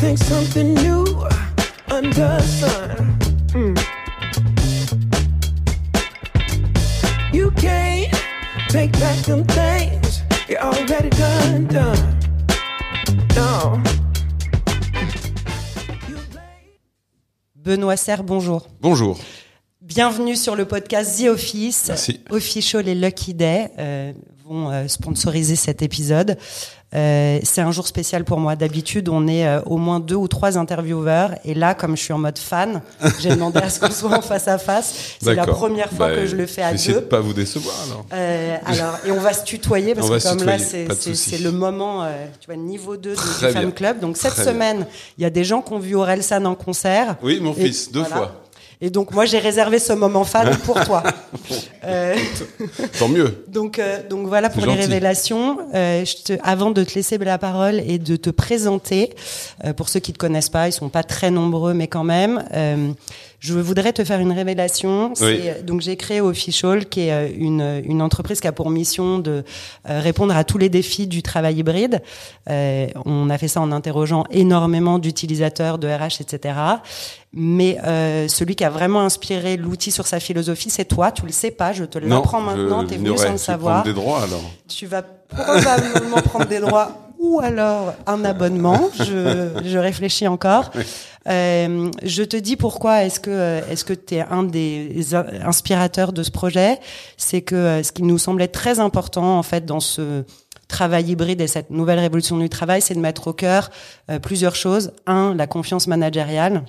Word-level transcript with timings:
think 0.00 0.18
something 0.18 0.74
new 0.76 1.04
under 1.90 2.10
the 2.10 2.40
sun. 2.40 3.18
Mm. 3.52 3.76
You 7.34 7.50
can't 7.50 8.10
take 8.70 8.92
back 8.92 9.18
them 9.26 9.44
things 9.44 10.22
you 10.48 10.56
already 10.56 11.10
done, 11.10 11.66
done. 11.66 12.18
No. 13.36 13.78
Benoît 17.54 17.98
Serre, 17.98 18.22
bonjour. 18.22 18.68
Bonjour. 18.80 19.18
Bienvenue 19.94 20.36
sur 20.36 20.54
le 20.54 20.66
podcast 20.66 21.20
The 21.20 21.26
Office. 21.30 21.86
Merci. 21.88 22.20
Official 22.30 22.86
et 22.86 22.94
Lucky 22.94 23.34
Day 23.34 23.72
euh, 23.76 24.12
vont 24.48 24.70
euh, 24.70 24.86
sponsoriser 24.86 25.56
cet 25.56 25.82
épisode. 25.82 26.36
Euh, 26.94 27.40
c'est 27.42 27.60
un 27.60 27.72
jour 27.72 27.88
spécial 27.88 28.24
pour 28.24 28.38
moi. 28.38 28.54
D'habitude, 28.54 29.08
on 29.08 29.26
est 29.26 29.44
au 29.66 29.78
moins 29.78 29.98
deux 29.98 30.14
ou 30.14 30.28
trois 30.28 30.56
intervieweurs. 30.58 31.32
Et 31.44 31.54
là, 31.54 31.74
comme 31.74 31.96
je 31.96 32.02
suis 32.04 32.12
en 32.12 32.18
mode 32.18 32.38
fan, 32.38 32.82
j'ai 33.20 33.30
demandé 33.30 33.58
à 33.58 33.68
ce 33.68 33.80
qu'on 33.80 33.90
soit 33.90 34.16
en 34.16 34.22
face 34.22 34.46
à 34.46 34.58
face. 34.58 35.16
C'est 35.20 35.34
la 35.34 35.44
première 35.44 35.88
fois 35.90 36.10
Bah, 36.10 36.14
que 36.14 36.26
je 36.26 36.36
le 36.36 36.46
fais 36.46 36.62
à 36.62 36.72
deux. 36.72 36.94
de 36.94 37.00
pas 37.00 37.18
vous 37.18 37.32
décevoir 37.32 37.74
alors. 37.86 38.06
Alors, 38.66 38.96
et 39.04 39.10
on 39.10 39.18
va 39.20 39.32
se 39.32 39.42
tutoyer 39.42 39.96
parce 39.96 40.08
On 40.08 40.16
que 40.18 40.22
comme 40.38 40.46
là, 40.46 40.58
c'est, 40.60 41.38
le 41.38 41.50
moment, 41.50 42.06
tu 42.40 42.46
vois, 42.46 42.54
niveau 42.56 42.96
2 42.96 43.10
du, 43.10 43.16
Fan. 43.16 43.72
Club. 43.72 43.98
Donc 43.98 44.16
cette 44.16 44.34
Très 44.34 44.44
semaine, 44.44 44.86
il 45.18 45.22
y 45.22 45.24
a 45.24 45.30
des 45.30 45.42
gens 45.42 45.62
qui 45.62 45.72
ont 45.72 45.80
vu 45.80 45.96
Orelsan 45.96 46.44
en 46.44 46.54
concert. 46.54 47.16
Oui, 47.24 47.40
mon 47.40 47.52
Et 47.54 47.64
fils, 47.66 47.90
deux 47.90 48.00
voilà. 48.00 48.16
fois. 48.16 48.42
Et 48.82 48.88
donc 48.88 49.12
moi, 49.12 49.26
j'ai 49.26 49.38
réservé 49.38 49.78
ce 49.78 49.92
moment 49.92 50.24
fan 50.24 50.56
pour 50.64 50.82
toi. 50.84 51.02
Euh, 51.84 52.16
Tant 52.98 53.08
mieux. 53.08 53.44
donc, 53.48 53.78
euh, 53.78 54.00
donc 54.08 54.26
voilà 54.26 54.48
pour 54.48 54.64
les 54.64 54.74
révélations. 54.74 55.58
Euh, 55.74 56.04
je 56.04 56.16
te, 56.22 56.32
avant 56.42 56.70
de 56.70 56.82
te 56.82 56.94
laisser 56.94 57.18
la 57.18 57.38
parole 57.38 57.80
et 57.86 57.98
de 57.98 58.16
te 58.16 58.30
présenter, 58.30 59.10
pour 59.76 59.88
ceux 59.88 60.00
qui 60.00 60.12
te 60.12 60.18
connaissent 60.18 60.48
pas, 60.48 60.68
ils 60.68 60.72
sont 60.72 60.88
pas 60.88 61.02
très 61.02 61.30
nombreux, 61.30 61.74
mais 61.74 61.88
quand 61.88 62.04
même, 62.04 62.42
je 63.40 63.54
voudrais 63.54 63.92
te 63.92 64.04
faire 64.04 64.20
une 64.20 64.32
révélation. 64.32 65.12
C'est, 65.14 65.64
Donc 65.64 65.80
j'ai 65.80 65.96
créé 65.96 66.20
Official, 66.20 66.86
qui 66.86 67.00
est 67.00 67.12
euh, 67.12 67.28
une, 67.34 67.82
une 67.84 68.02
entreprise 68.02 68.38
qui 68.40 68.46
a 68.46 68.52
pour 68.52 68.70
mission 68.70 69.18
de 69.18 69.42
euh, 69.88 70.00
répondre 70.00 70.36
à 70.36 70.44
tous 70.44 70.58
les 70.58 70.68
défis 70.68 71.06
du 71.06 71.22
travail 71.22 71.56
hybride. 71.56 72.02
Euh, 72.50 72.86
on 73.06 73.30
a 73.30 73.38
fait 73.38 73.48
ça 73.48 73.62
en 73.62 73.72
interrogeant 73.72 74.24
énormément 74.30 74.98
d'utilisateurs, 74.98 75.78
de 75.78 75.88
RH, 75.88 76.20
etc. 76.20 76.54
Mais 77.32 77.78
euh, 77.84 78.28
celui 78.28 78.56
qui 78.56 78.64
a 78.64 78.70
vraiment 78.70 79.00
inspiré 79.00 79.56
l'outil 79.56 79.90
sur 79.90 80.06
sa 80.06 80.20
philosophie, 80.20 80.68
c'est 80.68 80.84
toi. 80.84 81.10
Tu 81.10 81.24
le 81.24 81.32
sais 81.32 81.50
pas, 81.50 81.72
je 81.72 81.84
te 81.84 81.98
l'apprends 81.98 82.42
maintenant. 82.42 82.84
T'es 82.84 82.96
venu 82.96 83.16
sans 83.16 83.32
le 83.32 83.38
savoir. 83.38 83.82
prendre 83.82 83.94
des 83.94 84.00
droits 84.00 84.22
alors. 84.22 84.50
Tu 84.68 84.86
vas 84.86 85.02
probablement 85.02 86.16
prendre 86.24 86.46
des 86.46 86.60
droits 86.60 87.09
ou 87.20 87.38
alors 87.40 87.94
un 88.06 88.24
abonnement. 88.24 88.90
Je, 88.98 89.50
je 89.64 89.78
réfléchis 89.78 90.26
encore. 90.26 90.70
Euh, 91.28 91.90
je 92.02 92.22
te 92.22 92.36
dis 92.36 92.56
pourquoi 92.56 93.04
est-ce 93.04 93.20
que 93.20 93.60
est-ce 93.70 93.84
que 93.84 93.92
tu 93.92 94.14
es 94.14 94.22
un 94.22 94.42
des 94.42 95.14
in- 95.14 95.26
inspirateurs 95.44 96.12
de 96.12 96.22
ce 96.22 96.30
projet? 96.30 96.80
C'est 97.18 97.42
que 97.42 97.54
euh, 97.54 97.82
ce 97.82 97.92
qui 97.92 98.02
nous 98.02 98.18
semblait 98.18 98.48
très 98.48 98.80
important 98.80 99.38
en 99.38 99.42
fait 99.42 99.66
dans 99.66 99.80
ce 99.80 100.24
travail 100.66 101.10
hybride 101.10 101.40
et 101.42 101.46
cette 101.46 101.70
nouvelle 101.70 101.98
révolution 101.98 102.38
du 102.38 102.48
travail, 102.48 102.80
c'est 102.80 102.94
de 102.94 103.00
mettre 103.00 103.28
au 103.28 103.32
cœur 103.34 103.70
euh, 104.10 104.18
plusieurs 104.18 104.56
choses. 104.56 104.92
Un, 105.06 105.34
la 105.34 105.46
confiance 105.46 105.86
managériale. 105.88 106.62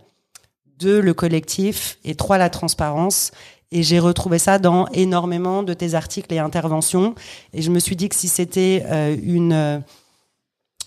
Deux, 0.80 1.00
le 1.00 1.14
collectif. 1.14 1.98
Et 2.04 2.16
trois, 2.16 2.38
la 2.38 2.50
transparence. 2.50 3.32
Et 3.72 3.84
j'ai 3.84 4.00
retrouvé 4.00 4.38
ça 4.38 4.60
dans 4.60 4.88
énormément 4.88 5.64
de 5.64 5.74
tes 5.74 5.94
articles 5.94 6.34
et 6.34 6.40
interventions. 6.40 7.16
Et 7.54 7.62
je 7.62 7.72
me 7.72 7.80
suis 7.80 7.96
dit 7.96 8.10
que 8.10 8.16
si 8.16 8.28
c'était 8.28 8.84
euh, 8.90 9.16
une 9.24 9.82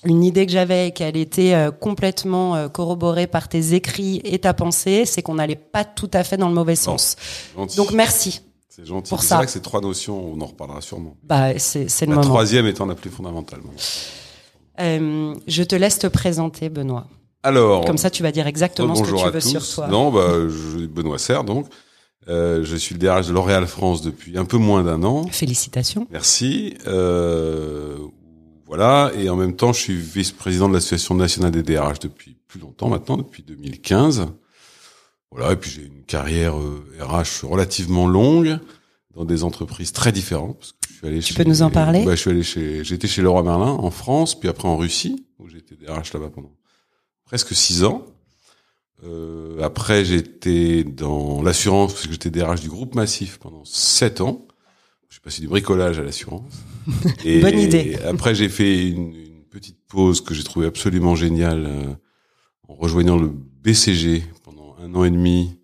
une 0.05 0.23
idée 0.25 0.47
que 0.47 0.53
j'avais 0.53 0.89
et 0.89 0.91
qu'elle 0.93 1.17
était 1.17 1.55
euh, 1.55 1.71
complètement 1.71 2.55
euh, 2.57 2.69
corroborée 2.69 3.27
par 3.27 3.49
tes 3.49 3.75
écrits 3.75 4.21
et 4.25 4.39
ta 4.39 4.55
pensée, 4.55 5.05
c'est 5.07 5.23
qu'on 5.23 5.35
n'allait 5.35 5.55
pas 5.57 5.85
tout 5.85 6.11
à 6.13 6.25
fait 6.25 6.37
dans 6.37 6.49
le 6.49 6.55
mauvais 6.55 6.77
sens. 6.77 7.17
Donc 7.77 7.93
merci. 7.93 8.43
c'est 8.69 8.85
gentil. 8.87 9.09
pour 9.11 9.21
C'est 9.23 9.29
ça. 9.29 9.37
vrai 9.37 9.47
que 9.47 9.53
ces 9.53 9.61
trois 9.63 9.81
notions, 9.81 10.33
on 10.35 10.41
en 10.41 10.47
reparlera 10.47 10.81
sûrement. 10.81 11.17
Bah 11.23 11.59
c'est 11.59 11.89
c'est 11.89 12.07
le 12.07 12.11
La 12.11 12.17
moment. 12.17 12.29
troisième 12.29 12.67
étant 12.67 12.87
la 12.87 12.95
plus 12.95 13.11
fondamentale. 13.11 13.61
Euh, 14.81 15.35
je 15.47 15.63
te 15.63 15.75
laisse 15.77 15.99
te 15.99 16.07
présenter, 16.07 16.69
Benoît. 16.69 17.07
Alors, 17.43 17.85
Comme 17.85 17.99
ça, 17.99 18.11
tu 18.11 18.23
vas 18.23 18.33
dire 18.33 18.47
exactement 18.47 18.95
ce 18.95 19.03
que 19.03 19.09
tu 19.17 19.25
veux 19.31 19.33
tous. 19.41 19.49
sur 19.61 19.75
toi. 19.75 19.89
Non, 19.89 20.11
bah, 20.11 20.29
je, 20.49 20.87
Benoît 20.87 21.19
Serre, 21.19 21.45
donc. 21.45 21.67
Euh, 22.27 22.65
je 22.65 22.75
suis 22.77 22.95
le 22.95 22.99
DRH 23.01 23.27
de 23.29 23.35
L'Oréal 23.35 23.67
France 23.67 24.01
depuis 24.01 24.39
un 24.39 24.47
peu 24.47 24.57
moins 24.57 24.83
d'un 24.83 25.03
an. 25.05 25.27
Félicitations. 25.31 26.07
Merci. 26.11 26.73
Euh, 26.87 27.99
voilà. 28.67 29.13
Et 29.17 29.29
en 29.29 29.37
même 29.37 29.57
temps, 29.57 29.73
je 29.73 29.81
suis 29.81 29.97
vice-président 29.97 30.69
de 30.69 30.75
l'Association 30.75 31.15
nationale 31.15 31.51
des 31.53 31.63
DRH 31.63 31.99
depuis 32.01 32.37
plus 32.49 32.61
longtemps 32.61 32.89
maintenant, 32.89 33.17
depuis 33.17 33.43
2015. 33.43 34.29
Voilà. 35.31 35.53
Et 35.53 35.57
puis 35.57 35.71
j'ai 35.71 35.83
une 35.87 36.03
carrière 36.05 36.57
euh, 36.59 36.85
RH 37.01 37.45
relativement 37.47 38.07
longue 38.07 38.59
dans 39.15 39.25
des 39.25 39.45
entreprises 39.45 39.93
très 39.93 40.13
différentes. 40.13 40.59
Parce 40.59 40.73
que 40.73 40.89
je 40.89 40.95
suis 40.97 41.07
allé 41.07 41.19
Tu 41.21 41.33
chez- 41.35 41.43
peux 41.45 41.49
nous 41.49 41.63
en 41.63 41.71
parler? 41.71 42.05
Bah, 42.05 42.15
Je 42.15 42.21
suis 42.21 42.31
allé 42.31 42.43
chez, 42.43 42.85
j'étais 42.85 43.09
chez 43.09 43.23
Leroy 43.23 43.43
Merlin 43.43 43.67
en 43.73 43.91
France, 43.91 44.39
puis 44.39 44.49
après 44.49 44.69
en 44.69 44.77
Russie 44.77 45.27
où 45.39 45.49
j'étais 45.49 45.75
DRH 45.77 46.13
là-bas 46.15 46.31
pendant 46.35 46.53
presque 47.25 47.55
six 47.55 47.85
ans. 47.85 48.07
Euh, 49.05 49.61
après, 49.63 50.05
j'étais 50.05 50.85
dans 50.85 51.43
l'assurance 51.43 51.93
parce 51.93 52.07
que 52.07 52.13
j'étais 52.13 52.31
DRH 52.31 52.61
du 52.61 52.69
groupe 52.71 52.95
Massif 52.95 53.39
pendant 53.39 53.65
sept 53.65 54.21
ans. 54.21 54.47
Je 55.15 55.19
suis 55.21 55.23
passé 55.23 55.43
du 55.43 55.47
bricolage 55.47 56.01
à 56.01 56.03
l'assurance. 56.03 56.65
Et 57.25 57.41
Bonne 57.41 57.61
idée. 57.61 57.97
Après, 58.05 58.35
j'ai 58.35 58.49
fait 58.49 58.89
une, 58.89 59.15
une 59.15 59.45
petite 59.49 59.79
pause 59.87 60.21
que 60.21 60.35
j'ai 60.35 60.43
trouvée 60.43 60.67
absolument 60.67 61.15
géniale 61.15 61.67
euh, 61.67 61.85
en 62.67 62.75
rejoignant 62.75 63.17
le 63.17 63.31
BCG 63.63 64.25
pendant 64.43 64.75
un 64.83 64.93
an 64.97 65.05
et 65.05 65.11
demi 65.11 65.57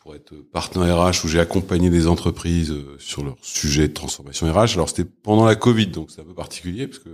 pour 0.00 0.14
être 0.14 0.34
partenaire 0.36 1.04
RH 1.04 1.26
où 1.26 1.28
j'ai 1.28 1.38
accompagné 1.38 1.90
des 1.90 2.06
entreprises 2.06 2.70
euh, 2.70 2.96
sur 2.98 3.22
leur 3.22 3.36
sujet 3.42 3.88
de 3.88 3.92
transformation 3.92 4.50
RH. 4.50 4.72
Alors 4.72 4.88
c'était 4.88 5.04
pendant 5.04 5.44
la 5.44 5.54
Covid, 5.54 5.88
donc 5.88 6.10
c'est 6.10 6.22
un 6.22 6.24
peu 6.24 6.32
particulier 6.32 6.86
parce 6.86 7.00
que 7.00 7.10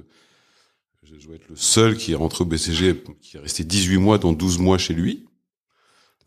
je 1.03 1.15
je 1.19 1.27
dois 1.27 1.34
être 1.34 1.49
le 1.49 1.57
seul 1.57 1.97
qui 1.97 2.13
est 2.13 2.15
rentré 2.15 2.45
au 2.45 2.47
BCG, 2.47 3.03
qui 3.21 3.37
est 3.37 3.41
resté 3.41 3.65
18 3.65 3.97
mois, 3.97 4.19
dont 4.19 4.33
12 4.33 4.61
mois 4.61 4.79
chez 4.79 4.95
lui. 4.95 5.27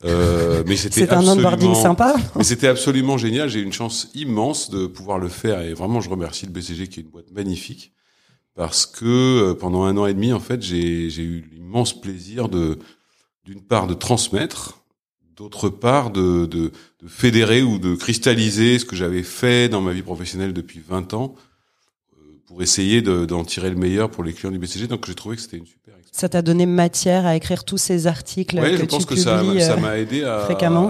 Euh, 0.06 0.63
mais 0.68 0.75
c'était 0.78 1.09
un 1.12 1.22
onboarding 1.28 1.72
absolument- 1.72 1.81
sympa. 1.81 2.16
mais 2.35 2.44
c'était 2.44 2.68
absolument 2.68 3.18
génial. 3.18 3.50
J'ai 3.50 3.59
eu 3.59 3.63
une 3.63 3.74
chance 3.74 4.09
immense 4.13 4.69
de 4.69 4.85
pouvoir 4.85 5.18
le 5.18 5.28
faire 5.28 5.62
et 5.62 5.74
vraiment 5.74 6.02
je 6.02 6.09
remercie 6.09 6.46
le 6.46 6.52
BCG 6.52 6.88
qui 6.88 7.00
est 7.00 7.03
une 7.03 7.09
boîte 7.09 7.31
magnifique 7.31 7.94
parce 8.53 8.86
que 8.86 9.06
euh, 9.06 9.53
pendant 9.56 9.84
un 9.86 9.97
an 9.97 10.06
et 10.06 10.13
demi 10.13 10.34
en 10.34 10.40
fait 10.40 10.62
j'ai 10.62 11.07
eu 11.07 11.50
l'immense 11.52 12.00
plaisir 12.00 12.47
de 12.47 12.78
d'une 13.44 13.62
part 13.62 13.88
de 13.88 13.94
transmettre, 13.96 14.84
d'autre 15.36 15.69
part 15.69 16.12
de, 16.12 16.46
de 16.46 16.72
de 17.02 17.07
fédérer 17.07 17.62
ou 17.63 17.80
de 17.80 17.96
cristalliser 17.96 18.78
ce 18.78 18.86
que 18.86 18.96
j'avais 18.96 19.24
fait 19.24 19.68
dans 19.69 19.81
ma 19.81 19.94
vie 19.94 20.02
professionnelle 20.03 20.53
depuis 20.53 20.80
20 20.88 21.13
ans 21.16 21.34
euh, 22.13 22.22
pour 22.46 22.62
essayer 22.62 23.02
de- 23.02 23.25
d'en 23.25 23.44
tirer 23.44 23.69
le 23.72 23.75
meilleur 23.78 24.12
pour 24.12 24.24
les 24.24 24.34
clients 24.34 24.52
du 24.52 24.59
BCG. 24.59 24.86
Donc 24.88 25.07
j'ai 25.07 25.16
trouvé 25.16 25.38
que 25.38 25.41
c'était 25.41 25.57
une 25.57 25.66
super. 25.66 25.96
Ça 26.12 26.29
t'a 26.29 26.41
donné 26.41 26.66
matière 26.66 27.25
à 27.25 27.35
écrire 27.35 27.63
tous 27.63 27.78
ces 27.78 28.07
articles 28.07 28.56
que 28.72 28.78
je 28.78 28.85
pense 28.85 29.06
que 29.06 29.16
ça 29.23 29.35
m'a- 29.44 29.53
euh, 29.73 29.78
m'a 29.78 29.97
aidé 29.97 30.23
à, 30.23 30.45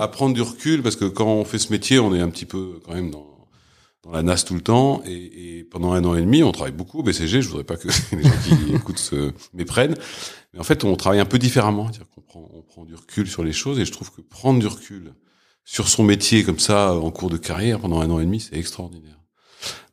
prendre 0.08 0.34
du 0.34 0.42
recul 0.42 0.82
parce 0.84 0.96
que 0.96 1.06
quand 1.06 1.28
on 1.28 1.44
fait 1.44 1.60
ce 1.60 1.72
métier, 1.72 2.00
on 2.00 2.14
est 2.16 2.22
un 2.22 2.30
petit 2.30 2.46
peu 2.46 2.80
quand 2.86 2.94
même 2.94 3.12
dans, 3.12 3.28
dans 4.04 4.12
la 4.12 4.24
nasse 4.24 4.46
tout 4.46 4.54
le 4.54 4.62
temps 4.62 5.02
et, 5.06 5.58
et 5.60 5.64
pendant 5.64 5.92
un 5.92 6.04
an 6.06 6.16
et 6.16 6.22
demi, 6.22 6.44
on 6.44 6.52
travaille 6.52 6.72
beaucoup 6.74 7.00
au 7.00 7.04
BCG. 7.04 7.42
Je 7.42 7.50
voudrais 7.50 7.64
pas 7.66 7.76
que 7.78 7.88
les 8.16 8.24
gens 8.24 8.30
qui 8.48 8.74
écoutent 8.76 9.00
se 9.00 9.32
méprennent, 9.54 9.96
mais 10.54 10.60
en 10.60 10.64
fait, 10.64 10.84
on 10.84 10.96
travaille 10.96 11.20
un 11.20 11.26
peu 11.26 11.40
différemment. 11.40 11.88
C'est-à-dire 11.92 12.08
qu'on 12.16 12.22
prend, 12.22 12.50
on 12.54 12.62
prend 12.62 12.86
du 12.86 12.96
recul 12.96 13.28
sur 13.28 13.44
les 13.44 13.54
choses 13.54 13.80
et 13.80 13.86
je 13.86 13.92
trouve 13.92 14.12
que 14.12 14.22
prendre 14.22 14.60
du 14.60 14.68
recul 14.68 15.14
sur 15.66 15.90
son 15.90 16.04
métier 16.04 16.44
comme 16.46 16.60
ça 16.60 16.94
en 16.96 17.12
cours 17.12 17.30
de 17.30 17.36
carrière 17.38 17.80
pendant 17.80 18.00
un 18.00 18.10
an 18.10 18.20
et 18.22 18.26
demi, 18.26 18.40
c'est 18.40 18.56
extraordinaire. 18.56 19.20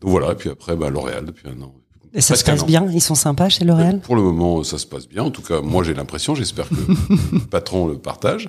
Donc 0.00 0.10
voilà. 0.10 0.32
Et 0.32 0.36
puis 0.36 0.48
après, 0.50 0.76
bah, 0.76 0.90
L'Oréal 0.90 1.24
depuis 1.24 1.48
un 1.48 1.60
an. 1.62 1.74
Et 2.14 2.20
ça 2.20 2.36
se 2.36 2.44
passe 2.44 2.62
an. 2.62 2.66
bien 2.66 2.86
Ils 2.90 3.00
sont 3.00 3.16
sympas 3.16 3.48
chez 3.48 3.64
L'Oréal? 3.64 4.00
Pour 4.00 4.16
le 4.16 4.22
moment, 4.22 4.62
ça 4.62 4.78
se 4.78 4.86
passe 4.86 5.08
bien. 5.08 5.24
En 5.24 5.30
tout 5.30 5.42
cas, 5.42 5.60
moi, 5.60 5.82
j'ai 5.82 5.94
l'impression. 5.94 6.34
J'espère 6.34 6.68
que 6.68 6.74
le 7.32 7.40
patron 7.50 7.88
le 7.88 7.98
partage. 7.98 8.48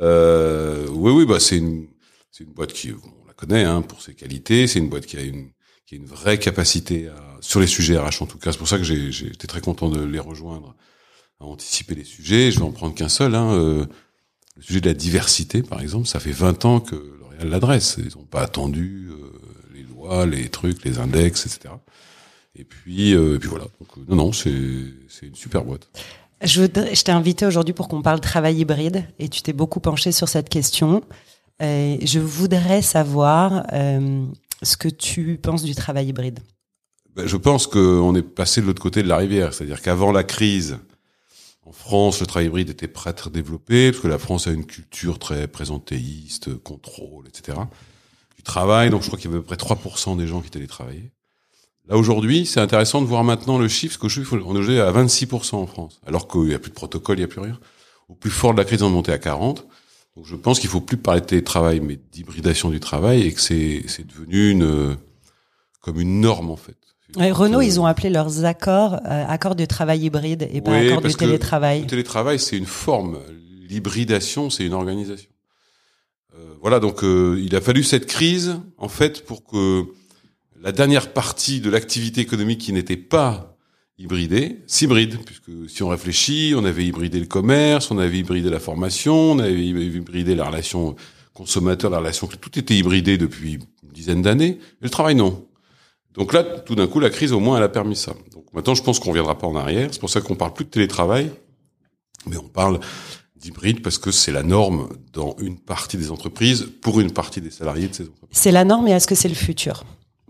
Euh, 0.00 0.86
oui, 0.90 1.12
oui, 1.12 1.26
bah 1.26 1.38
c'est 1.38 1.58
une, 1.58 1.86
c'est 2.32 2.44
une 2.44 2.52
boîte 2.52 2.72
qui, 2.72 2.92
on 2.92 3.26
la 3.26 3.34
connaît 3.34 3.64
hein, 3.64 3.82
pour 3.82 4.02
ses 4.02 4.14
qualités. 4.14 4.66
C'est 4.66 4.78
une 4.78 4.88
boîte 4.88 5.06
qui 5.06 5.16
a 5.16 5.22
une, 5.22 5.50
qui 5.86 5.94
a 5.94 5.98
une 5.98 6.06
vraie 6.06 6.38
capacité 6.38 7.08
à, 7.08 7.36
sur 7.40 7.60
les 7.60 7.66
sujets 7.66 7.98
RH 7.98 8.22
en 8.22 8.26
tout 8.26 8.38
cas. 8.38 8.52
C'est 8.52 8.58
pour 8.58 8.68
ça 8.68 8.78
que 8.78 8.84
j'ai 8.84 9.26
été 9.26 9.46
très 9.46 9.60
content 9.60 9.88
de 9.88 10.02
les 10.02 10.18
rejoindre, 10.18 10.74
à 11.40 11.44
anticiper 11.44 11.94
les 11.94 12.04
sujets. 12.04 12.50
Je 12.50 12.58
vais 12.58 12.64
en 12.64 12.72
prendre 12.72 12.94
qu'un 12.94 13.08
seul. 13.08 13.34
Hein, 13.34 13.52
euh, 13.52 13.86
le 14.56 14.62
sujet 14.62 14.80
de 14.80 14.88
la 14.88 14.94
diversité, 14.94 15.62
par 15.62 15.80
exemple, 15.80 16.06
ça 16.06 16.20
fait 16.20 16.32
20 16.32 16.64
ans 16.64 16.80
que 16.80 16.94
L'Oréal 16.94 17.48
l'adresse. 17.48 17.96
Ils 17.98 18.16
n'ont 18.16 18.24
pas 18.24 18.42
attendu 18.42 19.10
euh, 19.10 19.32
les 19.74 19.82
lois, 19.82 20.26
les 20.26 20.48
trucs, 20.48 20.84
les 20.84 20.98
index, 20.98 21.46
etc. 21.46 21.74
Et 22.56 22.64
puis, 22.64 23.14
euh, 23.14 23.36
et 23.36 23.38
puis 23.38 23.48
voilà. 23.48 23.64
Donc, 23.80 23.88
euh, 23.98 24.02
non, 24.08 24.16
non, 24.16 24.32
c'est 24.32 24.52
c'est 25.08 25.26
une 25.26 25.34
super 25.34 25.64
boîte. 25.64 25.88
Je, 26.42 26.62
je 26.62 27.02
t'ai 27.02 27.12
invité 27.12 27.46
aujourd'hui 27.46 27.74
pour 27.74 27.88
qu'on 27.88 28.02
parle 28.02 28.20
travail 28.20 28.58
hybride 28.58 29.04
et 29.18 29.28
tu 29.28 29.42
t'es 29.42 29.52
beaucoup 29.52 29.80
penché 29.80 30.12
sur 30.12 30.28
cette 30.28 30.48
question. 30.48 31.02
Euh, 31.62 31.96
je 32.02 32.18
voudrais 32.18 32.82
savoir 32.82 33.64
euh, 33.72 34.26
ce 34.62 34.76
que 34.76 34.88
tu 34.88 35.38
penses 35.38 35.62
du 35.62 35.74
travail 35.74 36.08
hybride. 36.08 36.40
Ben, 37.14 37.26
je 37.26 37.36
pense 37.36 37.66
qu'on 37.66 38.14
est 38.14 38.22
passé 38.22 38.60
de 38.60 38.66
l'autre 38.66 38.82
côté 38.82 39.02
de 39.02 39.08
la 39.08 39.16
rivière. 39.16 39.54
C'est-à-dire 39.54 39.80
qu'avant 39.80 40.12
la 40.12 40.24
crise, 40.24 40.78
En 41.66 41.72
France, 41.72 42.20
le 42.20 42.26
travail 42.26 42.48
hybride 42.48 42.70
était 42.70 42.88
prêt 42.88 43.08
à 43.08 43.12
être 43.12 43.30
développé, 43.30 43.90
parce 43.90 44.02
que 44.02 44.08
la 44.08 44.18
France 44.18 44.46
a 44.46 44.50
une 44.50 44.66
culture 44.66 45.18
très 45.18 45.48
présentéiste, 45.48 46.54
contrôle, 46.62 47.26
etc. 47.26 47.58
Du 48.36 48.42
travail, 48.42 48.90
donc 48.90 49.00
je 49.02 49.06
crois 49.06 49.18
qu'il 49.18 49.30
y 49.30 49.32
avait 49.32 49.38
à 49.38 49.46
peu 49.46 49.56
près 49.56 49.56
3% 49.56 50.16
des 50.18 50.26
gens 50.26 50.42
qui 50.42 50.50
télétravaillaient. 50.50 51.12
Là, 51.88 51.96
aujourd'hui, 51.96 52.46
c'est 52.46 52.60
intéressant 52.60 53.02
de 53.02 53.06
voir 53.06 53.24
maintenant 53.24 53.58
le 53.58 53.68
chiffre, 53.68 53.98
parce 53.98 54.14
que 54.14 54.22
je 54.22 54.36
on 54.44 54.56
est 54.56 54.80
à 54.80 54.90
26% 54.90 55.56
en 55.56 55.66
France, 55.66 56.00
alors 56.06 56.28
qu'il 56.28 56.42
n'y 56.42 56.54
a 56.54 56.58
plus 56.58 56.70
de 56.70 56.74
protocole, 56.74 57.18
il 57.18 57.20
n'y 57.20 57.24
a 57.24 57.28
plus 57.28 57.40
rien. 57.40 57.58
Au 58.08 58.14
plus 58.14 58.30
fort 58.30 58.52
de 58.52 58.58
la 58.58 58.64
crise, 58.64 58.82
on 58.82 58.88
est 58.88 58.92
monté 58.92 59.12
à 59.12 59.18
40. 59.18 59.66
Donc 60.16 60.26
je 60.26 60.36
pense 60.36 60.60
qu'il 60.60 60.70
faut 60.70 60.80
plus 60.80 60.96
parler 60.96 61.20
de 61.20 61.26
télétravail, 61.26 61.80
mais 61.80 61.98
d'hybridation 62.12 62.70
du 62.70 62.80
travail, 62.80 63.22
et 63.22 63.32
que 63.32 63.40
c'est, 63.40 63.82
c'est 63.86 64.06
devenu 64.06 64.50
une, 64.50 64.96
comme 65.82 66.00
une 66.00 66.20
norme, 66.20 66.50
en 66.50 66.56
fait. 66.56 66.76
Ouais, 67.16 67.30
Renault, 67.30 67.60
ils 67.60 67.78
ont 67.80 67.86
appelé 67.86 68.10
leurs 68.10 68.44
accords 68.44 68.94
euh, 68.94 69.24
accords 69.28 69.54
de 69.54 69.64
travail 69.66 70.00
hybride 70.00 70.48
et 70.50 70.60
pas 70.60 70.72
Oui, 70.72 70.88
accords 70.88 71.02
de 71.02 71.12
télétravail. 71.12 71.82
Le 71.82 71.86
télétravail, 71.86 72.38
c'est 72.38 72.56
une 72.56 72.66
forme. 72.66 73.18
L'hybridation, 73.68 74.50
c'est 74.50 74.64
une 74.64 74.72
organisation. 74.72 75.30
Euh, 76.34 76.54
voilà, 76.60 76.80
donc 76.80 77.04
euh, 77.04 77.40
il 77.40 77.54
a 77.54 77.60
fallu 77.60 77.84
cette 77.84 78.06
crise, 78.06 78.58
en 78.78 78.88
fait, 78.88 79.24
pour 79.24 79.44
que 79.44 79.84
la 80.64 80.72
dernière 80.72 81.12
partie 81.12 81.60
de 81.60 81.68
l'activité 81.68 82.22
économique 82.22 82.58
qui 82.58 82.72
n'était 82.72 82.96
pas 82.96 83.56
hybridée 83.98 84.62
s'hybride. 84.66 85.18
Puisque 85.24 85.68
si 85.68 85.82
on 85.82 85.88
réfléchit, 85.88 86.54
on 86.56 86.64
avait 86.64 86.84
hybridé 86.86 87.20
le 87.20 87.26
commerce, 87.26 87.90
on 87.90 87.98
avait 87.98 88.18
hybridé 88.18 88.48
la 88.48 88.58
formation, 88.58 89.32
on 89.32 89.38
avait 89.38 89.62
hybridé 89.62 90.34
la 90.34 90.46
relation 90.46 90.96
consommateur, 91.34 91.90
la 91.90 91.98
relation... 91.98 92.26
Tout 92.26 92.58
était 92.58 92.74
hybridé 92.74 93.18
depuis 93.18 93.58
une 93.82 93.92
dizaine 93.92 94.22
d'années, 94.22 94.58
mais 94.80 94.86
le 94.86 94.90
travail, 94.90 95.14
non. 95.14 95.46
Donc 96.14 96.32
là, 96.32 96.42
tout 96.42 96.74
d'un 96.74 96.86
coup, 96.86 96.98
la 96.98 97.10
crise, 97.10 97.32
au 97.32 97.40
moins, 97.40 97.58
elle 97.58 97.64
a 97.64 97.68
permis 97.68 97.96
ça. 97.96 98.14
Donc 98.32 98.46
maintenant, 98.54 98.74
je 98.74 98.82
pense 98.82 98.98
qu'on 98.98 99.10
reviendra 99.10 99.36
pas 99.36 99.46
en 99.46 99.56
arrière. 99.56 99.90
C'est 99.92 100.00
pour 100.00 100.10
ça 100.10 100.22
qu'on 100.22 100.34
parle 100.34 100.54
plus 100.54 100.64
de 100.64 100.70
télétravail, 100.70 101.30
mais 102.26 102.38
on 102.38 102.48
parle 102.48 102.80
d'hybride 103.36 103.82
parce 103.82 103.98
que 103.98 104.10
c'est 104.10 104.32
la 104.32 104.42
norme 104.42 104.88
dans 105.12 105.36
une 105.40 105.58
partie 105.58 105.98
des 105.98 106.10
entreprises 106.10 106.68
pour 106.80 107.00
une 107.00 107.10
partie 107.10 107.42
des 107.42 107.50
salariés 107.50 107.88
de 107.88 107.94
ces 107.94 108.04
entreprises. 108.04 108.38
C'est 108.38 108.52
la 108.52 108.64
norme 108.64 108.88
et 108.88 108.92
est-ce 108.92 109.06
que 109.06 109.14
c'est 109.14 109.28
le 109.28 109.34
futur? 109.34 109.84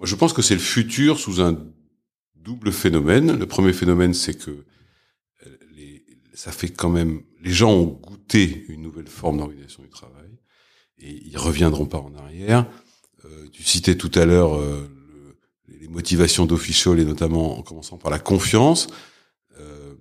Je 0.04 0.14
pense 0.14 0.32
que 0.32 0.42
c'est 0.42 0.54
le 0.54 0.60
futur 0.60 1.18
sous 1.18 1.40
un 1.40 1.56
double 2.36 2.72
phénomène. 2.72 3.38
Le 3.38 3.46
premier 3.46 3.72
phénomène, 3.72 4.14
c'est 4.14 4.34
que 4.34 4.50
euh, 4.50 5.56
les, 5.74 6.04
ça 6.34 6.52
fait 6.52 6.68
quand 6.68 6.90
même, 6.90 7.22
les 7.42 7.52
gens 7.52 7.72
ont 7.72 7.86
goûté 7.86 8.64
une 8.68 8.82
nouvelle 8.82 9.08
forme 9.08 9.38
d'organisation 9.38 9.82
du 9.82 9.88
travail 9.88 10.30
et 10.98 11.22
ils 11.26 11.36
reviendront 11.38 11.86
pas 11.86 11.98
en 11.98 12.14
arrière. 12.14 12.66
Euh, 13.24 13.46
tu 13.52 13.62
citais 13.62 13.96
tout 13.96 14.10
à 14.14 14.24
l'heure 14.26 14.54
euh, 14.56 14.88
le- 15.68 15.76
les 15.80 15.88
motivations 15.88 16.44
d'official 16.46 16.98
et 17.00 17.04
notamment 17.04 17.58
en 17.58 17.62
commençant 17.62 17.96
par 17.98 18.10
la 18.10 18.18
confiance. 18.18 18.88
Euh, 19.60 19.94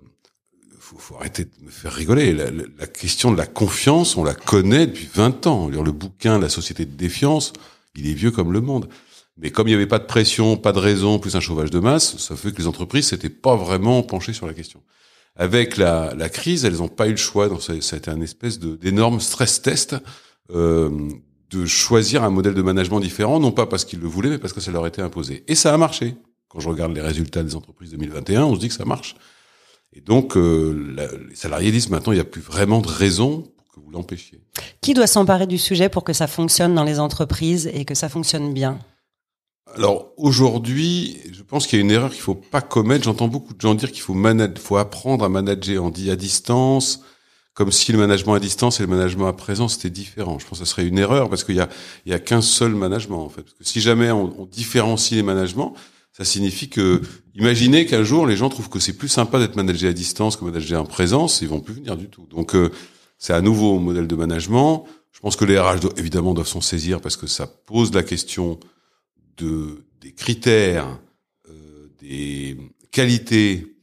faut, 0.80 0.98
faut 0.98 1.16
arrêter 1.16 1.46
de 1.46 1.52
me 1.62 1.70
faire 1.72 1.94
rigoler. 1.94 2.34
La, 2.34 2.52
la- 2.52 2.64
la 2.78 2.88
question 2.88 3.32
de 3.32 3.38
la 3.38 3.46
confiance, 3.48 4.18
on 4.18 4.24
la 4.24 4.36
connaît 4.36 4.88
depuis 4.88 5.08
20 5.14 5.48
ans. 5.48 5.70
Le 5.70 5.92
bouquin 5.92 6.40
La 6.40 6.50
société 6.50 6.86
de 6.86 6.96
défiance, 6.96 7.54
il 7.96 8.08
est 8.08 8.14
vieux 8.14 8.32
comme 8.32 8.52
le 8.52 8.60
monde. 8.62 8.90
Mais 9.38 9.50
comme 9.50 9.68
il 9.68 9.72
n'y 9.72 9.76
avait 9.76 9.88
pas 9.88 10.00
de 10.00 10.06
pression, 10.06 10.58
pas 10.58 10.72
de 10.72 10.80
raison, 10.80 11.18
plus 11.20 11.36
un 11.36 11.40
chauffage 11.40 11.72
de 11.72 11.80
masse, 11.80 12.18
ça 12.18 12.36
fait 12.36 12.52
que 12.52 12.58
les 12.58 12.68
entreprises 12.68 13.08
s'étaient 13.08 13.30
pas 13.30 13.56
vraiment 13.56 14.04
penchées 14.04 14.34
sur 14.34 14.46
la 14.46 14.54
question. 14.54 14.82
Avec 15.36 15.78
la, 15.78 16.30
crise, 16.30 16.66
elles 16.66 16.78
n'ont 16.78 16.88
pas 16.88 17.08
eu 17.08 17.12
le 17.12 17.18
choix. 17.18 17.50
Donc 17.50 17.64
ça, 17.64 17.74
a 17.74 17.98
été 17.98 18.12
un 18.12 18.22
espèce 18.22 18.60
d'énorme 18.60 19.20
stress 19.20 19.62
test 19.62 19.96
euh, 20.52 21.10
de 21.50 21.66
choisir 21.66 22.24
un 22.24 22.30
modèle 22.30 22.54
de 22.54 22.62
management 22.62 23.00
différent, 23.00 23.40
non 23.40 23.52
pas 23.52 23.66
parce 23.66 23.86
qu'ils 23.86 24.00
le 24.00 24.08
voulaient, 24.08 24.30
mais 24.30 24.38
parce 24.38 24.54
que 24.54 24.62
ça 24.62 24.72
leur 24.72 24.86
était 24.86 25.02
imposé. 25.02 25.44
Et 25.48 25.56
ça 25.56 25.74
a 25.74 25.78
marché. 25.78 26.16
Quand 26.50 26.60
je 26.60 26.70
regarde 26.70 26.94
les 26.94 27.02
résultats 27.02 27.42
des 27.42 27.56
entreprises 27.56 27.90
2021, 27.92 28.44
on 28.44 28.56
se 28.56 28.60
dit 28.60 28.68
que 28.68 28.76
ça 28.76 28.86
marche. 28.86 29.16
Et 29.94 30.02
donc, 30.02 30.38
euh, 30.38 30.96
les 31.30 31.36
salariés 31.36 31.72
disent 31.72 31.90
maintenant, 31.90 32.12
il 32.12 32.16
n'y 32.16 32.22
a 32.22 32.26
plus 32.26 32.42
vraiment 32.42 32.82
de 32.82 32.88
raison 32.88 33.44
que 33.74 33.80
vous 33.80 33.90
l'empêchiez. 33.90 34.42
Qui 34.82 34.94
doit 34.94 35.08
s'emparer 35.08 35.48
du 35.48 35.58
sujet 35.58 35.90
pour 35.90 36.04
que 36.04 36.14
ça 36.14 36.28
fonctionne 36.28 36.76
dans 36.76 36.84
les 36.84 37.00
entreprises 37.00 37.70
et 37.74 37.86
que 37.86 37.96
ça 37.96 38.10
fonctionne 38.10 38.54
bien? 38.54 38.80
Alors 39.76 40.14
aujourd'hui, 40.18 41.18
je 41.32 41.42
pense 41.42 41.66
qu'il 41.66 41.80
y 41.80 41.82
a 41.82 41.86
une 41.86 41.92
erreur 41.92 42.12
qu'il 42.12 42.22
faut 42.22 42.36
pas 42.36 42.62
commettre. 42.62 43.06
J'entends 43.06 43.28
beaucoup 43.28 43.54
de 43.54 43.62
gens 43.62 43.76
dire 43.76 43.92
qu'il 43.92 44.02
faut 44.02 44.16
faut 44.58 44.78
apprendre 44.78 45.24
à 45.24 45.30
manager 45.30 45.84
en 45.84 45.90
dit 45.90 46.12
à 46.12 46.16
distance, 46.16 47.02
comme 47.54 47.72
si 47.72 47.92
le 47.92 47.98
management 47.98 48.34
à 48.34 48.40
distance 48.40 48.80
et 48.80 48.84
le 48.84 48.90
management 48.90 49.28
à 49.28 49.34
présence 49.34 49.76
c'était 49.76 49.90
différent. 49.90 50.38
Je 50.38 50.46
pense 50.46 50.60
que 50.60 50.66
ce 50.66 50.72
serait 50.72 50.86
une 50.86 51.00
erreur 51.00 51.30
parce 51.30 51.44
qu'il 51.44 51.56
y 51.56 51.60
a 51.60 51.70
a 52.12 52.20
qu'un 52.20 52.42
seul 52.42 52.76
management 52.76 53.24
en 53.24 53.30
fait. 53.30 53.46
Si 53.62 53.82
jamais 53.82 54.12
on, 54.12 54.42
on 54.42 54.46
différencie 54.46 55.16
les 55.16 55.24
managements, 55.24 55.74
ça 56.12 56.26
signifie 56.26 56.70
que 56.70 57.02
imaginez 57.34 57.86
qu'un 57.86 58.04
jour 58.04 58.28
les 58.28 58.36
gens 58.36 58.50
trouvent 58.50 58.70
que 58.70 58.80
c'est 58.80 58.94
plus 58.94 59.08
sympa 59.08 59.40
d'être 59.40 59.56
managé 59.56 59.88
à 59.88 59.94
distance 59.94 60.36
que 60.36 60.46
managé 60.46 60.76
en 60.76 60.86
présence, 60.86 61.42
ils 61.42 61.48
vont 61.48 61.62
plus 61.62 61.74
venir 61.74 61.98
du 61.98 62.10
tout. 62.10 62.28
Donc 62.30 62.54
euh, 62.54 62.70
c'est 63.18 63.34
un 63.34 63.42
nouveau 63.42 63.80
modèle 63.80 64.08
de 64.08 64.16
management. 64.16 64.86
Je 65.12 65.20
pense 65.20 65.36
que 65.36 65.46
les 65.46 65.58
RH 65.58 65.80
évidemment 65.98 66.34
doivent 66.34 66.48
s'en 66.48 66.62
saisir 66.62 67.02
parce 67.02 67.18
que 67.18 67.28
ça 67.28 67.48
pose 67.48 67.94
la 67.94 68.04
question 68.04 68.60
de 69.38 69.86
des 70.02 70.12
critères, 70.14 71.00
euh, 71.50 71.88
des 72.00 72.58
qualités, 72.92 73.76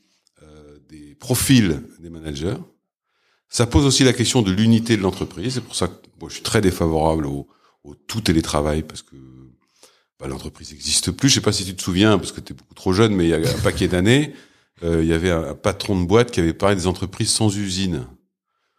euh, 0.43 0.79
des 0.89 1.15
profils 1.15 1.83
des 1.99 2.11
managers. 2.11 2.59
Ça 3.49 3.67
pose 3.67 3.85
aussi 3.87 4.05
la 4.05 4.13
question 4.13 4.43
de 4.43 4.53
l'unité 4.53 4.97
de 4.97 5.03
l'entreprise. 5.03 5.55
C'est 5.55 5.61
pour 5.63 5.75
ça 5.75 5.89
que 5.89 5.95
moi, 6.21 6.29
je 6.29 6.35
suis 6.35 6.43
très 6.43 6.61
défavorable 6.61 7.27
au, 7.27 7.49
au 7.85 7.95
tout 7.95 8.21
télétravail 8.21 8.83
parce 8.83 9.03
que 9.03 9.17
bah, 10.19 10.29
l'entreprise 10.29 10.71
n'existe 10.73 11.11
plus. 11.11 11.31
Je 11.31 11.37
sais 11.37 11.41
pas 11.41 11.53
si 11.53 11.65
tu 11.65 11.75
te 11.75 11.83
souviens 11.83 12.19
parce 12.19 12.33
que 12.33 12.41
tu 12.41 12.53
es 12.53 12.57
beaucoup 12.57 12.75
trop 12.75 12.93
jeune, 12.93 13.15
mais 13.15 13.25
il 13.25 13.31
y 13.31 13.35
a 13.35 13.39
un 13.39 13.61
paquet 13.63 13.89
d'années, 13.95 14.35
euh, 14.83 15.03
il 15.03 15.09
y 15.09 15.13
avait 15.15 15.31
un, 15.31 15.43
un 15.43 15.55
patron 15.55 16.01
de 16.01 16.07
boîte 16.07 16.31
qui 16.31 16.41
avait 16.41 16.53
parlé 16.53 16.77
des 16.77 16.87
entreprises 16.87 17.31
sans 17.31 17.57
usine. 17.57 18.07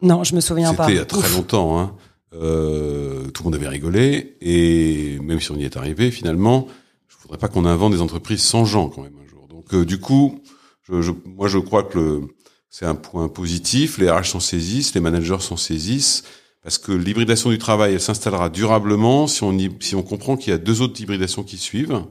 Non, 0.00 0.24
je 0.24 0.34
me 0.34 0.40
souviens 0.40 0.74
pas. 0.74 0.84
C'était 0.84 0.96
il 0.96 0.98
y 0.98 1.02
a 1.02 1.04
très 1.04 1.18
Ouf. 1.18 1.34
longtemps. 1.36 1.78
Hein. 1.80 1.96
Euh, 2.34 3.28
tout 3.30 3.42
le 3.42 3.50
monde 3.50 3.54
avait 3.56 3.68
rigolé 3.68 4.36
et 4.40 5.18
même 5.22 5.38
si 5.40 5.50
on 5.50 5.56
y 5.56 5.64
est 5.64 5.76
arrivé, 5.76 6.10
finalement, 6.10 6.66
je 7.08 7.16
voudrais 7.22 7.36
pas 7.38 7.48
qu'on 7.48 7.66
invente 7.66 7.92
des 7.92 8.00
entreprises 8.00 8.40
sans 8.42 8.64
gens 8.64 8.88
quand 8.88 9.02
même 9.02 9.12
un 9.22 9.28
jour. 9.28 9.46
Donc 9.48 9.74
euh, 9.74 9.84
du 9.84 9.98
coup, 10.00 10.40
je, 10.88 11.02
je- 11.02 11.12
moi 11.26 11.48
je 11.48 11.58
crois 11.58 11.82
que 11.82 12.22
c'est 12.70 12.86
un 12.86 12.94
point 12.94 13.28
positif. 13.28 13.98
Les 13.98 14.08
RH 14.10 14.24
s'en 14.30 14.40
saisissent, 14.40 14.94
les 14.94 15.00
managers 15.02 15.40
s'en 15.40 15.58
saisissent 15.58 16.24
parce 16.62 16.78
que 16.78 16.92
l'hybridation 16.92 17.50
du 17.50 17.58
travail, 17.58 17.92
elle 17.92 18.00
s'installera 18.00 18.48
durablement 18.48 19.26
si 19.26 19.42
on 19.42 19.52
y- 19.52 19.70
si 19.80 19.94
on 19.94 20.02
comprend 20.02 20.36
qu'il 20.38 20.52
y 20.52 20.54
a 20.54 20.58
deux 20.58 20.80
autres 20.80 20.98
hybridations 21.02 21.42
qui 21.42 21.58
suivent. 21.58 22.02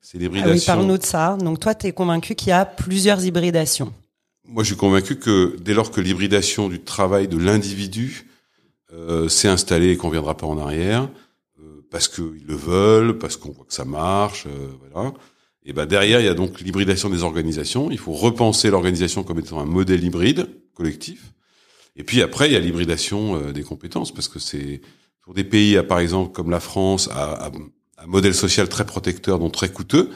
C'est 0.00 0.16
Ah 0.16 0.20
oui, 0.20 0.24
l'hybridation. 0.36 0.72
parle-nous 0.74 0.96
de 0.98 1.04
ça. 1.04 1.36
Donc 1.38 1.60
toi, 1.60 1.74
tu 1.74 1.88
es 1.88 1.92
convaincu 1.92 2.34
qu'il 2.34 2.48
y 2.48 2.52
a 2.52 2.64
plusieurs 2.64 3.22
hybridations. 3.24 3.92
Moi, 4.48 4.62
je 4.62 4.68
suis 4.68 4.76
convaincu 4.76 5.16
que 5.16 5.56
dès 5.60 5.74
lors 5.74 5.90
que 5.90 6.00
l'hybridation 6.00 6.68
du 6.68 6.80
travail 6.80 7.28
de 7.28 7.36
l'individu 7.36 8.26
euh, 8.92 9.28
s'est 9.28 9.48
installée 9.48 9.90
et 9.92 9.96
qu'on 9.96 10.10
viendra 10.10 10.36
pas 10.36 10.46
en 10.46 10.58
arrière, 10.58 11.08
euh, 11.60 11.82
parce 11.90 12.08
qu'ils 12.08 12.44
le 12.46 12.54
veulent, 12.54 13.18
parce 13.18 13.36
qu'on 13.36 13.50
voit 13.50 13.64
que 13.64 13.74
ça 13.74 13.84
marche, 13.84 14.46
euh, 14.46 14.68
voilà. 14.92 15.12
Et 15.64 15.72
ben 15.72 15.86
derrière, 15.86 16.20
il 16.20 16.26
y 16.26 16.28
a 16.28 16.34
donc 16.34 16.60
l'hybridation 16.60 17.08
des 17.08 17.22
organisations. 17.22 17.90
Il 17.90 17.98
faut 17.98 18.12
repenser 18.12 18.70
l'organisation 18.70 19.22
comme 19.22 19.38
étant 19.38 19.60
un 19.60 19.64
modèle 19.64 20.02
hybride 20.02 20.48
collectif. 20.74 21.32
Et 21.94 22.02
puis 22.04 22.20
après, 22.22 22.48
il 22.48 22.52
y 22.52 22.56
a 22.56 22.58
l'hybridation 22.58 23.36
euh, 23.36 23.52
des 23.52 23.62
compétences, 23.62 24.12
parce 24.12 24.28
que 24.28 24.38
c'est 24.38 24.80
pour 25.22 25.34
des 25.34 25.44
pays, 25.44 25.76
à, 25.76 25.82
par 25.84 26.00
exemple, 26.00 26.32
comme 26.32 26.50
la 26.50 26.58
France, 26.60 27.08
à, 27.12 27.46
à- 27.46 27.52
un 27.98 28.06
modèle 28.06 28.34
social 28.34 28.68
très 28.68 28.84
protecteur, 28.84 29.38
donc 29.38 29.52
très 29.52 29.68
coûteux. 29.68 30.10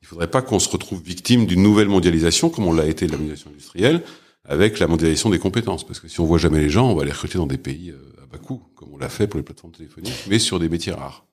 Il 0.00 0.06
faudrait 0.06 0.30
pas 0.30 0.40
qu'on 0.40 0.58
se 0.58 0.70
retrouve 0.70 1.02
victime 1.02 1.44
d'une 1.44 1.62
nouvelle 1.62 1.88
mondialisation, 1.88 2.48
comme 2.48 2.66
on 2.66 2.72
l'a 2.72 2.86
été 2.86 3.06
de 3.06 3.12
la 3.12 3.18
mondialisation 3.18 3.50
industrielle, 3.50 4.02
avec 4.48 4.78
la 4.78 4.86
mondialisation 4.86 5.30
des 5.30 5.38
compétences. 5.38 5.86
Parce 5.86 6.00
que 6.00 6.08
si 6.08 6.20
on 6.20 6.24
voit 6.24 6.38
jamais 6.38 6.58
les 6.60 6.70
gens, 6.70 6.90
on 6.90 6.94
va 6.94 7.04
les 7.04 7.12
recruter 7.12 7.38
dans 7.38 7.46
des 7.46 7.58
pays 7.58 7.90
euh, 7.90 8.22
à 8.22 8.26
bas 8.26 8.38
coût, 8.38 8.62
comme 8.74 8.88
on 8.94 8.98
l'a 8.98 9.08
fait 9.08 9.26
pour 9.26 9.38
les 9.38 9.44
plateformes 9.44 9.72
téléphoniques, 9.72 10.24
mais 10.28 10.38
sur 10.38 10.58
des 10.58 10.68
métiers 10.68 10.92
rares. 10.92 11.24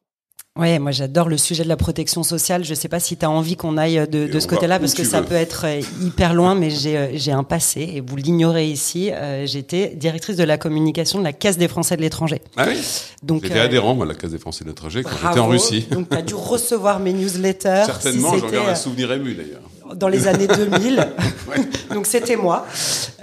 Ouais, 0.56 0.78
moi 0.78 0.92
j'adore 0.92 1.30
le 1.30 1.38
sujet 1.40 1.64
de 1.64 1.68
la 1.68 1.78
protection 1.78 2.22
sociale. 2.22 2.64
Je 2.64 2.76
sais 2.76 2.88
pas 2.88 3.00
si 3.00 3.18
tu 3.18 3.26
as 3.26 3.30
envie 3.30 3.56
qu'on 3.56 3.76
aille 3.76 4.08
de, 4.08 4.26
Et 4.26 4.28
de 4.28 4.40
ce 4.40 4.48
côté-là 4.48 4.78
parce 4.78 4.94
que 4.94 5.04
ça 5.04 5.22
veux. 5.22 5.28
peut 5.28 5.34
être 5.34 5.66
euh, 5.66 5.82
hyper 6.04 6.36
loin, 6.36 6.54
mais 6.54 6.70
j'ai 6.70 6.96
euh, 6.96 7.36
un 7.36 7.44
passé 7.44 7.82
et 7.96 8.02
vous 8.02 8.16
l'ignorez 8.16 8.68
ici. 8.68 9.10
Euh, 9.12 9.48
J'étais 9.48 9.96
directrice 9.96 10.36
de 10.36 10.44
la 10.44 10.60
communication 10.60 11.18
de 11.18 11.24
la 11.24 11.34
Caisse 11.34 11.58
des 11.58 11.68
Français 11.68 11.98
de 11.98 12.04
l'étranger. 12.04 12.40
Ah 12.56 12.68
oui? 12.68 12.78
J'étais 13.42 13.58
euh, 13.58 13.66
adhérent, 13.66 13.96
moi, 13.96 14.06
à 14.06 14.10
la 14.10 14.14
Case 14.14 14.30
des 14.30 14.38
Français 14.38 14.64
de 14.64 14.70
l'étranger, 14.70 15.02
quand 15.02 15.10
j'étais 15.10 15.40
en. 15.40 15.48
Russie. 15.48 15.88
Donc 15.90 16.10
tu 16.10 16.16
as 16.18 16.22
dû 16.22 16.36
recevoir 16.36 17.00
mes 17.00 17.14
newsletters. 17.14 17.84
Certainement, 17.88 18.34
si 18.36 18.40
j'en 18.42 18.50
garde 18.50 18.68
un 18.68 18.72
euh, 18.74 18.76
souvenir 18.76 19.12
ému, 19.12 19.34
d'ailleurs. 19.34 19.62
Dans 19.96 20.08
les 20.08 20.28
années 20.28 20.48
2000. 20.56 21.08
Donc 21.94 22.06
c'était 22.06 22.36
moi. 22.36 22.66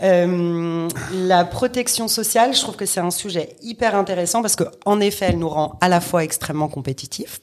Euh, 0.02 0.88
la 1.12 1.44
protection 1.44 2.08
sociale, 2.08 2.54
je 2.54 2.60
trouve 2.60 2.76
que 2.76 2.86
c'est 2.86 3.00
un 3.00 3.10
sujet 3.10 3.56
hyper 3.62 3.94
intéressant 3.94 4.42
parce 4.42 4.56
que 4.56 4.64
en 4.84 5.00
effet, 5.00 5.26
elle 5.30 5.38
nous 5.38 5.48
rend 5.48 5.78
à 5.80 5.88
la 5.88 6.00
fois 6.00 6.24
extrêmement 6.24 6.68
compétitifs. 6.68 7.40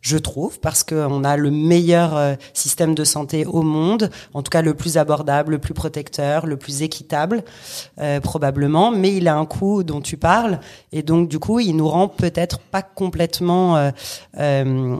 Je 0.00 0.16
trouve, 0.16 0.60
parce 0.60 0.84
qu'on 0.84 1.24
a 1.24 1.36
le 1.36 1.50
meilleur 1.50 2.16
euh, 2.16 2.34
système 2.54 2.94
de 2.94 3.02
santé 3.02 3.44
au 3.44 3.62
monde, 3.62 4.10
en 4.32 4.42
tout 4.42 4.50
cas 4.50 4.62
le 4.62 4.74
plus 4.74 4.96
abordable, 4.96 5.52
le 5.52 5.58
plus 5.58 5.74
protecteur, 5.74 6.46
le 6.46 6.56
plus 6.56 6.82
équitable, 6.82 7.42
euh, 7.98 8.20
probablement, 8.20 8.92
mais 8.92 9.16
il 9.16 9.26
a 9.26 9.36
un 9.36 9.44
coût 9.44 9.82
dont 9.82 10.00
tu 10.00 10.16
parles, 10.16 10.60
et 10.92 11.02
donc 11.02 11.28
du 11.28 11.40
coup, 11.40 11.58
il 11.58 11.74
nous 11.74 11.88
rend 11.88 12.06
peut-être 12.06 12.60
pas 12.60 12.82
complètement 12.82 13.76
euh, 13.76 13.90
euh, 14.38 14.96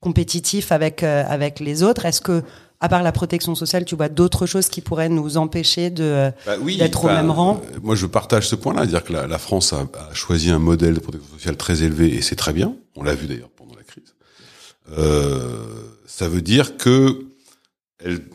compétitif 0.00 0.72
avec 0.72 1.02
euh, 1.02 1.24
avec 1.28 1.60
les 1.60 1.82
autres. 1.82 2.06
Est-ce 2.06 2.20
que 2.20 2.42
à 2.80 2.88
part 2.88 3.02
la 3.02 3.12
protection 3.12 3.54
sociale, 3.54 3.84
tu 3.84 3.94
vois 3.94 4.08
d'autres 4.08 4.46
choses 4.46 4.68
qui 4.68 4.80
pourraient 4.80 5.08
nous 5.10 5.36
empêcher 5.36 5.90
de 5.90 6.32
Bah 6.46 6.56
oui, 6.60 6.78
d'être 6.78 7.04
au 7.04 7.08
bah, 7.08 7.14
même 7.14 7.30
rang? 7.30 7.60
euh, 7.74 7.78
Moi, 7.82 7.94
je 7.94 8.06
partage 8.06 8.48
ce 8.48 8.54
point-là, 8.56 8.86
dire 8.86 9.04
que 9.04 9.12
la, 9.12 9.26
la 9.26 9.38
France 9.38 9.72
a, 9.72 9.80
a 10.10 10.14
choisi 10.14 10.50
un 10.50 10.58
modèle 10.58 10.94
de 10.94 11.00
protection 11.00 11.28
sociale 11.34 11.56
très 11.56 11.82
élevé, 11.82 12.14
et 12.14 12.22
c'est 12.22 12.36
très 12.36 12.52
bien. 12.52 12.74
On 12.96 13.02
l'a 13.02 13.14
vu 13.14 13.26
d'ailleurs 13.26 13.50
pendant 13.50 13.74
la 13.74 13.82
crise. 13.82 14.14
Euh, 14.98 15.66
ça 16.06 16.28
veut 16.28 16.42
dire 16.42 16.76
que 16.76 17.26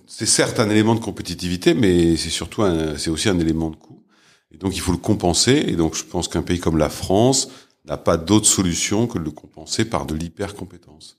c'est 0.07 0.27
certes 0.27 0.59
un 0.59 0.69
élément 0.69 0.93
de 0.93 0.99
compétitivité, 0.99 1.73
mais 1.73 2.15
c'est 2.15 2.29
surtout 2.29 2.61
c'est 2.97 3.09
aussi 3.09 3.29
un 3.29 3.39
élément 3.39 3.71
de 3.71 3.75
coût. 3.75 4.03
Et 4.51 4.57
donc, 4.57 4.75
il 4.75 4.79
faut 4.79 4.91
le 4.91 4.99
compenser. 4.99 5.65
Et 5.67 5.75
donc, 5.75 5.95
je 5.95 6.03
pense 6.03 6.27
qu'un 6.27 6.43
pays 6.43 6.59
comme 6.59 6.77
la 6.77 6.89
France 6.89 7.49
n'a 7.85 7.97
pas 7.97 8.15
d'autre 8.15 8.45
solution 8.45 9.07
que 9.07 9.17
de 9.17 9.23
le 9.23 9.31
compenser 9.31 9.85
par 9.85 10.05
de 10.05 10.13
l'hyper-compétence. 10.13 11.17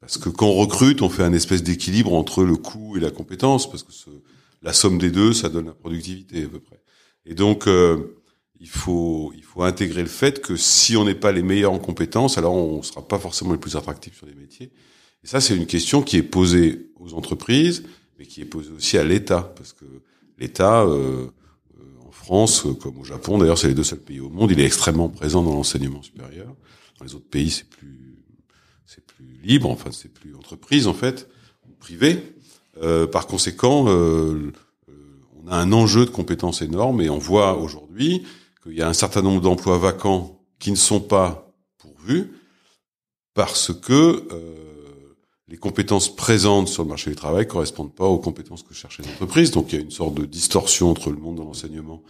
Parce 0.00 0.16
que 0.16 0.30
quand 0.30 0.46
on 0.46 0.54
recrute, 0.54 1.02
on 1.02 1.10
fait 1.10 1.22
un 1.22 1.32
espèce 1.32 1.62
d'équilibre 1.62 2.14
entre 2.14 2.42
le 2.42 2.56
coût 2.56 2.96
et 2.96 3.00
la 3.00 3.10
compétence, 3.10 3.70
parce 3.70 3.82
que 3.82 3.92
ce, 3.92 4.08
la 4.62 4.72
somme 4.72 4.98
des 4.98 5.10
deux, 5.10 5.32
ça 5.32 5.48
donne 5.48 5.66
la 5.66 5.74
productivité 5.74 6.44
à 6.44 6.48
peu 6.48 6.60
près. 6.60 6.80
Et 7.26 7.34
donc, 7.34 7.66
euh, 7.66 8.16
il 8.60 8.68
faut 8.68 9.32
il 9.36 9.42
faut 9.42 9.62
intégrer 9.62 10.02
le 10.02 10.08
fait 10.08 10.40
que 10.40 10.56
si 10.56 10.96
on 10.96 11.04
n'est 11.04 11.14
pas 11.14 11.32
les 11.32 11.42
meilleurs 11.42 11.72
en 11.72 11.78
compétences, 11.78 12.38
alors 12.38 12.54
on 12.54 12.82
sera 12.82 13.06
pas 13.06 13.18
forcément 13.18 13.52
les 13.52 13.58
plus 13.58 13.76
attractifs 13.76 14.16
sur 14.16 14.26
les 14.26 14.34
métiers. 14.34 14.70
Et 15.22 15.26
ça, 15.26 15.40
c'est 15.40 15.54
une 15.54 15.66
question 15.66 16.02
qui 16.02 16.16
est 16.16 16.22
posée 16.22 16.90
aux 16.98 17.12
entreprises, 17.12 17.84
mais 18.18 18.24
qui 18.24 18.40
est 18.40 18.46
posée 18.46 18.70
aussi 18.70 18.96
à 18.96 19.04
l'État, 19.04 19.52
parce 19.56 19.74
que 19.74 19.84
l'État, 20.38 20.82
euh, 20.82 21.26
euh, 21.78 22.06
en 22.06 22.10
France, 22.10 22.66
comme 22.80 22.98
au 22.98 23.04
Japon, 23.04 23.36
d'ailleurs, 23.36 23.58
c'est 23.58 23.68
les 23.68 23.74
deux 23.74 23.84
seuls 23.84 24.00
pays 24.00 24.20
au 24.20 24.30
monde, 24.30 24.50
il 24.50 24.60
est 24.60 24.64
extrêmement 24.64 25.10
présent 25.10 25.42
dans 25.42 25.52
l'enseignement 25.52 26.02
supérieur. 26.02 26.54
Dans 26.98 27.04
les 27.04 27.14
autres 27.14 27.28
pays, 27.28 27.50
c'est 27.50 27.68
plus 27.68 28.09
libre, 29.42 29.70
enfin 29.70 29.90
c'est 29.92 30.12
plus 30.12 30.34
entreprise 30.34 30.86
en 30.86 30.94
fait, 30.94 31.28
ou 31.68 31.72
privé. 31.72 32.34
Euh, 32.82 33.06
par 33.06 33.26
conséquent, 33.26 33.86
euh, 33.88 34.52
on 35.42 35.48
a 35.48 35.56
un 35.56 35.72
enjeu 35.72 36.04
de 36.04 36.10
compétences 36.10 36.62
énorme 36.62 37.00
et 37.00 37.10
on 37.10 37.18
voit 37.18 37.58
aujourd'hui 37.58 38.22
qu'il 38.62 38.74
y 38.74 38.82
a 38.82 38.88
un 38.88 38.92
certain 38.92 39.22
nombre 39.22 39.40
d'emplois 39.40 39.78
vacants 39.78 40.40
qui 40.58 40.70
ne 40.70 40.76
sont 40.76 41.00
pas 41.00 41.52
pourvus 41.78 42.32
parce 43.34 43.72
que 43.72 44.26
euh, 44.32 44.54
les 45.48 45.56
compétences 45.56 46.14
présentes 46.14 46.68
sur 46.68 46.84
le 46.84 46.88
marché 46.88 47.10
du 47.10 47.16
travail 47.16 47.46
correspondent 47.46 47.94
pas 47.94 48.06
aux 48.06 48.18
compétences 48.18 48.62
que 48.62 48.74
cherchent 48.74 48.98
les 48.98 49.08
entreprises. 49.08 49.50
Donc 49.50 49.72
il 49.72 49.76
y 49.76 49.78
a 49.78 49.82
une 49.82 49.90
sorte 49.90 50.14
de 50.14 50.24
distorsion 50.24 50.90
entre 50.90 51.10
le 51.10 51.16
monde 51.16 51.36
de 51.36 51.42
l'enseignement 51.42 52.02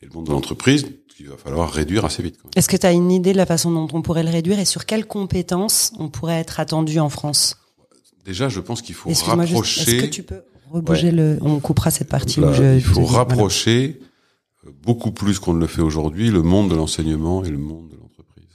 et 0.00 0.06
le 0.06 0.12
monde 0.12 0.26
de 0.26 0.32
l'entreprise 0.32 0.86
qu'il 1.16 1.28
va 1.28 1.36
falloir 1.36 1.70
réduire 1.70 2.04
assez 2.04 2.22
vite. 2.22 2.38
Est-ce 2.56 2.68
que 2.68 2.76
tu 2.76 2.86
as 2.86 2.92
une 2.92 3.10
idée 3.12 3.32
de 3.32 3.36
la 3.36 3.46
façon 3.46 3.70
dont 3.70 3.88
on 3.92 4.02
pourrait 4.02 4.24
le 4.24 4.30
réduire 4.30 4.58
et 4.58 4.64
sur 4.64 4.84
quelles 4.84 5.06
compétences 5.06 5.92
on 5.98 6.08
pourrait 6.08 6.40
être 6.40 6.58
attendu 6.60 6.98
en 6.98 7.08
France? 7.08 7.56
Déjà, 8.24 8.48
je 8.48 8.60
pense 8.60 8.82
qu'il 8.82 8.94
faut 8.94 9.10
Excuse-moi 9.10 9.44
juste, 9.44 9.54
rapprocher. 9.54 9.96
Est-ce 9.96 10.04
que 10.04 10.10
tu 10.10 10.22
peux 10.22 10.42
rebouger 10.70 11.10
le 11.12 11.38
On 11.42 11.60
coupera 11.60 11.90
cette 11.90 12.08
partie 12.08 12.40
Là, 12.40 12.48
où 12.48 12.54
je. 12.54 12.76
il 12.76 12.82
faut 12.82 13.02
voilà. 13.02 13.18
rapprocher 13.18 14.00
euh, 14.66 14.70
beaucoup 14.82 15.12
plus 15.12 15.38
qu'on 15.38 15.54
ne 15.54 15.60
le 15.60 15.66
fait 15.66 15.82
aujourd'hui 15.82 16.30
le 16.30 16.42
monde 16.42 16.70
de 16.70 16.74
l'enseignement 16.74 17.44
et 17.44 17.50
le 17.50 17.58
monde 17.58 17.90
de 17.90 17.96
l'entreprise. 17.96 18.48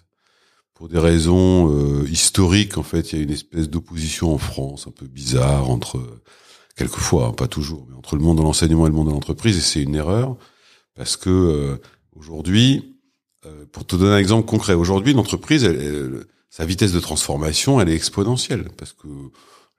Pour 0.74 0.89
des 0.89 1.00
raisons 1.00 1.72
euh, 1.72 2.08
historiques, 2.10 2.78
en 2.78 2.84
fait, 2.84 3.13
il 3.13 3.20
y 3.20 3.22
a 3.22 3.24
une 3.24 3.32
espèce 3.32 3.70
d'opposition 3.70 4.34
en 4.34 4.38
France 4.38 4.86
un 4.88 4.92
peu 4.92 5.06
bizarre 5.06 5.70
entre, 5.70 6.00
quelquefois, 6.75 7.28
hein, 7.28 7.34
pas 7.34 7.48
toujours, 7.48 7.86
mais 7.89 7.96
entre 7.96 8.16
le 8.16 8.22
monde 8.22 8.39
de 8.39 8.44
l'enseignement 8.44 8.86
et 8.86 8.89
le 8.89 8.96
monde 8.96 9.08
de 9.08 9.13
l'entreprise, 9.13 9.58
et 9.58 9.62
c'est 9.62 9.82
une 9.84 9.96
erreur 9.96 10.36
parce 10.96 11.16
que 11.16 11.30
euh, 11.30 11.78
aujourd'hui, 12.20 12.98
euh, 13.46 13.66
pour 13.72 13.86
te 13.86 13.96
donner 13.96 14.12
un 14.16 14.18
exemple 14.18 14.46
concret, 14.48 14.74
aujourd'hui, 14.74 15.14
l'entreprise, 15.14 15.64
elle- 15.64 15.82
elle- 15.82 16.26
sa 16.50 16.66
vitesse 16.66 16.92
de 16.92 17.00
transformation, 17.00 17.80
elle 17.80 17.90
est 17.90 17.96
exponentielle 17.96 18.70
parce 18.78 18.94
que 18.94 19.08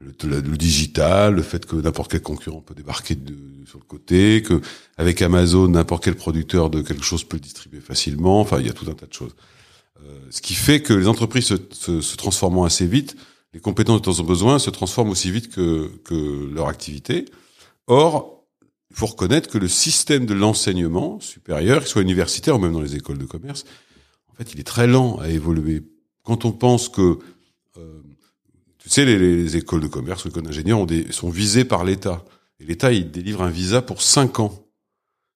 le, 0.00 0.40
le- 0.40 0.56
digital, 0.56 1.34
le 1.34 1.42
fait 1.42 1.66
que 1.66 1.76
n'importe 1.76 2.12
quel 2.12 2.22
concurrent 2.22 2.60
peut 2.62 2.74
débarquer 2.74 3.16
de, 3.16 3.34
sur 3.66 3.78
le 3.78 3.84
côté, 3.84 4.42
que 4.42 4.60
avec 4.96 5.20
Amazon, 5.20 5.68
n'importe 5.68 6.04
quel 6.04 6.14
producteur 6.14 6.70
de 6.70 6.80
quelque 6.80 7.02
chose 7.04 7.24
peut 7.24 7.38
distribuer 7.38 7.80
facilement. 7.80 8.40
Enfin, 8.40 8.60
il 8.60 8.66
y 8.66 8.70
a 8.70 8.72
tout 8.72 8.88
un 8.88 8.94
tas 8.94 9.06
de 9.06 9.12
choses. 9.12 9.34
Euh, 10.02 10.18
ce 10.30 10.40
qui 10.40 10.54
fait 10.54 10.80
que 10.80 10.94
les 10.94 11.06
entreprises 11.08 11.44
se, 11.46 11.56
se, 11.72 12.00
se 12.00 12.16
transformant 12.16 12.64
assez 12.64 12.86
vite, 12.86 13.16
les 13.52 13.60
compétences 13.60 14.00
dont 14.00 14.12
elles 14.12 14.20
ont 14.22 14.24
besoin 14.24 14.58
se 14.58 14.70
transforment 14.70 15.10
aussi 15.10 15.30
vite 15.30 15.50
que, 15.50 15.90
que 16.04 16.48
leur 16.54 16.68
activité. 16.68 17.26
Or, 17.88 18.39
il 18.90 18.96
faut 18.96 19.06
reconnaître 19.06 19.48
que 19.48 19.58
le 19.58 19.68
système 19.68 20.26
de 20.26 20.34
l'enseignement 20.34 21.20
supérieur, 21.20 21.80
qu'il 21.80 21.88
soit 21.88 22.02
universitaire 22.02 22.56
ou 22.56 22.58
même 22.58 22.72
dans 22.72 22.80
les 22.80 22.96
écoles 22.96 23.18
de 23.18 23.24
commerce, 23.24 23.64
en 24.28 24.34
fait, 24.34 24.52
il 24.52 24.60
est 24.60 24.64
très 24.64 24.86
lent 24.86 25.18
à 25.18 25.28
évoluer. 25.28 25.82
Quand 26.24 26.44
on 26.44 26.52
pense 26.52 26.88
que 26.88 27.18
euh, 27.76 28.00
tu 28.78 28.88
sais, 28.88 29.04
les, 29.04 29.18
les 29.18 29.56
écoles 29.56 29.82
de 29.82 29.86
commerce, 29.86 30.24
les 30.24 30.30
écoles 30.30 30.44
d'ingénieurs 30.44 30.86
sont 31.10 31.30
visées 31.30 31.64
par 31.64 31.84
l'État. 31.84 32.24
Et 32.58 32.64
l'État, 32.64 32.92
il 32.92 33.10
délivre 33.10 33.42
un 33.42 33.50
visa 33.50 33.82
pour 33.82 34.02
cinq 34.02 34.40
ans. 34.40 34.66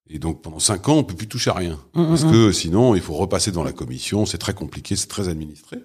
Et 0.09 0.19
donc, 0.19 0.43
pendant 0.43 0.59
cinq 0.59 0.89
ans, 0.89 0.97
on 0.97 1.05
peut 1.05 1.15
plus 1.15 1.29
toucher 1.29 1.51
à 1.51 1.55
rien. 1.55 1.81
Mm, 1.95 2.03
mm, 2.03 2.09
Parce 2.09 2.25
mm. 2.25 2.31
que 2.33 2.53
sinon, 2.53 2.95
il 2.95 3.01
faut 3.01 3.15
repasser 3.15 3.51
devant 3.51 3.65
la 3.65 3.73
commission. 3.73 4.27
C'est 4.27 4.39
très 4.39 4.55
compliqué, 4.55 4.97
c'est 4.97 5.07
très 5.09 5.29
administré. 5.29 5.79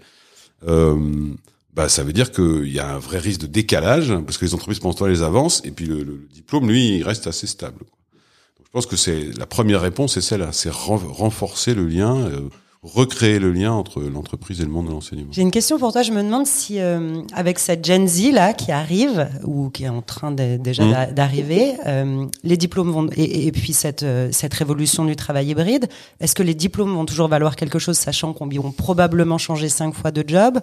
Euh, 0.68 1.34
bah, 1.79 1.88
ça 1.88 2.03
veut 2.03 2.12
dire 2.12 2.33
qu'il 2.33 2.67
y 2.67 2.77
a 2.77 2.95
un 2.95 3.00
vrai 3.00 3.19
risque 3.19 3.39
de 3.39 3.48
décalage, 3.48 4.13
parce 4.25 4.38
que 4.38 4.43
les 4.43 4.53
entreprises, 4.53 4.79
pendant 4.79 4.93
temps, 4.93 5.05
les 5.05 5.24
avancent, 5.24 5.62
et 5.63 5.71
puis 5.71 5.86
le, 5.86 6.27
diplôme, 6.33 6.67
lui, 6.67 6.98
il 6.98 7.03
reste 7.03 7.25
assez 7.25 7.48
stable. 7.48 7.79
Donc, 7.79 8.65
je 8.65 8.69
pense 8.74 8.86
que 8.86 8.98
c'est 8.98 9.31
la 9.38 9.45
première 9.45 9.79
réponse, 9.79 10.15
c'est 10.15 10.21
celle-là, 10.21 10.51
c'est 10.51 10.69
ren- 10.69 10.98
renforcer 10.98 11.74
le 11.74 11.88
lien, 11.88 12.17
euh, 12.17 12.50
recréer 12.81 13.39
le 13.39 13.51
lien 13.51 13.74
entre 13.74 14.01
l'entreprise 14.01 14.62
et 14.62 14.63
le 14.63 14.69
monde 14.69 14.88
de 14.88 14.91
l'enseignement. 14.91 15.27
J'ai 15.31 15.41
une 15.41 15.51
question 15.51 15.77
pour 15.77 15.91
toi. 15.91 16.01
Je 16.01 16.12
me 16.13 16.24
demande 16.24 16.48
si, 16.48 16.79
euh, 16.79 17.21
avec 17.33 17.59
cette 17.59 17.83
Gen 17.86 18.07
Z 18.07 18.31
là 18.31 18.53
qui 18.53 18.71
arrive 18.71 19.27
ou 19.43 19.69
qui 19.69 19.83
est 19.83 19.89
en 19.89 20.01
train 20.01 20.31
de- 20.31 20.55
déjà 20.57 20.86
Mm. 20.86 20.91
d'a- 20.91 21.05
d'arriver, 21.12 21.74
euh, 21.88 22.25
les 22.43 22.55
diplômes 22.55 22.91
vont 22.91 23.07
et, 23.17 23.48
et 23.48 23.51
puis 23.51 23.74
cette 23.74 24.03
euh, 24.03 24.29
cette 24.31 24.53
révolution 24.53 25.03
du 25.03 25.15
travail 25.17 25.50
hybride. 25.50 25.88
Est-ce 26.21 26.33
que 26.36 26.43
les 26.43 26.55
diplômes 26.55 26.93
vont 26.93 27.05
toujours 27.05 27.27
valoir 27.27 27.57
quelque 27.57 27.79
chose, 27.79 27.98
sachant 27.98 28.31
qu'on 28.33 28.48
vont 28.48 28.71
probablement 28.71 29.38
changer 29.38 29.67
cinq 29.67 29.93
fois 29.93 30.12
de 30.12 30.24
job 30.25 30.59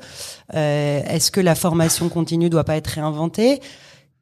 Euh, 0.55 1.03
Est-ce 1.07 1.31
que 1.31 1.41
la 1.41 1.55
formation 1.55 2.09
continue 2.09 2.49
doit 2.49 2.65
pas 2.65 2.77
être 2.77 2.87
réinventée? 2.89 3.61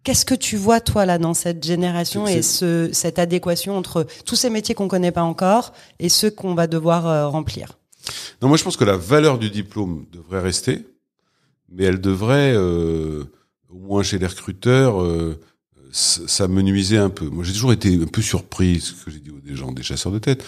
Qu'est-ce 0.02 0.24
que 0.26 0.34
tu 0.34 0.56
vois 0.56 0.80
toi 0.80 1.06
là 1.06 1.16
dans 1.18 1.32
cette 1.32 1.64
génération 1.64 2.26
et 2.26 2.42
ce, 2.42 2.90
cette 2.92 3.18
adéquation 3.18 3.76
entre 3.78 4.04
tous 4.26 4.36
ces 4.36 4.50
métiers 4.50 4.74
qu'on 4.74 4.88
connaît 4.88 5.12
pas 5.12 5.22
encore 5.22 5.72
et 6.00 6.08
ceux 6.10 6.30
qu'on 6.30 6.54
va 6.54 6.66
devoir 6.66 7.06
euh, 7.06 7.28
remplir? 7.28 7.78
Non, 8.42 8.48
moi 8.48 8.56
je 8.56 8.64
pense 8.64 8.76
que 8.76 8.84
la 8.84 8.96
valeur 8.96 9.38
du 9.38 9.50
diplôme 9.50 10.04
devrait 10.12 10.40
rester, 10.40 10.84
mais 11.70 11.84
elle 11.84 12.00
devrait, 12.00 12.52
euh, 12.54 13.24
au 13.70 13.78
moins 13.78 14.02
chez 14.02 14.18
les 14.18 14.26
recruteurs, 14.26 15.02
euh, 15.02 15.38
s- 15.90 16.22
s'amenuiser 16.26 16.98
un 16.98 17.10
peu. 17.10 17.26
Moi 17.26 17.44
j'ai 17.44 17.52
toujours 17.52 17.72
été 17.72 17.94
un 18.00 18.06
peu 18.06 18.22
surpris, 18.22 18.80
ce 18.80 18.92
que 18.92 19.10
j'ai 19.10 19.20
dit 19.20 19.30
aux 19.30 19.56
gens, 19.56 19.72
des 19.72 19.82
chasseurs 19.82 20.12
de 20.12 20.18
tête. 20.18 20.44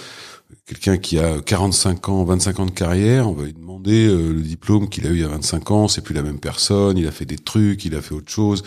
Quelqu'un 0.64 0.96
qui 0.96 1.18
a 1.18 1.40
45 1.40 2.08
ans, 2.08 2.24
25 2.24 2.60
ans 2.60 2.66
de 2.66 2.70
carrière, 2.70 3.28
on 3.28 3.32
va 3.32 3.44
lui 3.44 3.52
demander 3.52 4.06
euh, 4.06 4.32
le 4.32 4.40
diplôme 4.42 4.88
qu'il 4.88 5.06
a 5.06 5.10
eu 5.10 5.14
il 5.14 5.20
y 5.20 5.24
a 5.24 5.28
25 5.28 5.70
ans, 5.72 5.88
c'est 5.88 6.02
plus 6.02 6.14
la 6.14 6.22
même 6.22 6.38
personne, 6.38 6.98
il 6.98 7.06
a 7.06 7.10
fait 7.10 7.24
des 7.24 7.38
trucs, 7.38 7.84
il 7.84 7.94
a 7.96 8.02
fait 8.02 8.14
autre 8.14 8.30
chose, 8.30 8.62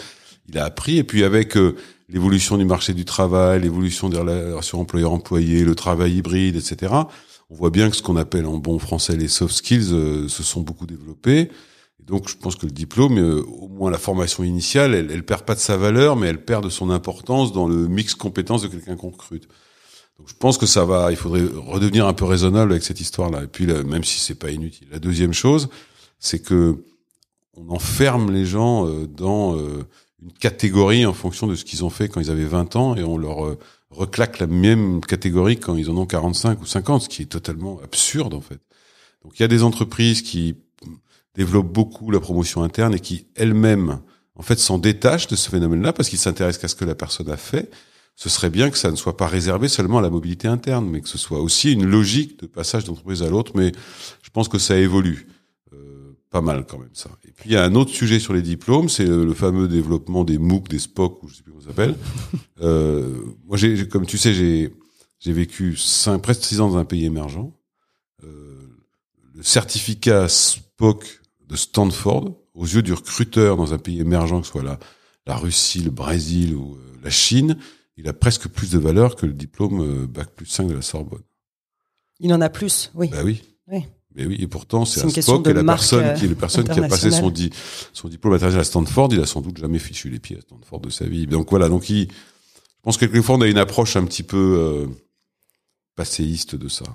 il 0.49 0.57
a 0.57 0.65
appris, 0.65 0.97
et 0.97 1.03
puis 1.03 1.23
avec 1.23 1.55
euh, 1.55 1.75
l'évolution 2.09 2.57
du 2.57 2.65
marché 2.65 2.93
du 2.93 3.05
travail, 3.05 3.61
l'évolution 3.61 4.09
des 4.09 4.17
relations 4.17 4.81
employeur-employé, 4.81 5.63
le 5.63 5.75
travail 5.75 6.15
hybride, 6.17 6.55
etc., 6.57 6.93
on 7.49 7.55
voit 7.55 7.69
bien 7.69 7.89
que 7.89 7.95
ce 7.95 8.01
qu'on 8.01 8.15
appelle 8.15 8.45
en 8.45 8.57
bon 8.57 8.79
français 8.79 9.15
les 9.15 9.27
soft 9.27 9.55
skills 9.55 9.91
euh, 9.91 10.27
se 10.27 10.43
sont 10.43 10.61
beaucoup 10.61 10.85
développés. 10.85 11.49
Donc, 11.99 12.27
je 12.27 12.35
pense 12.35 12.55
que 12.55 12.65
le 12.65 12.71
diplôme, 12.71 13.17
euh, 13.17 13.43
au 13.43 13.67
moins 13.67 13.91
la 13.91 13.97
formation 13.97 14.43
initiale, 14.43 14.95
elle, 14.95 15.11
elle 15.11 15.25
perd 15.25 15.43
pas 15.43 15.55
de 15.55 15.59
sa 15.59 15.77
valeur, 15.77 16.15
mais 16.15 16.27
elle 16.27 16.43
perd 16.43 16.63
de 16.63 16.69
son 16.69 16.89
importance 16.89 17.51
dans 17.51 17.67
le 17.67 17.87
mix 17.87 18.15
compétences 18.15 18.61
de 18.61 18.67
quelqu'un 18.67 18.95
qu'on 18.95 19.09
recrute. 19.09 19.47
Donc, 20.17 20.27
je 20.27 20.35
pense 20.35 20.57
que 20.57 20.65
ça 20.65 20.85
va. 20.85 21.11
Il 21.11 21.17
faudrait 21.17 21.45
redevenir 21.55 22.07
un 22.07 22.13
peu 22.13 22.25
raisonnable 22.25 22.71
avec 22.71 22.83
cette 22.83 22.99
histoire-là. 22.99 23.43
Et 23.43 23.47
puis, 23.47 23.65
même 23.65 24.03
si 24.03 24.19
c'est 24.19 24.35
pas 24.35 24.51
inutile. 24.51 24.87
La 24.91 24.99
deuxième 24.99 25.33
chose, 25.33 25.69
c'est 26.19 26.39
que 26.39 26.83
on 27.55 27.69
enferme 27.69 28.31
les 28.31 28.45
gens 28.45 28.87
euh, 28.87 29.07
dans 29.07 29.57
euh, 29.57 29.85
une 30.21 30.31
catégorie 30.33 31.05
en 31.05 31.13
fonction 31.13 31.47
de 31.47 31.55
ce 31.55 31.65
qu'ils 31.65 31.83
ont 31.83 31.89
fait 31.89 32.09
quand 32.09 32.21
ils 32.21 32.31
avaient 32.31 32.45
20 32.45 32.75
ans, 32.75 32.95
et 32.95 33.03
on 33.03 33.17
leur 33.17 33.57
euh, 33.91 33.95
reclaque 33.95 34.39
la 34.39 34.47
même 34.47 35.01
catégorie 35.01 35.57
quand 35.57 35.75
ils 35.75 35.89
en 35.89 35.97
ont 35.97 36.05
45 36.05 36.61
ou 36.61 36.65
50, 36.65 37.03
ce 37.03 37.09
qui 37.09 37.23
est 37.23 37.25
totalement 37.25 37.79
absurde 37.83 38.33
en 38.33 38.41
fait. 38.41 38.59
Donc 39.23 39.39
il 39.39 39.41
y 39.41 39.45
a 39.45 39.47
des 39.47 39.63
entreprises 39.63 40.21
qui 40.21 40.55
développent 41.35 41.71
beaucoup 41.71 42.11
la 42.11 42.19
promotion 42.19 42.63
interne 42.63 42.93
et 42.95 42.99
qui 42.99 43.27
elles-mêmes 43.35 43.99
en 44.35 44.41
fait 44.41 44.59
s'en 44.59 44.77
détachent 44.77 45.27
de 45.27 45.35
ce 45.35 45.49
phénomène-là 45.49 45.93
parce 45.93 46.09
qu'ils 46.09 46.19
s'intéressent 46.19 46.61
qu'à 46.61 46.67
ce 46.67 46.75
que 46.75 46.85
la 46.85 46.95
personne 46.95 47.29
a 47.29 47.37
fait. 47.37 47.69
Ce 48.15 48.27
serait 48.27 48.49
bien 48.49 48.69
que 48.69 48.77
ça 48.77 48.91
ne 48.91 48.97
soit 48.97 49.15
pas 49.15 49.27
réservé 49.27 49.69
seulement 49.69 49.99
à 49.99 50.01
la 50.01 50.09
mobilité 50.09 50.49
interne, 50.49 50.89
mais 50.89 50.99
que 50.99 51.07
ce 51.07 51.17
soit 51.17 51.39
aussi 51.39 51.71
une 51.71 51.85
logique 51.85 52.37
de 52.39 52.47
passage 52.47 52.83
d'entreprise 52.83 53.23
à 53.23 53.29
l'autre. 53.29 53.53
Mais 53.55 53.71
je 54.21 54.29
pense 54.29 54.49
que 54.49 54.57
ça 54.57 54.77
évolue 54.77 55.27
pas 56.29 56.41
mal 56.41 56.65
quand 56.67 56.77
même 56.77 56.89
ça. 56.93 57.09
Et 57.27 57.31
puis 57.31 57.49
il 57.49 57.53
y 57.53 57.55
a 57.55 57.63
un 57.63 57.73
autre 57.75 57.91
sujet 57.91 58.19
sur 58.19 58.33
les 58.33 58.41
diplômes, 58.41 58.87
c'est 58.89 59.05
le 59.05 59.33
fameux 59.33 59.67
développement 59.67 60.23
des 60.23 60.37
MOOC, 60.37 60.67
des 60.69 60.79
SPOC, 60.79 61.23
ou 61.23 61.27
je 61.27 61.35
sais 61.35 61.43
plus 61.43 61.51
comment 61.51 61.63
ça 61.63 61.69
s'appelle. 61.69 61.95
Euh, 62.61 63.15
moi, 63.45 63.55
j'ai, 63.55 63.77
j'ai- 63.77 63.87
comme 63.87 64.05
tu 64.05 64.17
sais, 64.17 64.33
j'ai 64.33 64.73
j'ai 65.19 65.31
vécu 65.31 65.77
cinq, 65.77 66.19
presque 66.19 66.43
six 66.43 66.59
ans 66.59 66.69
dans 66.69 66.77
un 66.77 66.83
pays 66.83 67.05
émergent. 67.05 67.53
Euh, 68.25 68.59
le 69.33 69.43
certificat 69.43 70.27
SPOC 70.27 71.21
de 71.47 71.55
Stanford, 71.55 72.37
aux 72.53 72.65
yeux 72.65 72.81
du 72.81 72.91
recruteur 72.91 73.55
dans 73.55 73.73
un 73.73 73.77
pays 73.77 74.01
émergent, 74.01 74.41
que 74.41 74.45
ce 74.45 74.51
soit 74.51 74.63
la, 74.63 74.77
la 75.25 75.37
Russie, 75.37 75.79
le 75.81 75.89
Brésil 75.91 76.53
ou 76.53 76.75
euh, 76.75 76.79
la 77.01 77.09
Chine, 77.09 77.57
il 77.95 78.09
a 78.09 78.13
presque 78.13 78.49
plus 78.49 78.71
de 78.71 78.77
valeur 78.77 79.15
que 79.15 79.25
le 79.25 79.33
diplôme 79.33 79.81
euh, 79.81 80.05
bac 80.05 80.29
plus 80.35 80.45
5 80.45 80.67
de 80.67 80.73
la 80.73 80.81
Sorbonne. 80.81 81.23
Il 82.19 82.33
en 82.33 82.41
a 82.41 82.49
plus, 82.49 82.91
oui. 82.93 83.07
Bah 83.09 83.21
oui. 83.23 83.41
Oui. 83.71 83.85
Mais 84.15 84.25
oui, 84.25 84.37
et 84.39 84.47
pourtant, 84.47 84.85
c'est 84.85 85.01
que 85.01 85.41
de 85.43 85.51
la 85.51 85.63
personne 85.63 86.13
qui 86.15 86.25
est 86.25 86.27
euh, 86.27 86.31
la 86.31 86.35
personne 86.35 86.67
qui 86.67 86.79
a 86.79 86.87
passé 86.87 87.11
son, 87.11 87.29
di- 87.29 87.51
son 87.93 88.07
diplôme 88.07 88.33
international 88.33 88.61
à 88.61 88.65
Stanford, 88.65 89.09
il 89.11 89.21
a 89.21 89.25
sans 89.27 89.41
doute 89.41 89.57
jamais 89.59 89.77
fichu 89.79 90.09
les 90.09 90.19
pieds 90.19 90.37
à 90.37 90.41
Stanford 90.41 90.79
de 90.81 90.89
sa 90.89 91.05
vie. 91.05 91.27
Donc 91.27 91.49
voilà, 91.51 91.69
donc 91.69 91.89
il, 91.91 92.07
je 92.09 92.81
pense 92.81 92.97
que 92.97 93.05
quelquefois 93.05 93.35
on 93.35 93.41
a 93.41 93.47
une 93.47 93.59
approche 93.59 93.95
un 93.95 94.05
petit 94.05 94.23
peu 94.23 94.37
euh, 94.37 94.87
passéiste 95.95 96.55
de 96.55 96.67
ça. 96.69 96.85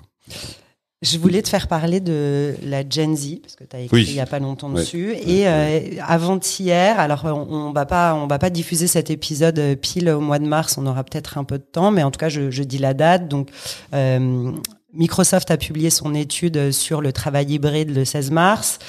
Je 1.01 1.17
voulais 1.19 1.41
te 1.41 1.49
faire 1.49 1.67
parler 1.67 1.99
de 1.99 2.55
la 2.63 2.87
Gen 2.87 3.15
Z 3.15 3.39
parce 3.41 3.55
que 3.55 3.63
tu 3.63 3.75
as 3.75 3.81
écrit 3.81 3.95
Oui. 3.95 4.05
il 4.07 4.15
y 4.15 4.19
a 4.19 4.25
pas 4.25 4.39
longtemps 4.39 4.69
Ouais. 4.71 4.81
dessus 4.81 5.13
et 5.13 5.47
euh, 5.47 5.79
avant-hier 6.01 6.99
alors 6.99 7.25
on, 7.25 7.67
on 7.67 7.71
va 7.73 7.85
pas 7.85 8.15
on 8.15 8.25
va 8.27 8.39
pas 8.39 8.49
diffuser 8.49 8.87
cet 8.87 9.11
épisode 9.11 9.75
pile 9.79 10.09
au 10.09 10.21
mois 10.21 10.39
de 10.39 10.47
mars 10.47 10.77
on 10.79 10.85
aura 10.87 11.03
peut-être 11.03 11.37
un 11.37 11.43
peu 11.43 11.59
de 11.59 11.63
temps 11.63 11.91
mais 11.91 12.01
en 12.01 12.09
tout 12.11 12.17
cas 12.17 12.29
je, 12.29 12.49
je 12.49 12.63
dis 12.63 12.79
la 12.79 12.93
date 12.95 13.27
donc 13.27 13.49
euh, 13.93 14.51
Microsoft 14.95 15.51
a 15.51 15.57
publié 15.57 15.89
son 15.89 16.13
étude 16.15 16.71
sur 16.71 17.01
le 17.01 17.11
travail 17.11 17.53
hybride 17.53 17.95
le 17.95 18.05
16 18.05 18.31
mars 18.31 18.79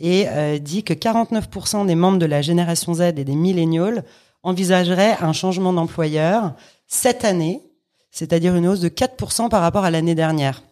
et 0.00 0.26
euh, 0.28 0.58
dit 0.58 0.82
que 0.82 0.92
49% 0.92 1.86
des 1.86 1.94
membres 1.94 2.18
de 2.18 2.26
la 2.26 2.42
génération 2.42 2.94
Z 2.94 3.00
et 3.00 3.12
des 3.12 3.36
millennials 3.36 4.04
envisageraient 4.42 5.16
un 5.20 5.32
changement 5.32 5.72
d'employeur 5.72 6.54
cette 6.88 7.24
année, 7.24 7.62
c'est-à-dire 8.10 8.56
une 8.56 8.66
hausse 8.66 8.80
de 8.80 8.88
4% 8.88 9.48
par 9.48 9.62
rapport 9.62 9.84
à 9.84 9.90
l'année 9.90 10.16
dernière. 10.16 10.62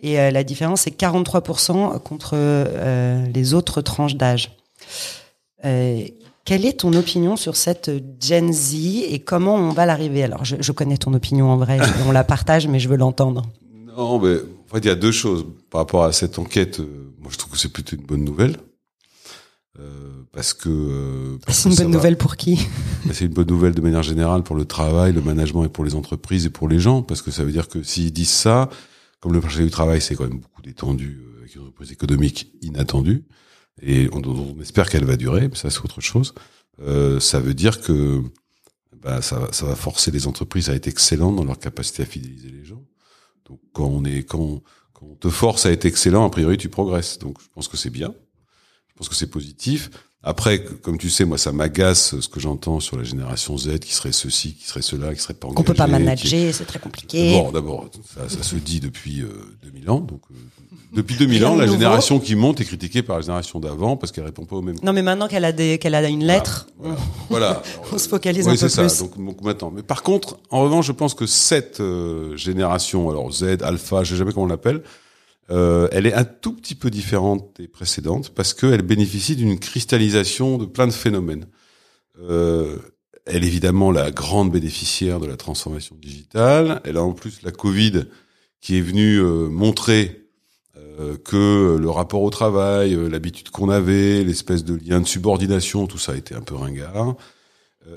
Et 0.00 0.18
euh, 0.18 0.30
la 0.30 0.42
différence, 0.42 0.82
c'est 0.82 0.96
43% 0.96 2.00
contre 2.00 2.32
euh, 2.34 3.26
les 3.32 3.54
autres 3.54 3.82
tranches 3.82 4.16
d'âge. 4.16 4.50
Quelle 6.44 6.66
est 6.66 6.80
ton 6.80 6.92
opinion 6.94 7.36
sur 7.36 7.54
cette 7.54 7.88
Gen 8.20 8.52
Z 8.52 8.74
et 9.08 9.20
comment 9.20 9.54
on 9.54 9.70
va 9.70 9.86
l'arriver? 9.86 10.24
Alors, 10.24 10.44
je 10.44 10.72
connais 10.72 10.96
ton 10.96 11.14
opinion 11.14 11.50
en 11.50 11.56
vrai, 11.56 11.78
on 12.08 12.10
la 12.10 12.24
partage, 12.24 12.66
mais 12.66 12.80
je 12.80 12.88
veux 12.88 12.96
l'entendre. 12.96 13.42
Non, 13.96 14.18
mais 14.20 14.36
en 14.36 14.74
fait, 14.74 14.78
il 14.80 14.86
y 14.86 14.90
a 14.90 14.94
deux 14.94 15.12
choses 15.12 15.44
par 15.70 15.80
rapport 15.82 16.04
à 16.04 16.12
cette 16.12 16.38
enquête. 16.38 16.80
euh, 16.80 17.12
moi, 17.18 17.30
je 17.32 17.38
trouve 17.38 17.52
que 17.52 17.58
c'est 17.58 17.72
plutôt 17.72 17.96
une 17.96 18.04
bonne 18.06 18.24
nouvelle. 18.24 18.56
Euh, 19.78 20.22
parce 20.32 20.52
que 20.52 20.68
euh, 20.68 21.38
C'est 21.48 21.70
une 21.70 21.74
bonne 21.76 21.86
va- 21.86 21.92
nouvelle 21.96 22.16
pour 22.18 22.36
qui? 22.36 22.56
Ben, 23.06 23.12
C'est 23.14 23.24
une 23.24 23.32
bonne 23.32 23.46
nouvelle 23.48 23.74
de 23.74 23.80
manière 23.80 24.02
générale 24.02 24.42
pour 24.42 24.54
le 24.54 24.64
travail, 24.66 25.12
le 25.12 25.22
management 25.22 25.64
et 25.64 25.68
pour 25.70 25.84
les 25.84 25.94
entreprises 25.94 26.44
et 26.44 26.50
pour 26.50 26.68
les 26.68 26.78
gens, 26.78 27.02
parce 27.02 27.22
que 27.22 27.30
ça 27.30 27.42
veut 27.44 27.52
dire 27.52 27.68
que 27.68 27.82
s'ils 27.82 28.12
disent 28.12 28.28
ça, 28.30 28.68
comme 29.20 29.32
le 29.32 29.40
marché 29.40 29.64
du 29.64 29.70
travail 29.70 30.00
c'est 30.02 30.14
quand 30.14 30.24
même 30.28 30.40
beaucoup 30.40 30.60
détendu 30.62 31.20
euh, 31.22 31.38
avec 31.40 31.54
une 31.54 31.62
reprise 31.62 31.90
économique 31.90 32.52
inattendue, 32.60 33.24
et 33.80 34.08
on, 34.12 34.20
on 34.22 34.60
espère 34.60 34.90
qu'elle 34.90 35.06
va 35.06 35.16
durer, 35.16 35.48
mais 35.48 35.56
ça 35.56 35.70
c'est 35.70 35.80
autre 35.82 36.02
chose, 36.02 36.34
euh, 36.82 37.18
ça 37.18 37.40
veut 37.40 37.54
dire 37.54 37.80
que 37.80 38.20
ben, 39.02 39.22
ça, 39.22 39.38
va- 39.38 39.52
ça 39.52 39.64
va 39.64 39.74
forcer 39.74 40.10
les 40.10 40.26
entreprises 40.26 40.68
à 40.68 40.74
être 40.74 40.86
excellentes 40.86 41.36
dans 41.36 41.44
leur 41.44 41.58
capacité 41.58 42.02
à 42.02 42.06
fidéliser 42.06 42.50
les 42.50 42.64
gens. 42.64 42.82
Donc 43.44 43.60
quand 43.72 43.86
on 43.86 44.04
est 44.04 44.24
quand, 44.24 44.62
quand 44.92 45.06
on 45.06 45.14
te 45.14 45.28
force 45.28 45.66
à 45.66 45.72
être 45.72 45.84
excellent, 45.84 46.24
a 46.24 46.30
priori 46.30 46.56
tu 46.56 46.68
progresses. 46.68 47.18
Donc 47.18 47.40
je 47.40 47.48
pense 47.54 47.68
que 47.68 47.76
c'est 47.76 47.90
bien. 47.90 48.14
Je 48.88 48.94
pense 48.94 49.08
que 49.08 49.14
c'est 49.14 49.30
positif. 49.30 49.90
Après, 50.24 50.62
comme 50.62 50.98
tu 50.98 51.10
sais, 51.10 51.24
moi, 51.24 51.36
ça 51.36 51.50
m'agace 51.50 52.20
ce 52.20 52.28
que 52.28 52.38
j'entends 52.38 52.78
sur 52.78 52.96
la 52.96 53.02
génération 53.02 53.58
Z, 53.58 53.80
qui 53.80 53.92
serait 53.92 54.12
ceci, 54.12 54.54
qui 54.54 54.66
serait 54.68 54.80
cela, 54.82 55.12
qui 55.14 55.20
serait 55.20 55.34
pas 55.34 55.48
Qu'on 55.48 55.64
peut 55.64 55.74
pas 55.74 55.86
engagé, 55.88 56.04
manager, 56.04 56.54
c'est 56.54 56.64
très 56.64 56.78
compliqué. 56.78 57.32
D'abord, 57.32 57.52
d'abord, 57.52 57.90
ça, 58.14 58.28
ça 58.28 58.42
se 58.44 58.54
dit 58.54 58.78
depuis 58.78 59.22
euh, 59.22 59.32
2000 59.64 59.90
ans. 59.90 59.98
Donc, 59.98 60.20
euh, 60.30 60.34
depuis 60.92 61.16
2000 61.16 61.38
Rien 61.38 61.48
ans, 61.48 61.56
la 61.56 61.64
nouveau. 61.64 61.76
génération 61.76 62.20
qui 62.20 62.36
monte 62.36 62.60
est 62.60 62.64
critiquée 62.64 63.02
par 63.02 63.16
la 63.16 63.22
génération 63.22 63.58
d'avant 63.58 63.96
parce 63.96 64.12
qu'elle 64.12 64.24
répond 64.24 64.44
pas 64.44 64.54
aux 64.56 64.62
mêmes. 64.62 64.76
Non, 64.84 64.92
mais 64.92 65.02
maintenant 65.02 65.26
qu'elle 65.26 65.44
a 65.44 65.50
des, 65.50 65.78
qu'elle 65.78 65.94
a 65.96 66.06
une 66.08 66.22
lettre, 66.24 66.68
Voilà. 66.78 66.96
Voilà. 67.28 67.62
On 67.92 67.98
se 67.98 68.08
focalise 68.08 68.46
un 68.46 68.54
peu 68.54 68.68
ça. 68.68 68.82
plus. 68.84 68.98
Donc, 69.00 69.18
donc 69.24 69.40
maintenant. 69.42 69.72
Mais 69.74 69.82
par 69.82 70.04
contre, 70.04 70.38
en 70.50 70.60
revanche, 70.62 70.86
je 70.86 70.92
pense 70.92 71.14
que 71.14 71.26
cette 71.26 71.80
euh, 71.80 72.36
génération, 72.36 73.10
alors 73.10 73.32
Z, 73.32 73.62
Alpha, 73.62 74.04
je 74.04 74.10
sais 74.12 74.18
jamais 74.18 74.32
comment 74.32 74.44
on 74.46 74.48
l'appelle, 74.48 74.82
euh, 75.50 75.88
elle 75.92 76.06
est 76.06 76.14
un 76.14 76.24
tout 76.24 76.54
petit 76.54 76.74
peu 76.74 76.90
différente 76.90 77.56
des 77.56 77.68
précédentes 77.68 78.30
parce 78.34 78.54
qu'elle 78.54 78.82
bénéficie 78.82 79.36
d'une 79.36 79.58
cristallisation 79.58 80.58
de 80.58 80.66
plein 80.66 80.86
de 80.86 80.92
phénomènes. 80.92 81.46
Euh, 82.20 82.78
elle 83.26 83.44
est 83.44 83.48
évidemment 83.48 83.90
la 83.90 84.10
grande 84.10 84.50
bénéficiaire 84.50 85.20
de 85.20 85.26
la 85.26 85.36
transformation 85.36 85.96
digitale. 86.00 86.80
Elle 86.84 86.96
a 86.96 87.02
en 87.02 87.12
plus 87.12 87.42
la 87.42 87.52
Covid 87.52 88.04
qui 88.60 88.78
est 88.78 88.80
venue 88.80 89.16
euh, 89.18 89.48
montrer 89.48 90.22
euh, 90.76 91.16
que 91.18 91.76
le 91.78 91.90
rapport 91.90 92.22
au 92.22 92.30
travail, 92.30 92.94
euh, 92.94 93.08
l'habitude 93.08 93.50
qu'on 93.50 93.68
avait, 93.68 94.24
l'espèce 94.24 94.64
de 94.64 94.74
lien 94.74 95.00
de 95.00 95.06
subordination, 95.06 95.86
tout 95.86 95.98
ça 95.98 96.12
a 96.12 96.16
été 96.16 96.34
un 96.34 96.40
peu 96.40 96.54
ringard. 96.54 97.16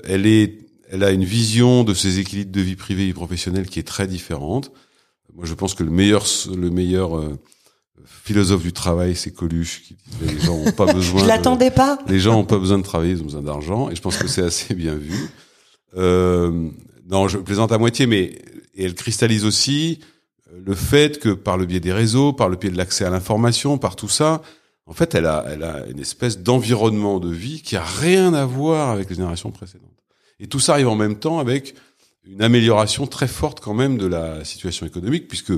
Elle 0.04 0.26
est, 0.26 0.58
elle 0.90 1.04
a 1.04 1.10
une 1.10 1.24
vision 1.24 1.84
de 1.84 1.94
ses 1.94 2.18
équilibres 2.18 2.52
de 2.52 2.60
vie 2.60 2.76
privée 2.76 3.08
et 3.08 3.14
professionnelle 3.14 3.68
qui 3.68 3.78
est 3.78 3.86
très 3.86 4.06
différente. 4.06 4.72
Moi, 5.36 5.44
je 5.44 5.54
pense 5.54 5.74
que 5.74 5.84
le 5.84 5.90
meilleur, 5.90 6.24
le 6.56 6.70
meilleur 6.70 7.18
euh, 7.18 7.38
philosophe 8.04 8.62
du 8.62 8.72
travail, 8.72 9.14
c'est 9.14 9.32
Coluche, 9.32 9.82
qui 9.82 9.96
disait 10.06 10.32
les 10.32 10.40
gens 10.40 10.56
n'ont 10.56 10.72
pas 10.72 10.86
besoin. 10.92 11.20
je 11.20 11.26
l'attendais 11.26 11.70
pas. 11.70 11.98
les 12.08 12.18
gens 12.18 12.40
ont 12.40 12.44
pas 12.44 12.58
besoin 12.58 12.78
de 12.78 12.82
travailler, 12.82 13.12
ils 13.12 13.20
ont 13.20 13.26
besoin 13.26 13.42
d'argent, 13.42 13.90
et 13.90 13.94
je 13.94 14.00
pense 14.00 14.16
que 14.16 14.28
c'est 14.28 14.42
assez 14.42 14.74
bien 14.74 14.94
vu. 14.94 15.28
Euh, 15.96 16.68
non, 17.08 17.28
je 17.28 17.36
plaisante 17.36 17.70
à 17.70 17.78
moitié, 17.78 18.06
mais 18.06 18.38
et 18.74 18.84
elle 18.84 18.94
cristallise 18.94 19.44
aussi 19.44 20.00
euh, 20.52 20.60
le 20.64 20.74
fait 20.74 21.18
que 21.18 21.30
par 21.30 21.58
le 21.58 21.66
biais 21.66 21.80
des 21.80 21.92
réseaux, 21.92 22.32
par 22.32 22.48
le 22.48 22.56
biais 22.56 22.70
de 22.70 22.76
l'accès 22.78 23.04
à 23.04 23.10
l'information, 23.10 23.76
par 23.76 23.94
tout 23.94 24.08
ça, 24.08 24.40
en 24.86 24.94
fait, 24.94 25.14
elle 25.14 25.26
a, 25.26 25.44
elle 25.50 25.64
a 25.64 25.86
une 25.86 25.98
espèce 25.98 26.38
d'environnement 26.38 27.20
de 27.20 27.30
vie 27.30 27.60
qui 27.60 27.76
a 27.76 27.84
rien 27.84 28.32
à 28.32 28.46
voir 28.46 28.90
avec 28.90 29.10
les 29.10 29.16
générations 29.16 29.50
précédentes. 29.50 29.90
Et 30.40 30.46
tout 30.46 30.60
ça 30.60 30.72
arrive 30.72 30.88
en 30.88 30.94
même 30.94 31.16
temps 31.16 31.38
avec 31.40 31.74
une 32.26 32.42
amélioration 32.42 33.06
très 33.06 33.28
forte 33.28 33.60
quand 33.60 33.74
même 33.74 33.98
de 33.98 34.06
la 34.06 34.44
situation 34.44 34.86
économique, 34.86 35.28
puisque 35.28 35.52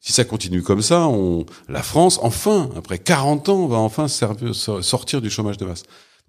si 0.00 0.12
ça 0.12 0.24
continue 0.24 0.62
comme 0.62 0.82
ça, 0.82 1.06
on, 1.08 1.46
la 1.68 1.82
France, 1.82 2.18
enfin, 2.22 2.70
après 2.76 2.98
40 2.98 3.48
ans, 3.48 3.66
va 3.66 3.76
enfin 3.78 4.06
sortir 4.08 5.22
du 5.22 5.30
chômage 5.30 5.56
de 5.56 5.64
masse. 5.64 5.82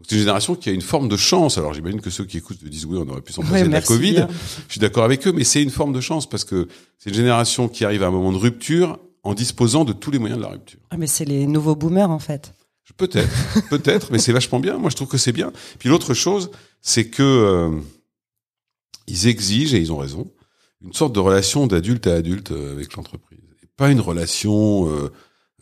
C'est 0.03 0.15
une 0.15 0.19
génération 0.21 0.55
qui 0.55 0.69
a 0.69 0.73
une 0.73 0.81
forme 0.81 1.07
de 1.07 1.15
chance. 1.15 1.57
Alors 1.57 1.73
j'imagine 1.73 2.01
que 2.01 2.09
ceux 2.09 2.25
qui 2.25 2.37
écoutent 2.37 2.59
se 2.59 2.65
disent 2.67 2.85
oui, 2.85 2.97
on 3.01 3.09
aurait 3.09 3.21
pu 3.21 3.31
s'en 3.31 3.41
passer 3.43 3.53
Ouais, 3.53 3.63
de 3.63 3.69
la 3.69 3.81
Covid. 3.81 4.11
bien. 4.13 4.27
Je 4.67 4.73
suis 4.73 4.79
d'accord 4.81 5.05
avec 5.05 5.25
eux, 5.25 5.31
mais 5.31 5.45
c'est 5.45 5.63
une 5.63 5.69
forme 5.69 5.93
de 5.93 6.01
chance 6.01 6.27
parce 6.29 6.43
que 6.43 6.67
c'est 6.99 7.09
une 7.11 7.15
génération 7.15 7.69
qui 7.69 7.85
arrive 7.85 8.03
à 8.03 8.07
un 8.07 8.11
moment 8.11 8.33
de 8.33 8.37
rupture 8.37 8.99
en 9.23 9.33
disposant 9.33 9.85
de 9.85 9.93
tous 9.93 10.11
les 10.11 10.19
moyens 10.19 10.37
de 10.39 10.43
la 10.45 10.51
rupture. 10.51 10.79
Ah, 10.91 10.97
mais 10.97 11.07
c'est 11.07 11.23
les 11.25 11.47
nouveaux 11.47 11.75
boomers, 11.75 12.11
en 12.11 12.19
fait. 12.19 12.53
Peut-être, 12.97 13.29
peut-être, 13.69 14.11
mais 14.11 14.19
c'est 14.19 14.31
vachement 14.33 14.59
bien. 14.59 14.77
Moi, 14.77 14.89
je 14.89 14.95
trouve 14.95 15.07
que 15.07 15.17
c'est 15.17 15.31
bien. 15.31 15.51
Puis 15.79 15.89
l'autre 15.89 16.13
chose, 16.13 16.51
c'est 16.81 17.07
que 17.07 17.23
euh, 17.23 17.71
ils 19.07 19.27
exigent 19.27 19.75
et 19.75 19.79
ils 19.79 19.91
ont 19.91 19.97
raison 19.97 20.31
une 20.83 20.93
sorte 20.93 21.13
de 21.13 21.19
relation 21.19 21.67
d'adulte 21.67 22.05
à 22.07 22.15
adulte 22.15 22.51
euh, 22.51 22.73
avec 22.73 22.95
l'entreprise, 22.95 23.39
pas 23.77 23.89
une 23.91 24.01
relation. 24.01 24.89
euh, 24.89 25.11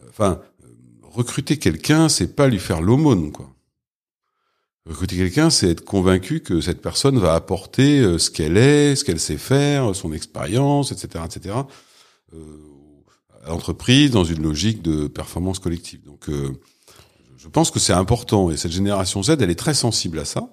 Enfin, 0.10 0.42
euh, 0.64 0.68
recruter 1.02 1.58
quelqu'un, 1.58 2.08
c'est 2.10 2.36
pas 2.36 2.48
lui 2.48 2.60
faire 2.60 2.82
l'aumône, 2.82 3.32
quoi. 3.32 3.50
Recruter 4.86 5.16
quelqu'un, 5.16 5.50
c'est 5.50 5.70
être 5.70 5.86
convaincu 5.86 6.42
que 6.42 6.60
cette 6.60 6.82
personne 6.82 7.18
va 7.18 7.36
apporter 7.36 8.00
euh, 8.00 8.18
ce 8.20 8.30
qu'elle 8.30 8.58
est, 8.58 8.96
ce 8.96 9.04
qu'elle 9.06 9.20
sait 9.20 9.38
faire, 9.38 9.96
son 9.96 10.12
expérience, 10.14 10.92
etc., 10.92 11.24
etc. 11.26 11.56
euh, 12.34 12.38
à 13.46 13.50
l'entreprise 13.50 14.12
dans 14.12 14.24
une 14.26 14.44
logique 14.44 14.82
de 14.82 15.08
performance 15.08 15.60
collective. 15.60 16.04
Donc, 16.04 16.30
euh, 16.30 16.52
je 17.38 17.48
pense 17.48 17.72
que 17.72 17.80
c'est 17.80 17.94
important 17.94 18.52
et 18.52 18.58
cette 18.58 18.72
génération 18.72 19.24
Z, 19.24 19.38
elle 19.40 19.50
est 19.50 19.56
très 19.56 19.74
sensible 19.74 20.20
à 20.20 20.26
ça. 20.26 20.50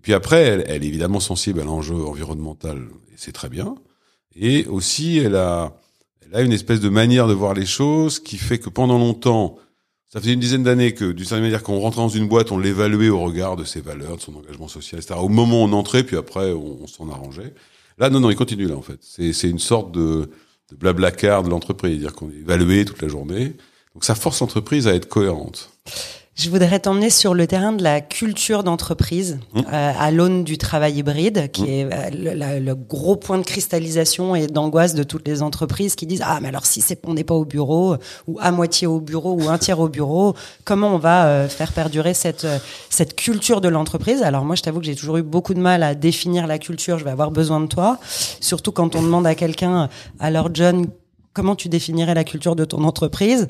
Et 0.00 0.02
puis 0.02 0.14
après, 0.14 0.40
elle, 0.40 0.64
elle 0.66 0.82
est 0.82 0.86
évidemment 0.86 1.20
sensible 1.20 1.60
à 1.60 1.64
l'enjeu 1.64 1.94
environnemental 1.94 2.88
et 3.12 3.16
c'est 3.16 3.32
très 3.32 3.50
bien. 3.50 3.74
Et 4.34 4.64
aussi, 4.64 5.18
elle 5.18 5.36
a, 5.36 5.76
elle 6.24 6.34
a 6.36 6.40
une 6.40 6.54
espèce 6.54 6.80
de 6.80 6.88
manière 6.88 7.28
de 7.28 7.34
voir 7.34 7.52
les 7.52 7.66
choses 7.66 8.18
qui 8.18 8.38
fait 8.38 8.58
que 8.58 8.70
pendant 8.70 8.96
longtemps, 8.96 9.58
ça 10.08 10.18
faisait 10.18 10.32
une 10.32 10.40
dizaine 10.40 10.62
d'années 10.62 10.94
que, 10.94 11.12
d'une 11.12 11.26
certaine 11.26 11.44
manière, 11.44 11.62
quand 11.62 11.74
on 11.74 11.80
rentrait 11.80 12.00
dans 12.00 12.08
une 12.08 12.28
boîte, 12.28 12.50
on 12.50 12.58
l'évaluait 12.58 13.10
au 13.10 13.20
regard 13.20 13.56
de 13.56 13.64
ses 13.64 13.82
valeurs, 13.82 14.16
de 14.16 14.22
son 14.22 14.34
engagement 14.34 14.68
social, 14.68 15.02
etc. 15.02 15.20
Au 15.22 15.28
moment 15.28 15.64
où 15.64 15.66
on 15.66 15.72
entrait, 15.74 16.02
puis 16.02 16.16
après, 16.16 16.50
on, 16.52 16.86
s'en 16.86 17.10
arrangeait. 17.10 17.52
Là, 17.98 18.08
non, 18.08 18.20
non, 18.20 18.30
il 18.30 18.36
continue 18.36 18.68
là, 18.68 18.76
en 18.76 18.82
fait. 18.82 19.00
C'est, 19.02 19.50
une 19.50 19.58
sorte 19.58 19.92
de, 19.92 20.30
de 20.70 20.76
blabla 20.78 21.10
car 21.10 21.42
de 21.42 21.50
l'entreprise, 21.50 22.00
c'est-à-dire 22.00 22.16
qu'on 22.16 22.30
est 22.30 22.40
évalué 22.40 22.86
toute 22.86 23.02
la 23.02 23.08
journée. 23.08 23.54
Donc 23.92 24.04
ça 24.04 24.14
force 24.14 24.40
l'entreprise 24.40 24.88
à 24.88 24.94
être 24.94 25.10
cohérente. 25.10 25.70
Je 26.42 26.48
voudrais 26.48 26.78
t'emmener 26.78 27.10
sur 27.10 27.34
le 27.34 27.46
terrain 27.46 27.72
de 27.72 27.82
la 27.82 28.00
culture 28.00 28.62
d'entreprise 28.62 29.38
Mmh. 29.52 29.58
euh, 29.72 29.92
à 29.98 30.10
l'aune 30.10 30.42
du 30.42 30.56
travail 30.56 30.94
hybride, 30.96 31.50
qui 31.50 31.64
Mmh. 31.64 31.66
est 31.68 31.84
euh, 31.92 32.10
le, 32.16 32.32
la- 32.34 32.58
le 32.60 32.74
gros 32.74 33.16
point 33.16 33.36
de 33.36 33.42
cristallisation 33.42 34.34
et 34.34 34.46
d'angoisse 34.46 34.94
de 34.94 35.02
toutes 35.02 35.28
les 35.28 35.42
entreprises 35.42 35.96
qui 35.96 36.06
disent 36.06 36.22
ah 36.24 36.38
mais 36.40 36.48
alors 36.48 36.64
si 36.64 36.80
c'est 36.80 36.98
on 37.06 37.12
n'est 37.12 37.24
pas 37.24 37.34
au 37.34 37.44
bureau 37.44 37.96
ou 38.26 38.38
à 38.40 38.52
moitié 38.52 38.86
au 38.86 39.00
bureau 39.00 39.34
ou 39.34 39.50
un 39.50 39.58
tiers 39.58 39.80
au 39.80 39.88
bureau, 39.90 40.34
comment 40.64 40.94
on 40.94 40.98
va 40.98 41.26
euh, 41.26 41.48
faire 41.48 41.72
perdurer 41.72 42.14
cette 42.14 42.46
euh, 42.46 42.58
cette 42.88 43.16
culture 43.16 43.60
de 43.60 43.68
l'entreprise? 43.68 44.22
Alors 44.22 44.44
moi 44.46 44.56
je 44.56 44.62
t'avoue 44.62 44.80
que 44.80 44.86
j'ai 44.86 44.94
toujours 44.96 45.18
eu 45.18 45.22
beaucoup 45.22 45.52
de 45.52 45.60
mal 45.60 45.82
à 45.82 45.94
définir 45.94 46.46
la 46.46 46.58
culture. 46.58 46.98
Je 46.98 47.04
vais 47.04 47.10
avoir 47.10 47.32
besoin 47.32 47.60
de 47.60 47.66
toi, 47.66 47.98
surtout 48.40 48.72
quand 48.72 48.94
on 48.96 49.02
demande 49.02 49.26
à 49.26 49.34
quelqu'un 49.34 49.90
alors 50.20 50.48
John 50.54 50.86
comment 51.34 51.54
tu 51.54 51.68
définirais 51.68 52.14
la 52.14 52.24
culture 52.24 52.56
de 52.56 52.64
ton 52.64 52.82
entreprise? 52.84 53.48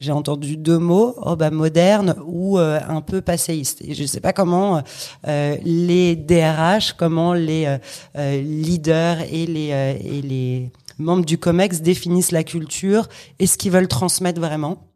J'ai 0.00 0.12
entendu 0.12 0.56
deux 0.56 0.78
mots, 0.78 1.14
oh 1.20 1.36
bah 1.36 1.50
moderne 1.50 2.16
ou 2.24 2.58
euh, 2.58 2.80
un 2.88 3.02
peu 3.02 3.20
passéiste. 3.20 3.82
Et 3.82 3.94
je 3.94 4.02
ne 4.02 4.06
sais 4.06 4.20
pas 4.20 4.32
comment 4.32 4.82
euh, 5.28 5.56
les 5.62 6.16
DRH, 6.16 6.94
comment 6.94 7.34
les 7.34 7.78
euh, 8.16 8.40
leaders 8.40 9.20
et 9.30 9.44
les 9.44 9.68
et 10.02 10.22
les 10.22 10.70
membres 10.98 11.24
du 11.24 11.36
Comex 11.36 11.82
définissent 11.82 12.32
la 12.32 12.44
culture 12.44 13.08
et 13.38 13.46
ce 13.46 13.58
qu'ils 13.58 13.72
veulent 13.72 13.88
transmettre 13.88 14.40
vraiment. 14.40 14.86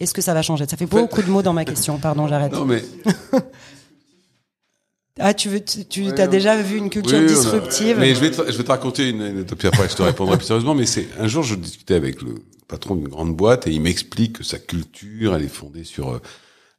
Est-ce 0.00 0.14
que 0.14 0.22
ça 0.22 0.34
va 0.34 0.42
changer? 0.42 0.66
Ça 0.68 0.76
fait 0.76 0.86
beaucoup 0.86 1.22
de 1.22 1.30
mots 1.30 1.42
dans 1.42 1.52
ma 1.52 1.64
question. 1.64 1.98
Pardon, 1.98 2.26
j'arrête. 2.26 2.52
Non, 2.52 2.64
mais 2.64 2.82
Ah, 5.20 5.32
tu 5.32 5.48
veux, 5.48 5.60
tu, 5.64 6.02
Ouais, 6.02 6.20
as 6.20 6.26
déjà 6.26 6.60
vu 6.60 6.76
une 6.76 6.90
culture 6.90 7.18
Oui, 7.20 7.26
disruptive 7.26 7.98
Mais 8.00 8.14
je 8.16 8.20
vais, 8.20 8.32
te, 8.32 8.50
je 8.50 8.56
vais 8.58 8.64
te 8.64 8.70
raconter 8.70 9.10
une 9.10 9.22
anecdote, 9.22 9.56
puis 9.58 9.68
après 9.68 9.88
je 9.88 9.94
te 9.94 10.02
répondrai 10.02 10.36
plus 10.36 10.46
sérieusement. 10.46 10.74
Mais 10.74 10.86
c'est 10.86 11.06
un 11.20 11.28
jour, 11.28 11.44
je 11.44 11.54
discutais 11.54 11.94
avec 11.94 12.20
le 12.20 12.34
patron 12.66 12.96
d'une 12.96 13.06
grande 13.08 13.36
boîte 13.36 13.66
et 13.68 13.70
il 13.70 13.80
m'explique 13.80 14.38
que 14.38 14.44
sa 14.44 14.58
culture, 14.58 15.34
elle 15.36 15.44
est 15.44 15.48
fondée 15.48 15.84
sur 15.84 16.10
euh, 16.10 16.18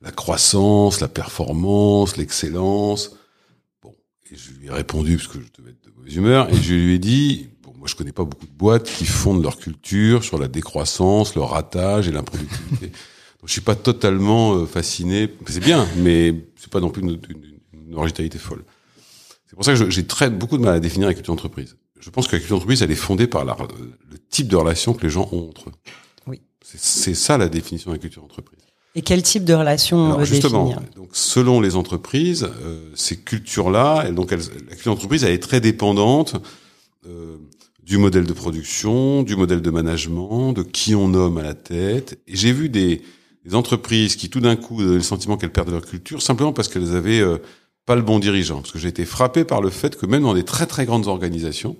la 0.01 0.11
croissance, 0.11 0.99
la 0.99 1.07
performance, 1.07 2.17
l'excellence. 2.17 3.15
Bon, 3.81 3.95
et 4.29 4.35
je 4.35 4.51
lui 4.59 4.67
ai 4.67 4.71
répondu 4.71 5.15
parce 5.15 5.29
que 5.29 5.39
je 5.39 5.61
devais 5.61 5.71
être 5.71 5.85
de 5.85 5.91
mauvaise 5.97 6.15
humeur 6.15 6.49
et 6.53 6.61
je 6.61 6.73
lui 6.73 6.95
ai 6.95 6.99
dit, 6.99 7.47
bon, 7.63 7.71
moi 7.77 7.87
je 7.87 7.95
connais 7.95 8.11
pas 8.11 8.25
beaucoup 8.25 8.47
de 8.47 8.51
boîtes 8.57 8.83
qui 8.91 9.05
fondent 9.05 9.43
leur 9.43 9.57
culture 9.57 10.25
sur 10.25 10.37
la 10.39 10.49
décroissance, 10.49 11.35
le 11.35 11.41
ratage 11.41 12.09
et 12.09 12.11
l'improductivité. 12.11 12.87
Donc 13.39 13.47
je 13.47 13.51
suis 13.53 13.61
pas 13.61 13.75
totalement 13.75 14.55
euh, 14.55 14.65
fasciné. 14.65 15.29
C'est 15.47 15.63
bien, 15.63 15.87
mais 15.99 16.35
c'est 16.57 16.69
pas 16.69 16.81
non 16.81 16.89
plus 16.89 17.01
une, 17.01 17.11
une- 17.29 17.54
une 17.87 17.95
originalité 17.95 18.37
folle. 18.37 18.63
C'est 19.47 19.55
pour 19.55 19.63
ça 19.65 19.73
que 19.75 19.89
j'ai 19.89 20.05
très 20.05 20.29
beaucoup 20.29 20.57
de 20.57 20.63
mal 20.63 20.75
à 20.75 20.79
définir 20.79 21.07
la 21.07 21.13
culture 21.13 21.33
d'entreprise. 21.33 21.75
Je 21.99 22.09
pense 22.09 22.27
que 22.27 22.33
la 22.35 22.39
culture 22.39 22.55
d'entreprise, 22.57 22.81
elle 22.81 22.91
est 22.91 22.95
fondée 22.95 23.27
par 23.27 23.45
la- 23.45 23.55
le 24.11 24.17
type 24.29 24.47
de 24.47 24.55
relation 24.55 24.93
que 24.93 25.03
les 25.03 25.09
gens 25.09 25.27
ont 25.31 25.49
entre 25.49 25.69
eux. 25.69 25.73
Oui. 26.27 26.41
C'est- 26.63 27.13
ça 27.13 27.37
la 27.37 27.47
définition 27.47 27.91
de 27.91 27.95
la 27.95 27.99
culture 27.99 28.21
d'entreprise. 28.21 28.59
Et 28.97 29.01
quel 29.01 29.21
type 29.23 29.43
de 29.43 29.53
relation 29.53 29.97
on 29.97 30.05
Alors 30.05 30.19
veut 30.19 30.25
justement, 30.25 30.67
définir 30.69 30.89
donc 30.95 31.09
selon 31.11 31.59
les 31.59 31.75
entreprises, 31.75 32.47
euh, 32.63 32.89
ces 32.95 33.17
cultures-là, 33.17 34.09
donc 34.11 34.31
elles- 34.31 34.39
la 34.69 34.73
culture 34.75 34.93
d'entreprise, 34.93 35.23
elle 35.25 35.33
est 35.33 35.43
très 35.43 35.59
dépendante 35.59 36.35
euh, 37.07 37.37
du 37.83 37.97
modèle 37.99 38.25
de 38.25 38.33
production, 38.33 39.21
du 39.21 39.35
modèle 39.35 39.61
de 39.61 39.69
management, 39.69 40.53
de 40.53 40.63
qui 40.63 40.95
on 40.95 41.07
nomme 41.09 41.37
à 41.37 41.43
la 41.43 41.53
tête. 41.53 42.19
Et 42.27 42.35
j'ai 42.35 42.51
vu 42.51 42.67
des, 42.69 43.01
des 43.45 43.53
entreprises 43.53 44.15
qui 44.15 44.29
tout 44.29 44.39
d'un 44.39 44.55
coup 44.55 44.81
donnaient 44.81 44.95
le 44.95 45.01
sentiment 45.01 45.37
qu'elles 45.37 45.51
perdaient 45.51 45.71
leur 45.73 45.85
culture 45.85 46.21
simplement 46.21 46.51
parce 46.53 46.67
qu'elles 46.67 46.95
avaient 46.95 47.19
euh, 47.19 47.37
pas 47.85 47.95
le 47.95 48.01
bon 48.01 48.19
dirigeant. 48.19 48.61
Parce 48.61 48.71
que 48.71 48.79
j'ai 48.79 48.89
été 48.89 49.05
frappé 49.05 49.43
par 49.43 49.61
le 49.61 49.69
fait 49.69 49.95
que 49.95 50.05
même 50.05 50.23
dans 50.23 50.33
des 50.33 50.45
très 50.45 50.65
très 50.65 50.85
grandes 50.85 51.07
organisations, 51.07 51.77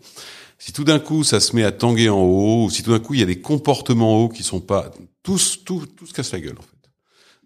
si 0.57 0.71
tout 0.71 0.83
d'un 0.83 0.99
coup 0.99 1.23
ça 1.23 1.39
se 1.39 1.55
met 1.55 1.63
à 1.63 1.71
tanguer 1.71 2.09
en 2.09 2.21
haut, 2.21 2.65
ou 2.65 2.69
si 2.69 2.83
tout 2.83 2.91
d'un 2.91 2.99
coup 2.99 3.13
il 3.13 3.19
y 3.19 3.23
a 3.23 3.27
des 3.27 3.41
comportements 3.41 4.15
en 4.15 4.23
haut 4.23 4.29
qui 4.29 4.43
sont 4.43 4.61
pas 4.61 4.91
tous 5.23 5.63
tout 5.65 5.85
se 6.05 6.13
casse 6.13 6.31
la 6.31 6.39
gueule 6.39 6.57
en 6.57 6.61
fait. 6.61 6.91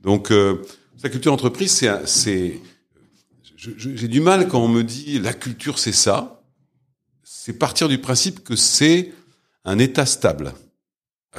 Donc 0.02 0.32
euh, 0.32 0.62
la 1.04 1.10
culture 1.10 1.32
d'entreprise 1.32 1.72
c'est 1.72 2.06
c'est 2.06 2.60
j'ai 3.58 4.08
du 4.08 4.22
mal 4.22 4.48
quand 4.48 4.62
on 4.62 4.70
me 4.70 4.84
dit 4.84 5.20
la 5.20 5.34
culture 5.34 5.80
c'est 5.80 5.92
ça. 5.92 6.42
C'est 7.24 7.54
partir 7.54 7.90
du 7.90 7.98
principe 7.98 8.44
que 8.44 8.56
c'est 8.56 9.12
un 9.66 9.80
état 9.80 10.06
stable. 10.06 10.54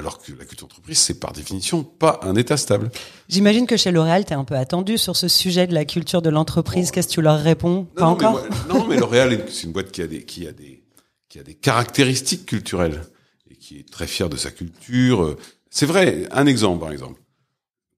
Alors 0.01 0.19
que 0.19 0.33
la 0.33 0.47
culture 0.47 0.67
d'entreprise, 0.67 0.97
c'est 0.97 1.21
par 1.21 1.35
définition 1.35 1.85
pas 1.85 2.21
un 2.23 2.35
état 2.35 2.57
stable. 2.57 2.91
J'imagine 3.29 3.67
que 3.67 3.77
chez 3.77 3.91
L'Oréal, 3.91 4.25
tu 4.25 4.33
es 4.33 4.35
un 4.35 4.45
peu 4.45 4.57
attendu 4.57 4.97
sur 4.97 5.15
ce 5.15 5.29
sujet 5.29 5.67
de 5.67 5.75
la 5.75 5.85
culture 5.85 6.23
de 6.23 6.31
l'entreprise. 6.31 6.91
Qu'est-ce 6.91 7.09
que 7.09 7.13
tu 7.13 7.21
leur 7.21 7.39
réponds 7.39 7.85
Pas 7.85 8.05
non, 8.05 8.13
encore 8.13 8.43
mais 8.43 8.75
non, 8.75 8.87
mais 8.87 8.97
L'Oréal, 8.97 9.45
c'est 9.51 9.65
une 9.65 9.73
boîte 9.73 9.91
qui 9.93 10.01
a 10.01 10.07
des, 10.07 10.23
qui 10.23 10.47
a 10.47 10.53
des, 10.53 10.83
qui 11.29 11.39
a 11.39 11.43
des 11.43 11.53
caractéristiques 11.53 12.47
culturelles 12.47 13.03
et 13.51 13.57
qui 13.57 13.79
est 13.79 13.91
très 13.91 14.07
fière 14.07 14.31
de 14.31 14.39
sa 14.39 14.51
culture. 14.51 15.37
C'est 15.69 15.85
vrai. 15.85 16.27
Un 16.31 16.47
exemple, 16.47 16.81
par 16.81 16.93
exemple. 16.93 17.21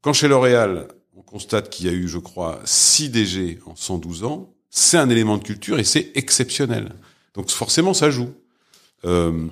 Quand 0.00 0.12
chez 0.12 0.26
L'Oréal, 0.26 0.88
on 1.16 1.22
constate 1.22 1.70
qu'il 1.70 1.86
y 1.86 1.88
a 1.88 1.92
eu, 1.92 2.08
je 2.08 2.18
crois, 2.18 2.58
6 2.64 3.10
DG 3.10 3.60
en 3.64 3.76
112 3.76 4.24
ans, 4.24 4.52
c'est 4.70 4.98
un 4.98 5.08
élément 5.08 5.38
de 5.38 5.44
culture 5.44 5.78
et 5.78 5.84
c'est 5.84 6.10
exceptionnel. 6.16 6.94
Donc 7.34 7.48
forcément, 7.48 7.94
ça 7.94 8.10
joue. 8.10 8.32
Euh, 9.04 9.46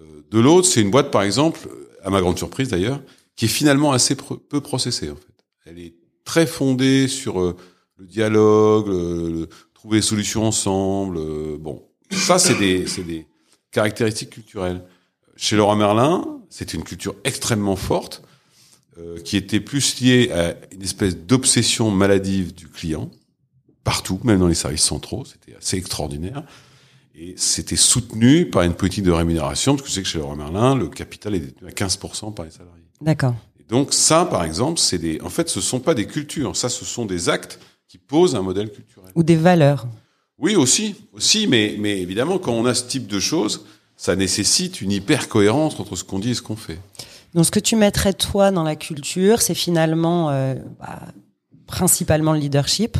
euh, 0.00 0.04
de 0.30 0.38
l'autre, 0.38 0.68
c'est 0.68 0.82
une 0.82 0.92
boîte, 0.92 1.10
par 1.10 1.22
exemple, 1.22 1.68
à 2.06 2.10
ma 2.10 2.20
grande 2.20 2.38
surprise 2.38 2.68
d'ailleurs, 2.68 3.02
qui 3.34 3.46
est 3.46 3.48
finalement 3.48 3.92
assez 3.92 4.14
peu 4.14 4.60
processée 4.60 5.10
en 5.10 5.16
fait. 5.16 5.44
Elle 5.66 5.80
est 5.80 5.94
très 6.24 6.46
fondée 6.46 7.08
sur 7.08 7.40
euh, 7.40 7.56
le 7.98 8.06
dialogue, 8.06 9.48
trouver 9.74 9.98
des 9.98 10.02
solutions 10.02 10.44
ensemble. 10.44 11.18
euh, 11.18 11.56
bon, 11.58 11.82
ça 12.10 12.38
c'est 12.38 12.54
des 12.54 12.86
c'est 12.86 13.02
des 13.02 13.26
caractéristiques 13.72 14.30
culturelles. 14.30 14.84
Chez 15.36 15.56
Laurent 15.56 15.76
Merlin, 15.76 16.40
c'est 16.48 16.72
une 16.74 16.84
culture 16.84 17.16
extrêmement 17.24 17.76
forte 17.76 18.22
euh, 18.98 19.18
qui 19.20 19.36
était 19.36 19.60
plus 19.60 20.00
liée 20.00 20.30
à 20.30 20.54
une 20.72 20.82
espèce 20.82 21.16
d'obsession 21.16 21.90
maladive 21.90 22.54
du 22.54 22.68
client 22.68 23.10
partout, 23.82 24.20
même 24.22 24.38
dans 24.38 24.48
les 24.48 24.54
services 24.54 24.84
centraux. 24.84 25.24
C'était 25.24 25.56
assez 25.56 25.76
extraordinaire. 25.76 26.44
Et 27.18 27.34
c'était 27.38 27.76
soutenu 27.76 28.46
par 28.50 28.62
une 28.62 28.74
politique 28.74 29.04
de 29.04 29.10
rémunération, 29.10 29.74
parce 29.74 29.82
que 29.82 29.88
je 29.88 29.94
sais 29.94 30.02
que 30.02 30.08
chez 30.08 30.18
Leroy 30.18 30.36
Merlin, 30.36 30.74
le 30.74 30.88
capital 30.88 31.34
est 31.34 31.40
détenu 31.40 31.68
à 31.68 31.70
15% 31.70 32.34
par 32.34 32.44
les 32.44 32.50
salariés. 32.50 32.84
D'accord. 33.00 33.34
Donc 33.68 33.94
ça, 33.94 34.26
par 34.26 34.44
exemple, 34.44 34.78
c'est 34.78 34.98
des, 34.98 35.20
en 35.22 35.30
fait, 35.30 35.48
ce 35.48 35.62
sont 35.62 35.80
pas 35.80 35.94
des 35.94 36.06
cultures, 36.06 36.54
ça, 36.56 36.68
ce 36.68 36.84
sont 36.84 37.06
des 37.06 37.28
actes 37.30 37.58
qui 37.88 37.96
posent 37.96 38.34
un 38.34 38.42
modèle 38.42 38.70
culturel. 38.70 39.10
Ou 39.14 39.22
des 39.22 39.36
valeurs. 39.36 39.86
Oui, 40.38 40.56
aussi, 40.56 40.94
aussi, 41.14 41.46
mais, 41.46 41.76
mais 41.78 42.00
évidemment, 42.00 42.38
quand 42.38 42.52
on 42.52 42.66
a 42.66 42.74
ce 42.74 42.84
type 42.84 43.06
de 43.06 43.18
choses, 43.18 43.64
ça 43.96 44.14
nécessite 44.14 44.82
une 44.82 44.92
hyper 44.92 45.30
cohérence 45.30 45.80
entre 45.80 45.96
ce 45.96 46.04
qu'on 46.04 46.18
dit 46.18 46.32
et 46.32 46.34
ce 46.34 46.42
qu'on 46.42 46.56
fait. 46.56 46.78
Donc, 47.34 47.46
ce 47.46 47.50
que 47.50 47.60
tu 47.60 47.76
mettrais 47.76 48.12
toi 48.12 48.50
dans 48.50 48.62
la 48.62 48.76
culture, 48.76 49.40
c'est 49.40 49.54
finalement 49.54 50.28
euh, 50.30 50.54
bah, 50.78 51.00
principalement 51.66 52.34
le 52.34 52.40
leadership 52.40 52.98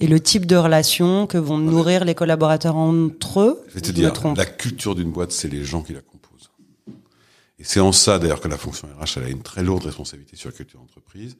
et 0.00 0.06
le 0.06 0.20
type 0.20 0.46
de 0.46 0.56
relation 0.56 1.26
que 1.26 1.38
vont 1.38 1.58
nourrir 1.58 2.04
les 2.04 2.14
collaborateurs 2.14 2.76
entre 2.76 3.40
eux. 3.40 3.62
Je 3.68 3.74
vais 3.74 3.80
te 3.80 3.92
dire, 3.92 4.12
la 4.36 4.46
culture 4.46 4.94
d'une 4.94 5.10
boîte, 5.10 5.32
c'est 5.32 5.48
les 5.48 5.64
gens 5.64 5.82
qui 5.82 5.92
la 5.92 6.00
composent. 6.00 6.50
Et 7.58 7.64
c'est 7.64 7.80
en 7.80 7.92
ça, 7.92 8.18
d'ailleurs, 8.18 8.40
que 8.40 8.48
la 8.48 8.58
fonction 8.58 8.88
RH, 8.88 9.16
elle 9.16 9.24
a 9.24 9.28
une 9.28 9.42
très 9.42 9.62
lourde 9.62 9.84
responsabilité 9.84 10.36
sur 10.36 10.50
la 10.50 10.54
culture 10.54 10.80
d'entreprise, 10.80 11.36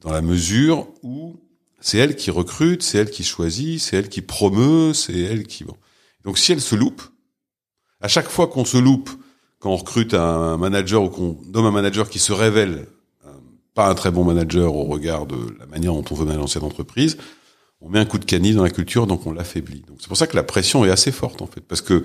dans 0.00 0.12
la 0.12 0.22
mesure 0.22 0.88
où 1.02 1.36
c'est 1.80 1.98
elle 1.98 2.16
qui 2.16 2.30
recrute, 2.30 2.82
c'est 2.82 2.98
elle 2.98 3.10
qui 3.10 3.24
choisit, 3.24 3.80
c'est 3.80 3.96
elle 3.96 4.08
qui 4.08 4.22
promeut, 4.22 4.94
c'est 4.94 5.18
elle 5.18 5.46
qui... 5.46 5.64
Bon. 5.64 5.76
Donc 6.24 6.38
si 6.38 6.52
elle 6.52 6.60
se 6.60 6.74
loupe, 6.74 7.02
à 8.00 8.08
chaque 8.08 8.28
fois 8.28 8.46
qu'on 8.46 8.64
se 8.64 8.76
loupe, 8.76 9.10
quand 9.58 9.70
on 9.70 9.76
recrute 9.76 10.14
un 10.14 10.56
manager 10.58 11.02
ou 11.02 11.08
qu'on 11.08 11.38
nomme 11.46 11.66
un 11.66 11.70
manager 11.70 12.08
qui 12.08 12.18
se 12.18 12.32
révèle 12.32 12.86
euh, 13.24 13.30
pas 13.74 13.88
un 13.88 13.94
très 13.94 14.10
bon 14.10 14.22
manager 14.22 14.74
au 14.74 14.84
regard 14.84 15.26
de 15.26 15.36
la 15.58 15.66
manière 15.66 15.92
dont 15.92 16.04
on 16.10 16.14
veut 16.14 16.26
manager 16.26 16.48
cette 16.48 16.62
entreprise, 16.62 17.16
on 17.80 17.88
met 17.90 17.98
un 17.98 18.04
coup 18.04 18.18
de 18.18 18.24
canif 18.24 18.56
dans 18.56 18.62
la 18.62 18.70
culture, 18.70 19.06
donc 19.06 19.26
on 19.26 19.32
l'affaiblit. 19.32 19.82
Donc 19.86 19.98
c'est 20.00 20.08
pour 20.08 20.16
ça 20.16 20.26
que 20.26 20.36
la 20.36 20.42
pression 20.42 20.84
est 20.84 20.90
assez 20.90 21.12
forte 21.12 21.42
en 21.42 21.46
fait, 21.46 21.60
parce 21.60 21.80
que 21.82 22.02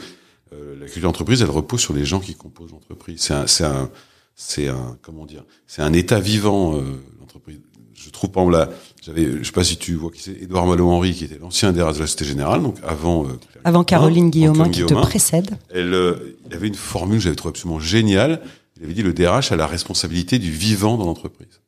euh, 0.54 0.76
la 0.80 0.86
culture 0.86 1.04
d'entreprise, 1.04 1.42
elle 1.42 1.50
repose 1.50 1.80
sur 1.80 1.94
les 1.94 2.06
gens 2.06 2.20
qui 2.20 2.36
composent 2.36 2.72
l'entreprise. 2.72 3.22
C'est 3.22 3.34
un, 3.34 3.48
c'est 3.48 3.64
un, 3.64 3.90
c'est 4.36 4.68
un, 4.68 4.98
comment 5.02 5.26
dire, 5.26 5.44
c'est 5.68 5.82
un 5.82 5.94
état 5.94 6.20
vivant 6.20 6.76
euh, 6.76 6.82
l'entreprise. 7.20 7.60
Je 7.94 8.10
trouve 8.10 8.32
par 8.32 8.44
exemple 8.44 8.58
là, 8.72 8.76
j'avais, 9.04 9.38
je 9.38 9.44
sais 9.44 9.52
pas 9.52 9.64
si 9.64 9.78
tu 9.78 9.94
vois 9.96 10.10
qui 10.12 10.22
c'est, 10.24 10.32
Édouard 10.42 10.66
Malo-Henry, 10.66 11.14
qui 11.14 11.26
était 11.26 11.38
l'ancien 11.38 11.72
DRH 11.72 11.96
de 11.96 12.00
la 12.02 12.08
Société 12.08 12.26
Générale, 12.26 12.62
donc 12.64 12.78
avant. 12.84 13.26
euh, 13.26 13.40
Avant 13.64 13.84
Caroline 13.84 14.30
Guillaumin 14.32 14.70
qui 14.70 14.84
te 14.86 14.94
précède. 14.96 15.52
Elle, 15.70 15.94
euh, 15.94 16.36
il 16.48 16.54
avait 16.56 16.68
une 16.68 16.76
formule, 16.76 17.18
que 17.20 17.24
j'avais 17.24 17.36
trouvé 17.36 17.52
absolument 17.52 17.80
géniale. 17.80 18.42
Il 18.78 18.84
avait 18.86 18.94
dit 18.96 19.04
le 19.04 19.14
DRH 19.14 19.52
a 19.52 19.56
la 19.56 19.68
responsabilité 19.68 20.40
du 20.40 20.52
vivant 20.52 20.98
dans 20.98 21.06
l'entreprise. 21.06 21.61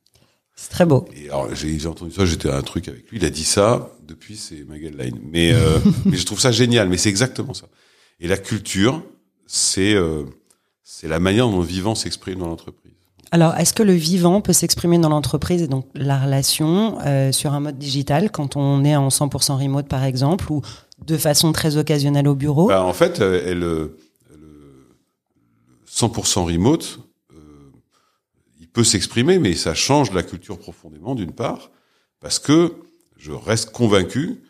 C'est 0.63 0.69
très 0.69 0.85
beau. 0.85 1.05
Et 1.13 1.25
alors, 1.25 1.53
j'ai 1.53 1.85
entendu 1.87 2.13
ça, 2.13 2.25
j'étais 2.25 2.47
à 2.47 2.55
un 2.55 2.61
truc 2.61 2.87
avec 2.87 3.11
lui, 3.11 3.17
il 3.17 3.25
a 3.25 3.29
dit 3.29 3.43
ça, 3.43 3.91
depuis 4.07 4.37
c'est 4.37 4.63
Magellan. 4.63 5.17
Mais, 5.21 5.51
euh, 5.51 5.77
mais 6.05 6.15
je 6.15 6.25
trouve 6.25 6.39
ça 6.39 6.53
génial, 6.53 6.87
mais 6.87 6.95
c'est 6.95 7.09
exactement 7.09 7.53
ça. 7.53 7.65
Et 8.21 8.29
la 8.29 8.37
culture, 8.37 9.03
c'est 9.45 9.93
euh, 9.93 10.23
c'est 10.81 11.09
la 11.09 11.19
manière 11.19 11.49
dont 11.49 11.59
le 11.59 11.65
vivant 11.65 11.95
s'exprime 11.95 12.39
dans 12.39 12.47
l'entreprise. 12.47 12.93
Alors, 13.31 13.55
est-ce 13.57 13.73
que 13.73 13.83
le 13.83 13.91
vivant 13.91 14.39
peut 14.39 14.53
s'exprimer 14.53 14.99
dans 14.99 15.09
l'entreprise 15.09 15.61
et 15.63 15.67
donc 15.67 15.85
la 15.95 16.17
relation 16.17 16.97
euh, 17.05 17.33
sur 17.33 17.51
un 17.51 17.59
mode 17.59 17.77
digital 17.77 18.31
quand 18.31 18.55
on 18.55 18.85
est 18.85 18.95
en 18.95 19.09
100% 19.09 19.61
remote 19.61 19.89
par 19.89 20.05
exemple 20.05 20.49
ou 20.49 20.61
de 21.05 21.17
façon 21.17 21.51
très 21.51 21.75
occasionnelle 21.75 22.29
au 22.29 22.35
bureau? 22.35 22.67
Bah, 22.67 22.85
en 22.85 22.93
fait, 22.93 23.19
elle, 23.19 23.63
euh, 23.63 23.97
le 24.39 24.87
100% 25.91 26.45
remote, 26.45 26.99
peut 28.73 28.83
s'exprimer, 28.83 29.39
mais 29.39 29.53
ça 29.53 29.73
change 29.73 30.11
la 30.11 30.23
culture 30.23 30.57
profondément, 30.57 31.15
d'une 31.15 31.31
part, 31.31 31.71
parce 32.19 32.39
que 32.39 32.73
je 33.17 33.31
reste 33.31 33.71
convaincu 33.71 34.41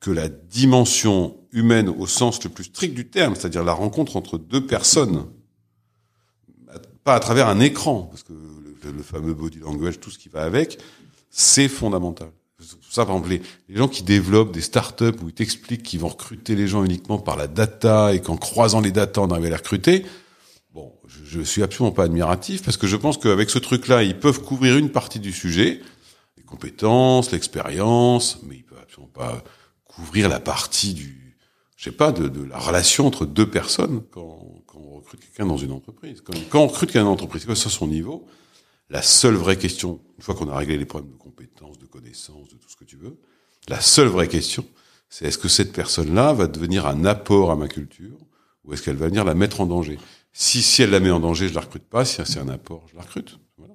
que 0.00 0.10
la 0.10 0.28
dimension 0.28 1.36
humaine 1.52 1.88
au 1.88 2.06
sens 2.06 2.42
le 2.42 2.50
plus 2.50 2.64
strict 2.64 2.94
du 2.94 3.08
terme, 3.08 3.36
c'est-à-dire 3.36 3.62
la 3.62 3.72
rencontre 3.72 4.16
entre 4.16 4.36
deux 4.36 4.66
personnes, 4.66 5.26
pas 7.04 7.14
à 7.14 7.20
travers 7.20 7.48
un 7.48 7.60
écran, 7.60 8.02
parce 8.10 8.24
que 8.24 8.32
le, 8.32 9.02
fameux 9.02 9.34
body 9.34 9.58
language, 9.58 10.00
tout 10.00 10.10
ce 10.10 10.18
qui 10.18 10.28
va 10.28 10.42
avec, 10.42 10.78
c'est 11.30 11.68
fondamental. 11.68 12.28
Ça, 12.90 13.06
par 13.06 13.16
exemple, 13.16 13.30
les, 13.30 13.42
les 13.68 13.76
gens 13.76 13.88
qui 13.88 14.02
développent 14.02 14.52
des 14.52 14.60
startups 14.60 15.16
où 15.22 15.28
ils 15.28 15.34
t'expliquent 15.34 15.82
qu'ils 15.82 16.00
vont 16.00 16.08
recruter 16.08 16.54
les 16.54 16.68
gens 16.68 16.84
uniquement 16.84 17.18
par 17.18 17.36
la 17.36 17.46
data 17.46 18.12
et 18.12 18.20
qu'en 18.20 18.36
croisant 18.36 18.80
les 18.80 18.92
data, 18.92 19.20
on 19.20 19.30
arrive 19.30 19.46
à 19.46 19.50
les 19.50 19.56
recruter. 19.56 20.04
Je, 21.32 21.40
suis 21.40 21.62
absolument 21.62 21.92
pas 21.92 22.04
admiratif 22.04 22.62
parce 22.62 22.76
que 22.76 22.86
je 22.86 22.96
pense 22.96 23.16
qu'avec 23.16 23.48
ce 23.48 23.58
truc-là, 23.58 24.02
ils 24.02 24.18
peuvent 24.18 24.42
couvrir 24.42 24.76
une 24.76 24.90
partie 24.90 25.18
du 25.18 25.32
sujet, 25.32 25.80
les 26.36 26.42
compétences, 26.42 27.32
l'expérience, 27.32 28.40
mais 28.42 28.56
ils 28.56 28.64
peuvent 28.64 28.82
absolument 28.82 29.12
pas 29.14 29.42
couvrir 29.84 30.28
la 30.28 30.40
partie 30.40 30.92
du, 30.92 31.38
je 31.76 31.84
sais 31.84 31.96
pas, 31.96 32.12
de, 32.12 32.44
la 32.44 32.58
relation 32.58 33.06
entre 33.06 33.24
deux 33.24 33.48
personnes 33.48 34.02
quand, 34.10 34.46
on 34.74 34.96
recrute 34.96 35.20
quelqu'un 35.20 35.46
dans 35.46 35.56
une 35.56 35.72
entreprise. 35.72 36.22
Quand, 36.22 36.60
on 36.60 36.66
recrute 36.66 36.90
quelqu'un 36.90 37.04
dans 37.04 37.10
une 37.10 37.14
entreprise, 37.14 37.46
que 37.46 37.54
ce 37.54 37.62
soit 37.62 37.70
son 37.70 37.86
niveau, 37.86 38.26
la 38.90 39.00
seule 39.00 39.34
vraie 39.34 39.56
question, 39.56 40.00
une 40.18 40.22
fois 40.22 40.34
qu'on 40.34 40.50
a 40.50 40.56
réglé 40.56 40.76
les 40.76 40.84
problèmes 40.84 41.12
de 41.12 41.16
compétences, 41.16 41.78
de 41.78 41.86
connaissances, 41.86 42.50
de 42.50 42.56
tout 42.56 42.68
ce 42.68 42.76
que 42.76 42.84
tu 42.84 42.96
veux, 42.96 43.16
la 43.68 43.80
seule 43.80 44.08
vraie 44.08 44.28
question, 44.28 44.66
c'est 45.08 45.24
est-ce 45.24 45.38
que 45.38 45.48
cette 45.48 45.72
personne-là 45.72 46.34
va 46.34 46.46
devenir 46.46 46.86
un 46.86 47.06
apport 47.06 47.50
à 47.50 47.56
ma 47.56 47.68
culture 47.68 48.18
ou 48.64 48.74
est-ce 48.74 48.82
qu'elle 48.82 48.96
va 48.96 49.06
venir 49.06 49.24
la 49.24 49.34
mettre 49.34 49.62
en 49.62 49.66
danger? 49.66 49.98
Si 50.32 50.62
si 50.62 50.82
elle 50.82 50.90
la 50.90 51.00
met 51.00 51.10
en 51.10 51.20
danger, 51.20 51.48
je 51.48 51.54
la 51.54 51.60
recrute 51.60 51.82
pas. 51.84 52.04
Si 52.04 52.20
c'est 52.24 52.38
un 52.38 52.48
apport, 52.48 52.84
je 52.90 52.96
la 52.96 53.02
recrute. 53.02 53.38
Voilà. 53.58 53.74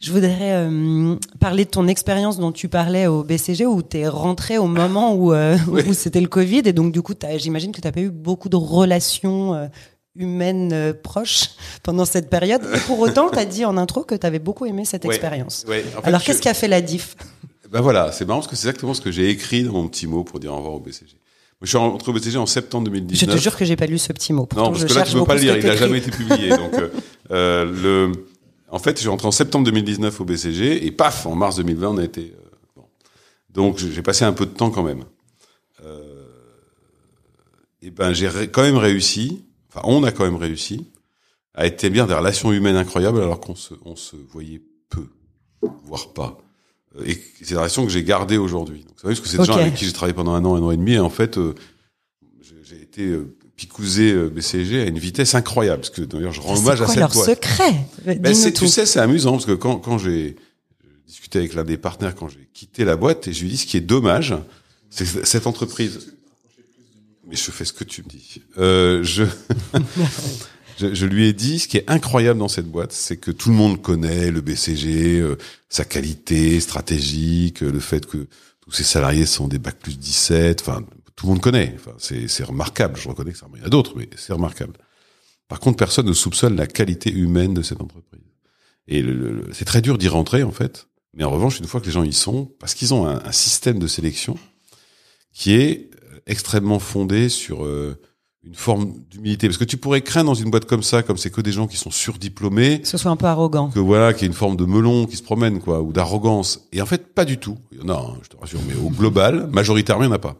Je 0.00 0.12
voudrais 0.12 0.52
euh, 0.52 1.16
parler 1.40 1.64
de 1.64 1.70
ton 1.70 1.88
expérience 1.88 2.38
dont 2.38 2.52
tu 2.52 2.68
parlais 2.68 3.06
au 3.06 3.24
BCG 3.24 3.64
où 3.66 3.82
tu 3.82 3.98
es 3.98 4.08
rentré 4.08 4.58
au 4.58 4.66
moment 4.66 5.14
où, 5.14 5.32
euh, 5.32 5.56
Oui. 5.68 5.82
où 5.88 5.92
c'était 5.94 6.20
le 6.20 6.28
Covid 6.28 6.62
et 6.66 6.72
donc 6.72 6.92
du 6.92 7.00
coup 7.02 7.14
j'imagine 7.38 7.72
que 7.72 7.80
tu 7.80 7.86
n'as 7.88 7.92
pas 7.92 8.00
eu 8.02 8.10
beaucoup 8.10 8.48
de 8.48 8.56
relations 8.56 9.54
euh, 9.54 9.66
humaines 10.14 10.94
proches 11.02 11.50
pendant 11.82 12.04
cette 12.04 12.30
période. 12.30 12.62
Et 12.74 12.78
pour 12.86 13.00
autant, 13.00 13.30
tu 13.30 13.38
as 13.38 13.44
dit 13.46 13.64
en 13.64 13.76
intro 13.76 14.04
que 14.04 14.14
tu 14.14 14.26
avais 14.26 14.38
beaucoup 14.38 14.66
aimé 14.66 14.84
cette 14.84 15.04
expérience. 15.04 15.64
Ouais, 15.66 15.84
en 15.96 16.02
fait, 16.02 16.06
Alors 16.08 16.20
je- 16.20 16.26
qu'est-ce 16.26 16.40
qui 16.42 16.48
a 16.48 16.54
fait 16.54 16.68
la 16.68 16.80
diff? 16.82 17.16
Ben 17.70 17.80
voilà, 17.80 18.12
c'est 18.12 18.24
marrant 18.24 18.38
parce 18.38 18.48
que 18.48 18.54
c'est 18.54 18.68
exactement 18.68 18.94
ce 18.94 19.00
que 19.00 19.10
j'ai 19.10 19.28
écrit 19.30 19.64
dans 19.64 19.72
mon 19.72 19.88
petit 19.88 20.06
mot 20.06 20.22
pour 20.22 20.38
dire 20.38 20.52
au 20.52 20.56
revoir 20.58 20.74
au 20.74 20.78
BCG. 20.80 21.16
Je 21.62 21.68
suis 21.68 21.76
rentré 21.78 22.10
au 22.10 22.14
BCG 22.14 22.36
en 22.36 22.46
septembre 22.46 22.86
Je 22.88 22.90
2019. 22.92 23.36
te 23.36 23.40
jure 23.40 23.56
que 23.56 23.64
j'ai 23.64 23.76
pas 23.76 23.86
lu 23.86 23.98
ce 23.98 24.12
petit 24.12 24.32
mot. 24.32 24.44
Pourtant, 24.46 24.64
Non, 24.66 24.70
parce 24.72 24.82
je 24.82 24.86
que 24.86 24.94
là, 24.94 25.02
tu 25.04 25.14
peux 25.14 25.24
pas 25.24 25.34
le 25.34 25.40
lire. 25.40 25.56
Il 25.56 25.60
a 25.66 25.70
t'écris. 25.70 25.78
jamais 25.78 25.98
été 25.98 26.10
publié. 26.10 26.48
donc, 26.56 26.74
euh, 26.74 26.88
euh, 27.30 27.64
le, 27.64 28.12
en 28.68 28.78
fait, 28.78 28.96
je 28.96 29.00
suis 29.00 29.08
rentré 29.08 29.26
en 29.26 29.30
septembre 29.32 29.64
2019 29.66 30.20
au 30.20 30.24
BCG 30.24 30.84
et 30.86 30.90
paf, 30.90 31.26
en 31.26 31.34
mars 31.34 31.56
2020, 31.56 31.88
on 31.88 31.98
a 31.98 32.04
été. 32.04 32.34
euh, 32.36 32.50
bon. 32.76 32.84
Donc, 33.50 33.78
j'ai 33.78 34.02
passé 34.02 34.24
un 34.24 34.32
peu 34.32 34.44
de 34.46 34.50
temps 34.50 34.70
quand 34.70 34.82
même. 34.82 35.04
Euh, 35.84 36.26
et 37.82 37.90
ben, 37.90 38.12
j'ai 38.12 38.28
quand 38.48 38.62
même 38.62 38.76
réussi. 38.76 39.44
Enfin, 39.70 39.80
on 39.84 40.02
a 40.04 40.12
quand 40.12 40.24
même 40.24 40.36
réussi 40.36 40.86
à 41.54 41.66
établir 41.66 42.06
des 42.06 42.14
relations 42.14 42.52
humaines 42.52 42.76
incroyables 42.76 43.20
alors 43.20 43.40
qu'on 43.40 43.54
se, 43.54 43.74
on 43.84 43.96
se 43.96 44.16
voyait 44.16 44.60
peu, 44.90 45.06
voire 45.84 46.12
pas. 46.12 46.38
Euh, 46.98 47.04
Et 47.06 47.22
c'est 47.40 47.50
des 47.50 47.56
relations 47.56 47.84
que 47.84 47.90
j'ai 47.92 48.04
gardées 48.04 48.36
aujourd'hui. 48.38 48.80
Donc, 48.80 48.92
c'est 48.96 49.02
vrai 49.06 49.14
parce 49.14 49.20
que 49.20 49.28
c'est 49.28 49.38
des 49.38 49.44
gens 49.44 49.54
Ok. 49.54 49.60
avec 49.60 49.74
qui 49.74 49.84
j'ai 49.84 49.92
travaillé 49.92 50.14
pendant 50.14 50.34
un 50.34 50.44
an, 50.44 50.54
un 50.56 50.62
an 50.62 50.70
et 50.70 50.76
demi. 50.76 50.92
Et 50.92 50.98
en 51.00 51.10
fait, 51.10 51.38
euh, 51.38 51.54
j'ai 52.64 52.80
été 52.82 53.02
euh, 53.06 53.34
picousé 53.56 54.12
euh, 54.12 54.28
BCG 54.30 54.80
à 54.82 54.84
une 54.86 54.98
vitesse 54.98 55.34
incroyable. 55.34 55.80
Parce 55.82 55.90
que 55.90 56.02
d'ailleurs, 56.02 56.32
je 56.32 56.40
rends 56.40 56.56
hommage 56.56 56.82
à 56.82 56.86
cette 56.86 56.96
leur 56.96 57.10
boîte. 57.10 57.28
secret? 57.30 57.74
Ben, 58.18 58.34
c'est- 58.34 58.52
tu 58.52 58.66
sais, 58.68 58.86
c'est 58.86 59.00
amusant 59.00 59.32
parce 59.32 59.46
que 59.46 59.52
quand, 59.52 59.78
quand 59.78 59.98
j'ai 59.98 60.36
discuté 61.06 61.38
avec 61.38 61.54
l'un 61.54 61.64
des 61.64 61.76
partenaires 61.76 62.14
quand 62.14 62.28
j'ai 62.28 62.48
quitté 62.52 62.84
la 62.84 62.96
boîte 62.96 63.28
et 63.28 63.32
je 63.32 63.42
lui 63.42 63.50
dit 63.50 63.56
ce 63.56 63.66
qui 63.66 63.76
est 63.76 63.80
dommage, 63.80 64.34
c'est 64.90 65.04
que 65.04 65.24
cette 65.26 65.46
entreprise. 65.46 66.12
Mais 67.26 67.36
je 67.36 67.50
fais 67.50 67.64
ce 67.64 67.72
que 67.72 67.84
tu 67.84 68.02
me 68.02 68.08
dis. 68.08 68.42
Euh, 68.58 69.02
je, 69.02 69.24
je, 70.78 70.94
je 70.94 71.06
lui 71.06 71.26
ai 71.26 71.32
dit 71.32 71.58
ce 71.58 71.68
qui 71.68 71.76
est 71.76 71.88
incroyable 71.90 72.38
dans 72.38 72.48
cette 72.48 72.66
boîte, 72.70 72.92
c'est 72.92 73.16
que 73.16 73.30
tout 73.30 73.48
le 73.50 73.54
monde 73.54 73.80
connaît 73.82 74.30
le 74.30 74.40
BCG, 74.40 75.20
euh, 75.20 75.36
sa 75.68 75.84
qualité 75.84 76.58
stratégique, 76.60 77.62
euh, 77.62 77.70
le 77.70 77.80
fait 77.80 78.06
que 78.06 78.26
tous 78.60 78.72
ses 78.72 78.84
salariés 78.84 79.26
sont 79.26 79.48
des 79.48 79.58
bac 79.58 79.76
plus 79.78 79.98
17. 79.98 80.60
Enfin, 80.62 80.84
tout 81.16 81.26
le 81.26 81.32
monde 81.32 81.40
connaît. 81.42 81.74
Enfin, 81.76 81.92
c'est 81.98 82.44
remarquable. 82.44 82.96
Je 82.98 83.08
reconnais 83.08 83.32
que 83.32 83.38
ça, 83.38 83.46
il 83.54 83.62
y 83.62 83.64
a 83.64 83.68
d'autres, 83.68 83.94
mais 83.96 84.08
c'est 84.16 84.32
remarquable. 84.32 84.72
Par 85.48 85.60
contre, 85.60 85.76
personne 85.76 86.06
ne 86.06 86.12
soupçonne 86.14 86.56
la 86.56 86.66
qualité 86.66 87.12
humaine 87.12 87.52
de 87.54 87.62
cette 87.62 87.80
entreprise. 87.80 88.22
Et 88.88 89.02
le- 89.02 89.12
le- 89.14 89.48
c'est 89.52 89.64
très 89.66 89.80
dur 89.82 89.98
d'y 89.98 90.08
rentrer, 90.08 90.42
en 90.42 90.50
fait. 90.52 90.88
Mais 91.12 91.24
en 91.24 91.30
revanche, 91.30 91.58
une 91.60 91.66
fois 91.66 91.80
que 91.80 91.86
les 91.86 91.92
gens 91.92 92.02
y 92.02 92.12
sont, 92.12 92.46
parce 92.58 92.74
qu'ils 92.74 92.92
ont 92.94 93.06
un, 93.06 93.22
un 93.24 93.32
système 93.32 93.78
de 93.78 93.86
sélection 93.86 94.36
qui 95.32 95.52
est 95.52 95.90
euh, 96.12 96.18
extrêmement 96.26 96.78
fondé 96.78 97.28
sur 97.28 97.64
euh, 97.64 98.00
une 98.46 98.54
forme 98.54 98.92
d'humilité. 99.10 99.48
Parce 99.48 99.58
que 99.58 99.64
tu 99.64 99.76
pourrais 99.76 100.02
craindre 100.02 100.26
dans 100.26 100.34
une 100.34 100.50
boîte 100.50 100.66
comme 100.66 100.82
ça, 100.82 101.02
comme 101.02 101.16
c'est 101.16 101.30
que 101.30 101.40
des 101.40 101.52
gens 101.52 101.66
qui 101.66 101.76
sont 101.76 101.90
surdiplômés, 101.90 102.80
Que 102.82 102.88
ce 102.88 102.98
soit 102.98 103.10
un 103.10 103.16
peu 103.16 103.26
arrogant. 103.26 103.70
que 103.70 103.78
voilà, 103.78 104.12
qu'il 104.12 104.22
y 104.22 104.24
ait 104.24 104.28
une 104.28 104.34
forme 104.34 104.56
de 104.56 104.64
melon 104.64 105.06
qui 105.06 105.16
se 105.16 105.22
promène, 105.22 105.60
quoi, 105.60 105.80
ou 105.82 105.92
d'arrogance. 105.92 106.66
Et 106.72 106.82
en 106.82 106.86
fait, 106.86 107.14
pas 107.14 107.24
du 107.24 107.38
tout. 107.38 107.56
Il 107.72 107.78
y 107.78 107.82
en 107.82 107.88
a, 107.88 107.98
hein, 107.98 108.18
je 108.22 108.28
te 108.28 108.36
rassure, 108.36 108.60
mais 108.68 108.74
au 108.74 108.90
global, 108.90 109.48
majoritairement, 109.50 110.04
il 110.04 110.08
n'y 110.08 110.12
en 110.12 110.16
a 110.16 110.18
pas. 110.18 110.36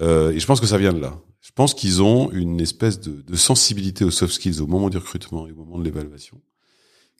Euh, 0.00 0.32
et 0.32 0.38
je 0.40 0.46
pense 0.46 0.60
que 0.60 0.66
ça 0.66 0.78
vient 0.78 0.92
de 0.92 1.00
là. 1.00 1.18
Je 1.40 1.50
pense 1.54 1.74
qu'ils 1.74 2.02
ont 2.02 2.30
une 2.32 2.60
espèce 2.60 3.00
de, 3.00 3.22
de 3.22 3.36
sensibilité 3.36 4.04
aux 4.04 4.10
soft 4.10 4.34
skills 4.34 4.60
au 4.60 4.66
moment 4.66 4.90
du 4.90 4.98
recrutement 4.98 5.46
et 5.48 5.52
au 5.52 5.56
moment 5.56 5.78
de 5.78 5.84
l'évaluation, 5.84 6.40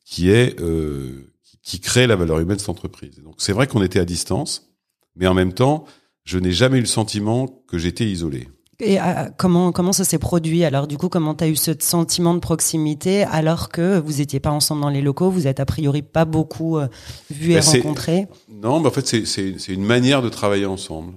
qui 0.05 0.31
est 0.31 0.61
euh, 0.61 1.33
qui, 1.42 1.59
qui 1.62 1.81
crée 1.81 2.07
la 2.07 2.16
valeur 2.16 2.38
humaine 2.38 2.57
de 2.57 2.61
cette 2.61 2.69
entreprise. 2.69 3.19
Et 3.19 3.23
donc 3.23 3.37
c'est 3.38 3.53
vrai 3.53 3.66
qu'on 3.66 3.83
était 3.83 3.99
à 4.01 4.05
distance, 4.05 4.69
mais 5.14 5.27
en 5.27 5.35
même 5.35 5.53
temps, 5.55 5.85
je 6.25 6.38
n'ai 6.38 6.53
jamais 6.53 6.79
eu 6.79 6.81
le 6.81 6.87
sentiment 6.87 7.47
que 7.69 7.79
j'étais 7.79 8.05
isolé. 8.05 8.49
Et 8.78 9.00
euh, 9.00 9.04
comment 9.38 9.72
comment 9.72 9.92
ça 9.92 10.04
s'est 10.04 10.18
produit 10.18 10.64
Alors? 10.64 10.86
Du 10.86 10.98
coup, 10.98 11.08
comment 11.08 11.34
tu 11.34 11.44
as 11.44 11.48
eu 11.48 11.56
ce 11.56 11.72
sentiment 11.78 12.34
de 12.34 12.40
proximité 12.40 13.24
alors 13.24 13.70
que 13.70 13.98
vous 13.98 14.20
étiez 14.20 14.40
pas 14.40 14.50
ensemble 14.50 14.82
dans 14.82 14.90
les 14.90 15.00
locaux, 15.00 15.30
vous 15.30 15.46
êtes 15.46 15.60
a 15.60 15.64
priori 15.64 16.02
pas 16.02 16.24
beaucoup 16.24 16.76
euh, 16.76 16.88
vus 17.30 17.52
et 17.52 17.60
Ben, 17.60 17.62
rencontrés? 17.62 18.26
Non, 18.50 18.80
mais 18.80 18.88
en 18.88 18.90
fait, 18.90 19.06
c'est 19.06 19.72
une 19.72 19.84
manière 19.84 20.20
de 20.20 20.28
travailler 20.28 20.66
ensemble. 20.66 21.14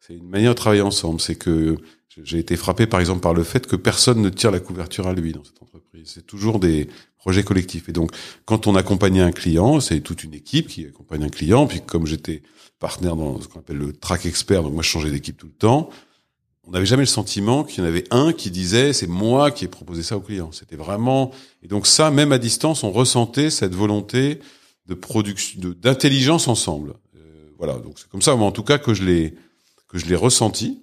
C'est 0.00 0.14
une 0.14 0.28
manière 0.28 0.52
de 0.52 0.58
travailler 0.58 0.82
ensemble. 0.82 1.20
C'est 1.20 1.34
que 1.34 1.76
j'ai 2.22 2.38
été 2.38 2.56
frappé, 2.56 2.86
par 2.86 3.00
exemple, 3.00 3.20
par 3.20 3.34
le 3.34 3.42
fait 3.42 3.66
que 3.66 3.76
personne 3.76 4.22
ne 4.22 4.30
tire 4.30 4.50
la 4.50 4.60
couverture 4.60 5.06
à 5.06 5.12
lui 5.12 5.32
dans 5.32 5.44
cette 5.44 5.62
entreprise. 5.62 6.12
C'est 6.14 6.26
toujours 6.26 6.58
des 6.58 6.88
projets 7.18 7.42
collectifs. 7.42 7.88
Et 7.88 7.92
donc, 7.92 8.12
quand 8.46 8.66
on 8.66 8.74
accompagnait 8.74 9.20
un 9.20 9.32
client, 9.32 9.80
c'est 9.80 10.00
toute 10.00 10.24
une 10.24 10.32
équipe 10.32 10.68
qui 10.68 10.86
accompagne 10.86 11.24
un 11.24 11.28
client. 11.28 11.66
Puis, 11.66 11.80
comme 11.80 12.06
j'étais 12.06 12.42
partenaire 12.78 13.16
dans 13.16 13.40
ce 13.40 13.48
qu'on 13.48 13.58
appelle 13.58 13.78
le 13.78 13.92
track 13.92 14.24
expert, 14.24 14.62
donc 14.62 14.72
moi, 14.72 14.82
je 14.82 14.88
changeais 14.88 15.10
d'équipe 15.10 15.36
tout 15.36 15.46
le 15.46 15.52
temps. 15.52 15.90
On 16.66 16.72
n'avait 16.72 16.86
jamais 16.86 17.02
le 17.02 17.06
sentiment 17.06 17.62
qu'il 17.62 17.82
y 17.82 17.86
en 17.86 17.88
avait 17.88 18.04
un 18.10 18.32
qui 18.32 18.50
disait 18.50 18.92
c'est 18.92 19.06
moi 19.06 19.52
qui 19.52 19.64
ai 19.64 19.68
proposé 19.68 20.02
ça 20.02 20.16
au 20.16 20.20
client. 20.20 20.50
C'était 20.52 20.76
vraiment 20.76 21.30
et 21.62 21.68
donc 21.68 21.86
ça 21.86 22.10
même 22.10 22.32
à 22.32 22.38
distance 22.38 22.82
on 22.82 22.90
ressentait 22.90 23.50
cette 23.50 23.74
volonté 23.74 24.40
de 24.86 24.94
production 24.94 25.60
d'intelligence 25.80 26.48
ensemble. 26.48 26.94
Euh, 27.16 27.20
voilà 27.58 27.74
donc 27.74 27.98
c'est 27.98 28.08
comme 28.08 28.22
ça 28.22 28.34
moi 28.34 28.48
en 28.48 28.52
tout 28.52 28.64
cas 28.64 28.78
que 28.78 28.94
je 28.94 29.04
l'ai 29.04 29.34
que 29.88 29.98
je 29.98 30.06
l'ai 30.06 30.16
ressenti. 30.16 30.82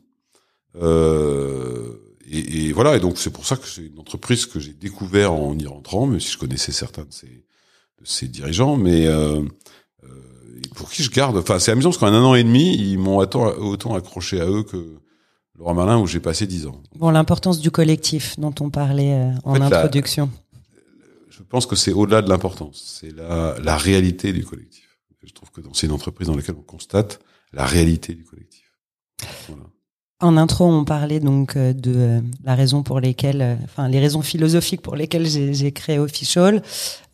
Euh, 0.81 1.99
et, 2.31 2.71
voilà 2.71 2.95
et 2.95 2.99
donc 2.99 3.17
c'est 3.17 3.29
pour 3.29 3.45
ça 3.45 3.57
que 3.57 3.67
c'est 3.67 3.85
une 3.85 3.99
entreprise 3.99 4.45
que 4.45 4.59
j'ai 4.59 4.73
découvert 4.73 5.33
en 5.33 5.57
y 5.57 5.67
rentrant 5.67 6.07
même 6.07 6.19
si 6.19 6.31
je 6.31 6.37
connaissais 6.37 6.71
certains 6.71 7.03
de 7.03 7.13
ses 7.13 7.27
de 7.27 8.05
ses 8.05 8.27
dirigeants 8.27 8.75
mais 8.75 9.05
euh, 9.05 9.41
euh, 10.03 10.07
pour 10.75 10.89
qui 10.89 11.03
je 11.03 11.11
garde 11.11 11.37
enfin 11.37 11.59
c'est 11.59 11.71
amusant 11.71 11.89
parce 11.89 11.99
qu'en 11.99 12.07
un 12.07 12.23
an 12.23 12.33
et 12.33 12.43
demi 12.43 12.75
ils 12.75 12.97
m'ont 12.97 13.17
autant 13.17 13.93
accroché 13.93 14.39
à 14.41 14.47
eux 14.47 14.63
que 14.63 14.97
Laurent 15.59 15.73
Merlin 15.75 15.99
où 15.99 16.07
j'ai 16.07 16.19
passé 16.19 16.47
dix 16.47 16.65
ans. 16.65 16.81
Bon, 16.95 17.09
l'importance 17.11 17.59
du 17.59 17.69
collectif 17.71 18.39
dont 18.39 18.53
on 18.59 18.69
parlait 18.69 19.13
euh, 19.13 19.31
en 19.43 19.53
fait, 19.53 19.59
la- 19.59 19.65
introduction. 19.79 20.29
Je 21.29 21.41
pense 21.43 21.65
que 21.65 21.75
c'est 21.75 21.91
au-delà 21.91 22.21
de 22.21 22.29
l'importance, 22.29 22.99
c'est 23.01 23.15
la, 23.15 23.55
la 23.61 23.77
réalité 23.77 24.33
du 24.33 24.43
collectif. 24.45 24.87
Je 25.23 25.33
trouve 25.33 25.51
que 25.51 25.61
c'est 25.73 25.87
une 25.87 25.93
entreprise 25.93 26.27
dans 26.27 26.35
laquelle 26.35 26.55
on 26.57 26.63
constate 26.63 27.19
la 27.53 27.65
réalité 27.65 28.13
du 28.13 28.23
collectif. 28.23 28.63
Voilà. 29.47 29.63
En 30.19 30.37
intro, 30.37 30.65
on 30.65 30.85
parlait 30.85 31.19
donc 31.19 31.55
euh, 31.57 31.73
de 31.73 31.93
euh, 31.95 32.21
la 32.43 32.55
raison 32.55 32.81
pour 32.81 32.99
lesquelles, 32.99 33.41
euh, 33.41 33.55
enfin 33.65 33.89
les 33.89 33.99
raisons 33.99 34.21
philosophiques 34.21 34.81
pour 34.81 34.95
lesquelles 34.95 35.27
j'ai 35.27 35.71
créé 35.71 35.99
Official. 35.99 36.61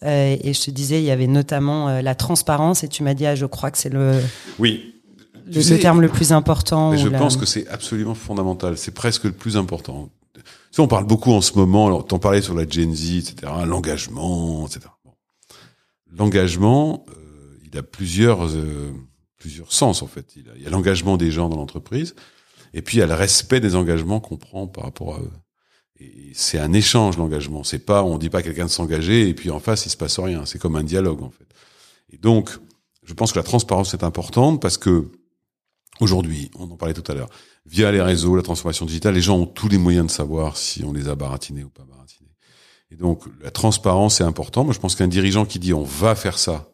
Euh, 0.04 0.38
et 0.42 0.54
je 0.54 0.62
te 0.64 0.72
disais, 0.72 1.02
il 1.02 1.06
y 1.06 1.12
avait 1.12 1.28
notamment 1.28 2.02
la 2.02 2.16
transparence. 2.16 2.84
Et 2.84 2.88
tu 2.88 3.04
m'as 3.04 3.14
dit, 3.16 3.26
ah, 3.26 3.36
je 3.36 3.46
crois 3.46 3.72
que 3.72 3.78
c'est 3.78 3.90
le, 3.90 4.22
Oui. 4.60 4.99
Le, 5.56 5.62
sais, 5.62 5.80
terme 5.80 6.02
le 6.02 6.10
plus 6.10 6.32
important. 6.32 6.92
Mais 6.92 6.98
je 6.98 7.08
la- 7.08 7.18
pense 7.20 7.38
que 7.38 7.46
c'est 7.46 7.68
absolument 7.68 8.16
fondamental. 8.16 8.78
C'est 8.78 8.92
presque 8.94 9.24
le 9.26 9.32
plus 9.32 9.58
important. 9.58 10.10
Tu 10.36 10.42
sais, 10.72 10.82
on 10.82 10.88
parle 10.88 11.06
beaucoup 11.06 11.32
en 11.32 11.42
ce 11.42 11.54
moment, 11.58 11.88
alors, 11.88 12.06
t'en 12.06 12.20
parlais 12.20 12.42
sur 12.42 12.54
la 12.54 12.68
Gen 12.68 12.94
Z, 12.96 13.18
etc., 13.18 13.52
l'engagement, 13.66 14.66
etc. 14.68 14.82
Bon. 15.04 15.12
L'engagement, 16.16 17.06
euh, 17.10 17.58
il 17.72 17.78
a 17.78 17.84
plusieurs, 17.84 18.48
euh, 18.48 18.92
plusieurs 19.38 19.72
sens, 19.72 20.02
en 20.02 20.08
fait. 20.08 20.36
Il, 20.36 20.50
a- 20.50 20.54
il 20.56 20.62
y 20.64 20.68
a 20.68 20.70
l'engagement 20.70 21.18
des 21.18 21.32
gens 21.32 21.50
dans 21.50 21.58
l'entreprise, 21.58 22.16
et 22.74 22.82
puis 22.82 22.98
il 22.98 23.00
y 23.00 23.04
a 23.04 23.08
le 23.08 23.14
respect 23.14 23.60
des 23.60 23.76
engagements 23.76 24.20
qu'on 24.20 24.38
prend 24.38 24.68
par 24.68 24.84
rapport 24.86 25.16
à 25.16 25.20
eux. 25.20 25.32
Et 26.00 26.32
c'est 26.34 26.60
un 26.60 26.72
échange, 26.74 27.18
l'engagement. 27.18 27.64
C'est 27.64 27.80
pas, 27.86 28.04
on 28.04 28.18
dit 28.18 28.30
pas 28.30 28.40
à 28.40 28.42
quelqu'un 28.44 28.66
de 28.66 28.70
s'engager, 28.72 29.28
et 29.28 29.34
puis 29.34 29.52
en 29.52 29.60
face, 29.60 29.86
il 29.86 29.90
se 29.90 29.98
passe 29.98 30.18
rien. 30.20 30.46
C'est 30.46 30.60
comme 30.60 30.76
un 30.76 30.84
dialogue, 30.84 31.22
en 31.24 31.30
fait. 31.30 31.48
Et 32.12 32.18
donc, 32.18 32.50
je 33.04 33.14
pense 33.14 33.32
que 33.34 33.40
la 33.40 33.44
transparence 33.44 33.94
est 33.94 34.04
importante 34.04 34.62
parce 34.62 34.78
que, 34.78 35.12
aujourd'hui, 36.00 36.52
on 36.58 36.70
en 36.70 36.78
parlait 36.78 36.94
tout 36.94 37.10
à 37.12 37.16
l'heure, 37.16 37.30
via 37.66 37.92
les 37.92 38.02
réseaux, 38.02 38.36
la 38.36 38.42
transformation 38.42 38.86
digitale, 38.86 39.14
les 39.14 39.22
gens 39.22 39.38
ont 39.38 39.46
tous 39.46 39.68
les 39.68 39.78
moyens 39.78 40.08
de 40.08 40.12
savoir 40.12 40.58
si 40.58 40.84
on 40.84 40.94
les 40.94 41.08
a 41.08 41.16
baratinés 41.16 41.64
ou 41.64 41.70
pas 41.70 41.84
baratinés. 41.84 42.30
Et 42.92 42.96
donc, 42.96 43.24
la 43.42 43.52
transparence 43.52 44.20
est 44.20 44.24
important. 44.24 44.64
Moi, 44.64 44.74
je 44.74 44.80
pense 44.80 44.96
qu'un 44.96 45.08
dirigeant 45.08 45.46
qui 45.46 45.60
dit 45.60 45.74
on 45.74 45.84
va 45.84 46.16
faire 46.16 46.40
ça, 46.40 46.72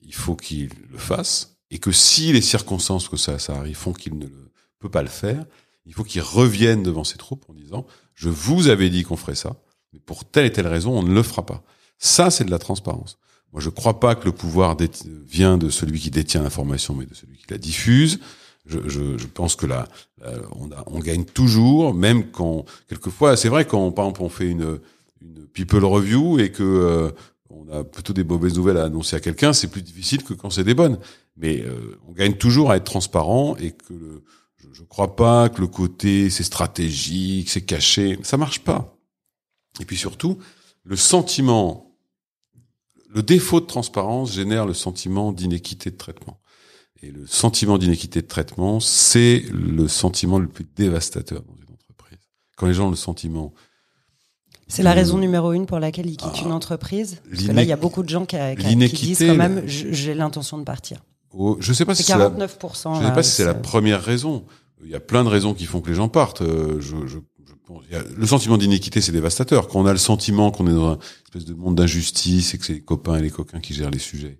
il 0.00 0.14
faut 0.14 0.34
qu'il 0.34 0.70
le 0.90 0.98
fasse. 0.98 1.56
Et 1.70 1.78
que 1.78 1.92
si 1.92 2.32
les 2.32 2.42
circonstances 2.42 3.08
que 3.08 3.16
ça, 3.16 3.38
ça 3.38 3.56
arrive 3.56 3.76
font 3.76 3.92
qu'il 3.92 4.18
ne 4.18 4.26
peut 4.78 4.90
pas 4.90 5.02
le 5.02 5.08
faire, 5.08 5.44
il 5.86 5.94
faut 5.94 6.04
qu'il 6.04 6.20
revienne 6.20 6.82
devant 6.82 7.04
ses 7.04 7.16
troupes 7.16 7.44
en 7.48 7.54
disant 7.54 7.86
je 8.14 8.28
vous 8.28 8.68
avais 8.68 8.90
dit 8.90 9.04
qu'on 9.04 9.16
ferait 9.16 9.34
ça, 9.34 9.56
mais 9.92 10.00
pour 10.00 10.24
telle 10.24 10.46
et 10.46 10.52
telle 10.52 10.66
raison, 10.66 10.98
on 10.98 11.02
ne 11.02 11.14
le 11.14 11.22
fera 11.22 11.46
pas. 11.46 11.62
Ça, 11.98 12.30
c'est 12.30 12.44
de 12.44 12.50
la 12.50 12.58
transparence. 12.58 13.18
Moi, 13.52 13.60
je 13.60 13.68
crois 13.68 14.00
pas 14.00 14.14
que 14.14 14.24
le 14.24 14.32
pouvoir 14.32 14.76
vient 15.26 15.58
de 15.58 15.68
celui 15.68 16.00
qui 16.00 16.10
détient 16.10 16.42
l'information, 16.42 16.94
mais 16.94 17.06
de 17.06 17.14
celui 17.14 17.36
qui 17.36 17.44
la 17.50 17.58
diffuse. 17.58 18.18
Je, 18.64 18.78
je, 18.88 19.18
je 19.18 19.26
pense 19.26 19.56
que 19.56 19.66
là, 19.66 19.88
on, 20.52 20.70
on 20.86 21.00
gagne 21.00 21.24
toujours, 21.24 21.94
même 21.94 22.30
quand 22.30 22.64
quelquefois, 22.88 23.36
c'est 23.36 23.48
vrai 23.48 23.64
quand 23.66 23.90
par 23.90 24.04
exemple 24.04 24.22
on 24.22 24.28
fait 24.28 24.48
une, 24.48 24.78
une 25.20 25.46
people 25.48 25.84
review 25.84 26.38
et 26.38 26.52
que 26.52 26.62
euh, 26.62 27.10
on 27.50 27.68
a 27.70 27.84
plutôt 27.84 28.12
des 28.12 28.24
mauvaises 28.24 28.54
nouvelles 28.54 28.78
à 28.78 28.84
annoncer 28.84 29.16
à 29.16 29.20
quelqu'un, 29.20 29.52
c'est 29.52 29.66
plus 29.66 29.82
difficile 29.82 30.22
que 30.22 30.32
quand 30.32 30.50
c'est 30.50 30.64
des 30.64 30.74
bonnes. 30.74 30.98
Mais 31.36 31.60
euh, 31.62 31.98
on 32.06 32.12
gagne 32.12 32.34
toujours 32.34 32.70
à 32.70 32.76
être 32.76 32.84
transparent 32.84 33.56
et 33.56 33.72
que 33.72 33.92
le, 33.92 34.22
je, 34.56 34.68
je 34.72 34.82
crois 34.84 35.16
pas 35.16 35.48
que 35.48 35.60
le 35.60 35.66
côté 35.66 36.30
c'est 36.30 36.44
stratégique, 36.44 37.50
c'est 37.50 37.62
caché, 37.62 38.18
ça 38.22 38.36
marche 38.36 38.60
pas. 38.60 38.96
Et 39.80 39.84
puis 39.84 39.96
surtout, 39.96 40.38
le 40.84 40.96
sentiment, 40.96 41.91
le 43.14 43.22
défaut 43.22 43.60
de 43.60 43.66
transparence 43.66 44.32
génère 44.32 44.66
le 44.66 44.74
sentiment 44.74 45.32
d'inéquité 45.32 45.90
de 45.90 45.96
traitement. 45.96 46.38
Et 47.02 47.10
le 47.10 47.26
sentiment 47.26 47.78
d'inéquité 47.78 48.22
de 48.22 48.26
traitement, 48.28 48.78
c'est 48.80 49.42
le 49.52 49.88
sentiment 49.88 50.38
le 50.38 50.46
plus 50.48 50.64
dévastateur 50.76 51.42
dans 51.42 51.54
une 51.56 51.74
entreprise. 51.74 52.18
Quand 52.56 52.66
les 52.66 52.74
gens 52.74 52.86
ont 52.86 52.90
le 52.90 52.96
sentiment, 52.96 53.52
C'est 54.68 54.82
la 54.84 54.92
raison 54.92 55.18
numéro 55.18 55.52
une 55.52 55.66
pour 55.66 55.78
laquelle 55.80 56.06
ils 56.06 56.16
quittent 56.16 56.30
ah, 56.40 56.44
une 56.46 56.52
entreprise. 56.52 57.20
Parce 57.28 57.42
que 57.42 57.48
l'iné- 57.48 57.54
là, 57.54 57.62
il 57.64 57.68
y 57.68 57.72
a 57.72 57.76
beaucoup 57.76 58.02
de 58.02 58.08
gens 58.08 58.24
qui, 58.24 58.36
qui- 58.56 58.76
disent 59.06 59.18
quand 59.18 59.34
même, 59.34 59.62
j'ai 59.66 60.14
l'intention 60.14 60.58
de 60.58 60.64
partir. 60.64 61.02
oh, 61.32 61.56
je 61.60 61.72
sais 61.72 61.84
pas 61.84 61.94
si 61.94 62.02
C'est 62.04 62.12
c'est 62.12 62.18
la, 62.18 62.30
49%. 62.30 62.94
Je 62.94 63.00
ne 63.02 63.08
sais 63.08 63.14
pas 63.14 63.22
si 63.22 63.30
c'est 63.32 63.44
la 63.44 63.52
c'est- 63.54 63.62
première 63.62 64.02
raison. 64.02 64.44
Il 64.84 64.90
y 64.90 64.94
a 64.94 65.00
plein 65.00 65.22
de 65.24 65.28
raisons 65.28 65.54
qui 65.54 65.64
font 65.66 65.80
que 65.80 65.88
les 65.90 65.94
gens 65.94 66.08
partent. 66.08 66.42
Euh, 66.42 66.80
Je, 66.80 67.06
je, 67.06 67.18
le 67.90 68.26
sentiment 68.26 68.56
d'iniquité, 68.58 69.00
c'est 69.00 69.12
dévastateur. 69.12 69.68
Quand 69.68 69.80
on 69.80 69.86
a 69.86 69.92
le 69.92 69.98
sentiment 69.98 70.50
qu'on 70.50 70.66
est 70.66 70.72
dans 70.72 70.92
un 70.92 70.98
espèce 71.24 71.44
de 71.44 71.54
monde 71.54 71.76
d'injustice 71.76 72.54
et 72.54 72.58
que 72.58 72.64
c'est 72.64 72.74
les 72.74 72.80
copains 72.80 73.16
et 73.16 73.22
les 73.22 73.30
coquins 73.30 73.60
qui 73.60 73.74
gèrent 73.74 73.90
les 73.90 73.98
sujets, 73.98 74.38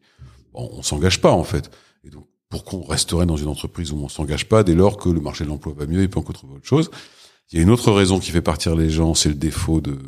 bon, 0.53 0.71
on 0.73 0.83
s'engage 0.83 1.21
pas 1.21 1.33
en 1.33 1.45
fait. 1.45 1.71
Et 2.05 2.11
donc, 2.11 2.27
pourquoi 2.49 2.81
on 2.81 2.83
resterait 2.83 3.27
dans 3.27 3.37
une 3.37 3.49
entreprise 3.49 3.93
où 3.93 3.97
on 3.97 4.09
s'engage 4.09 4.49
pas 4.49 4.63
dès 4.63 4.75
lors 4.75 4.97
que 4.97 5.09
le 5.09 5.21
marché 5.21 5.45
de 5.45 5.49
l'emploi 5.49 5.73
va 5.77 5.87
mieux 5.87 6.03
et 6.03 6.09
peut 6.09 6.19
encore 6.19 6.35
trouver 6.35 6.57
autre 6.57 6.67
chose 6.67 6.91
Il 7.51 7.57
y 7.57 7.61
a 7.61 7.63
une 7.63 7.71
autre 7.71 7.91
raison 7.93 8.19
qui 8.19 8.31
fait 8.31 8.43
partir 8.43 8.77
les 8.77 8.91
gens, 8.91 9.15
c'est 9.15 9.31
le 9.31 9.35
défaut 9.35 9.81
de 9.81 9.99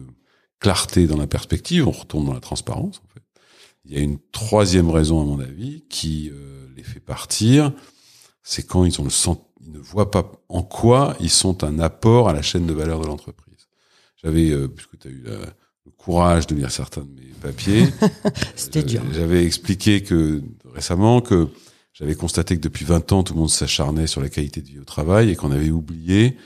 clarté 0.61 1.07
dans 1.07 1.17
la 1.17 1.27
perspective. 1.27 1.87
On 1.89 1.93
retourne 1.93 2.27
dans 2.27 2.35
la 2.35 2.41
transparence. 2.41 3.01
En 3.05 3.15
fait. 3.15 3.23
Il 3.85 3.95
y 3.95 3.97
a 3.97 4.01
une 4.01 4.19
troisième 4.33 4.91
raison, 4.91 5.21
à 5.21 5.25
mon 5.25 5.41
avis, 5.41 5.85
qui 5.89 6.31
euh, 6.31 6.67
les 6.77 6.83
fait 6.83 7.01
partir 7.01 7.73
c'est 8.45 8.65
quand 8.65 8.85
ils 8.85 9.01
ont 9.01 9.05
le 9.05 9.11
sent, 9.11 9.37
ils 9.61 9.73
ne 9.73 9.79
voient 9.81 10.11
pas 10.13 10.31
en 10.49 10.63
quoi 10.63 11.17
ils 11.19 11.31
sont 11.31 11.65
un 11.65 11.79
apport 11.81 12.29
à 12.29 12.33
la 12.33 12.43
chaîne 12.43 12.67
de 12.67 12.73
valeur 12.73 13.01
de 13.01 13.07
l'entreprise. 13.07 13.67
J'avais, 14.23 14.51
euh, 14.51 14.69
puisque 14.69 14.99
tu 14.99 15.09
as 15.09 15.11
eu 15.11 15.23
la- 15.25 15.33
le 15.87 15.91
courage 15.97 16.47
de 16.47 16.55
lire 16.55 16.71
certains 16.71 17.01
de 17.03 17.11
mes 17.11 17.33
papiers, 17.41 17.87
C'était 18.57 18.81
j'avais- 18.81 18.91
dur. 18.93 19.03
J'avais 19.13 19.45
expliqué 19.45 20.03
que 20.03 20.43
récemment 20.73 21.21
que 21.21 21.49
j'avais 21.93 22.15
constaté 22.15 22.57
que 22.57 22.61
depuis 22.63 22.85
20 22.85 23.11
ans, 23.13 23.23
tout 23.23 23.35
le 23.35 23.41
monde 23.41 23.51
s'acharnait 23.51 24.07
sur 24.07 24.21
la 24.21 24.29
qualité 24.29 24.61
de 24.63 24.67
vie 24.69 24.79
au 24.79 24.85
travail 24.85 25.31
et 25.31 25.37
qu'on 25.37 25.51
avait 25.51 25.71
oublié, 25.71 26.37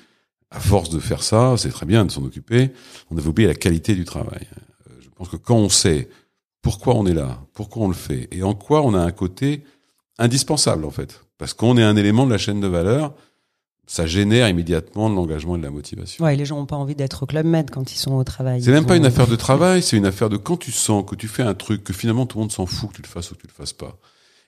à 0.51 0.61
force 0.61 0.89
de 0.91 0.99
faire 1.01 1.23
ça, 1.23 1.57
c'est 1.59 1.71
très 1.71 1.87
bien 1.87 2.05
de 2.05 2.11
s'en 2.11 2.23
occuper, 2.25 2.71
on 3.11 3.19
avait 3.19 3.29
oublié 3.29 3.47
la 3.49 3.55
qualité 3.55 3.95
du 3.95 4.05
travail. 4.05 4.47
Euh, 4.89 4.93
Je 5.01 5.09
pense 5.11 5.29
que 5.29 5.37
quand 5.37 5.57
on 5.57 5.69
sait 5.69 6.09
pourquoi 6.63 6.95
on 6.95 7.07
est 7.07 7.15
là, 7.15 7.41
pourquoi 7.55 7.83
on 7.85 7.89
le 7.89 7.95
fait 7.95 8.29
et 8.31 8.43
en 8.43 8.55
quoi 8.55 8.83
on 8.83 8.95
a 8.95 9.01
un 9.01 9.11
côté 9.13 9.63
indispensable 10.19 10.85
en 10.85 10.91
fait, 10.91 11.21
parce 11.38 11.55
qu'on 11.55 11.77
est 11.79 11.83
un 11.83 11.96
élément 11.96 12.27
de 12.27 12.31
la 12.33 12.38
chaîne 12.38 12.61
de 12.61 12.66
valeur, 12.66 13.14
ça 13.87 14.07
génère 14.07 14.48
immédiatement 14.48 15.09
de 15.09 15.14
l'engagement 15.14 15.57
et 15.57 15.59
de 15.59 15.62
la 15.64 15.70
motivation. 15.70 16.22
Ouais, 16.24 16.37
les 16.37 16.44
gens 16.44 16.57
n'ont 16.59 16.66
pas 16.66 16.77
envie 16.77 16.94
d'être 16.94 17.22
au 17.22 17.27
club 17.27 17.46
med 17.46 17.70
quand 17.70 17.90
ils 17.92 17.96
sont 17.96 18.12
au 18.14 18.24
travail. 18.24 18.62
C'est 18.62 18.70
même 18.70 18.85
pas 18.85 18.94
ont- 18.94 18.98
une 18.98 19.07
affaire 19.07 19.27
de 19.29 19.37
travail, 19.37 19.83
c'est 19.83 19.96
une 19.96 20.05
affaire 20.05 20.29
de 20.29 20.37
quand 20.37 20.59
tu 20.59 20.72
sens 20.72 21.05
que 21.09 21.14
tu 21.14 21.27
fais 21.29 21.42
un 21.42 21.55
truc, 21.55 21.85
que 21.85 21.94
finalement 21.94 22.27
tout 22.27 22.37
le 22.37 22.42
monde 22.42 22.53
s'en 22.53 22.66
fout 22.66 22.90
que 22.90 22.96
tu 22.96 23.03
le 23.03 23.09
fasses 23.09 23.31
ou 23.31 23.35
que 23.35 23.40
tu 23.40 23.46
le 23.46 23.53
fasses 23.53 23.72
pas. 23.72 23.96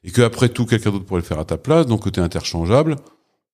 Et 0.05 0.11
que 0.11 0.21
après 0.23 0.49
tout, 0.51 0.67
quelqu'un 0.67 0.91
d'autre 0.91 1.05
pourrait 1.07 1.21
le 1.21 1.27
faire 1.27 1.39
à 1.39 1.45
ta 1.47 1.57
place, 1.57 1.87
donc 1.87 2.05
que 2.05 2.11
tu 2.11 2.21
es 2.21 2.23
interchangeable, 2.23 2.97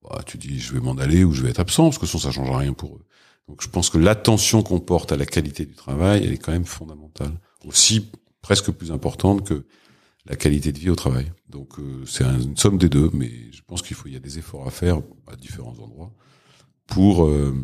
bah, 0.02 0.20
tu 0.26 0.38
dis 0.38 0.58
je 0.58 0.72
vais 0.72 0.80
m'en 0.80 0.94
aller 0.94 1.22
ou 1.24 1.32
je 1.32 1.42
vais 1.42 1.50
être 1.50 1.60
absent, 1.60 1.84
parce 1.84 1.98
que 1.98 2.06
sinon 2.06 2.20
ça 2.20 2.30
changera 2.32 2.58
rien 2.58 2.72
pour 2.72 2.96
eux. 2.96 3.02
Donc 3.48 3.62
je 3.62 3.68
pense 3.68 3.90
que 3.90 3.98
l'attention 3.98 4.62
qu'on 4.64 4.80
porte 4.80 5.12
à 5.12 5.16
la 5.16 5.26
qualité 5.26 5.64
du 5.66 5.74
travail, 5.74 6.22
elle 6.24 6.32
est 6.32 6.38
quand 6.38 6.50
même 6.52 6.64
fondamentale. 6.64 7.32
Aussi 7.64 8.08
presque 8.42 8.72
plus 8.72 8.90
importante 8.90 9.46
que 9.46 9.64
la 10.28 10.36
qualité 10.36 10.72
de 10.72 10.78
vie 10.78 10.90
au 10.90 10.96
travail. 10.96 11.30
Donc 11.48 11.78
euh, 11.78 12.04
c'est 12.06 12.24
un- 12.24 12.40
une 12.40 12.56
somme 12.56 12.78
des 12.78 12.88
deux, 12.88 13.10
mais 13.12 13.30
je 13.52 13.60
pense 13.66 13.82
qu'il 13.82 13.96
faut 13.96 14.08
il 14.08 14.14
y 14.14 14.16
a 14.16 14.20
des 14.20 14.38
efforts 14.38 14.66
à 14.66 14.70
faire 14.70 14.98
à 15.26 15.36
différents 15.36 15.76
endroits 15.80 16.12
pour 16.86 17.24
euh, 17.26 17.54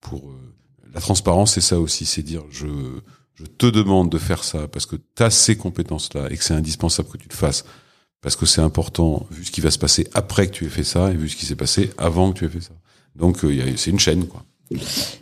pour 0.00 0.30
euh, 0.30 0.54
la 0.94 1.00
transparence, 1.00 1.52
c'est 1.54 1.60
ça 1.60 1.78
aussi, 1.80 2.04
c'est 2.06 2.22
dire 2.22 2.44
je 2.50 2.66
je 3.34 3.44
te 3.46 3.66
demande 3.66 4.10
de 4.10 4.18
faire 4.18 4.44
ça 4.44 4.68
parce 4.68 4.84
que 4.86 4.96
tu 4.96 5.22
as 5.22 5.30
ces 5.30 5.56
compétences-là 5.56 6.28
et 6.30 6.36
que 6.36 6.44
c'est 6.44 6.54
indispensable 6.54 7.08
que 7.08 7.16
tu 7.18 7.28
le 7.28 7.34
fasses 7.34 7.64
parce 8.20 8.36
que 8.36 8.44
c'est 8.44 8.60
important 8.60 9.26
vu 9.30 9.44
ce 9.46 9.50
qui 9.50 9.62
va 9.62 9.70
se 9.70 9.78
passer 9.78 10.06
après 10.12 10.46
que 10.48 10.52
tu 10.52 10.66
aies 10.66 10.70
fait 10.70 10.84
ça 10.84 11.10
et 11.10 11.16
vu 11.16 11.28
ce 11.28 11.36
qui 11.36 11.46
s'est 11.46 11.56
passé 11.56 11.90
avant 11.96 12.32
que 12.32 12.38
tu 12.38 12.44
aies 12.44 12.50
fait 12.50 12.60
ça. 12.60 12.74
Donc 13.16 13.44
euh, 13.44 13.52
il 13.52 13.58
y 13.58 13.62
a- 13.62 13.76
c'est 13.78 13.90
une 13.90 13.98
chaîne 13.98 14.26
quoi, 14.26 14.44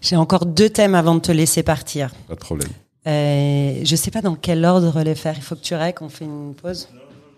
J'ai 0.01 0.17
encore 0.17 0.47
deux 0.47 0.69
thèmes 0.69 0.95
avant 0.97 1.15
de 1.15 1.21
te 1.21 1.31
laisser 1.33 1.63
partir. 1.63 2.13
pas 2.27 2.35
de 2.35 2.41
problème. 2.41 2.71
Euh, 3.09 3.81
je 3.85 3.97
sais 3.97 4.11
pas 4.11 4.21
dans 4.21 4.35
quel 4.37 4.65
ordre 4.65 5.03
les 5.03 5.15
faire. 5.15 5.35
Il 5.37 5.43
faut 5.43 5.55
que 5.55 5.63
tu 5.63 5.75
règles, 5.75 5.99
on 6.03 6.09
fait 6.09 6.25
une 6.27 6.55
pause. 6.55 6.89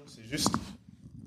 C'est 0.07 0.29
juste. 0.29 0.51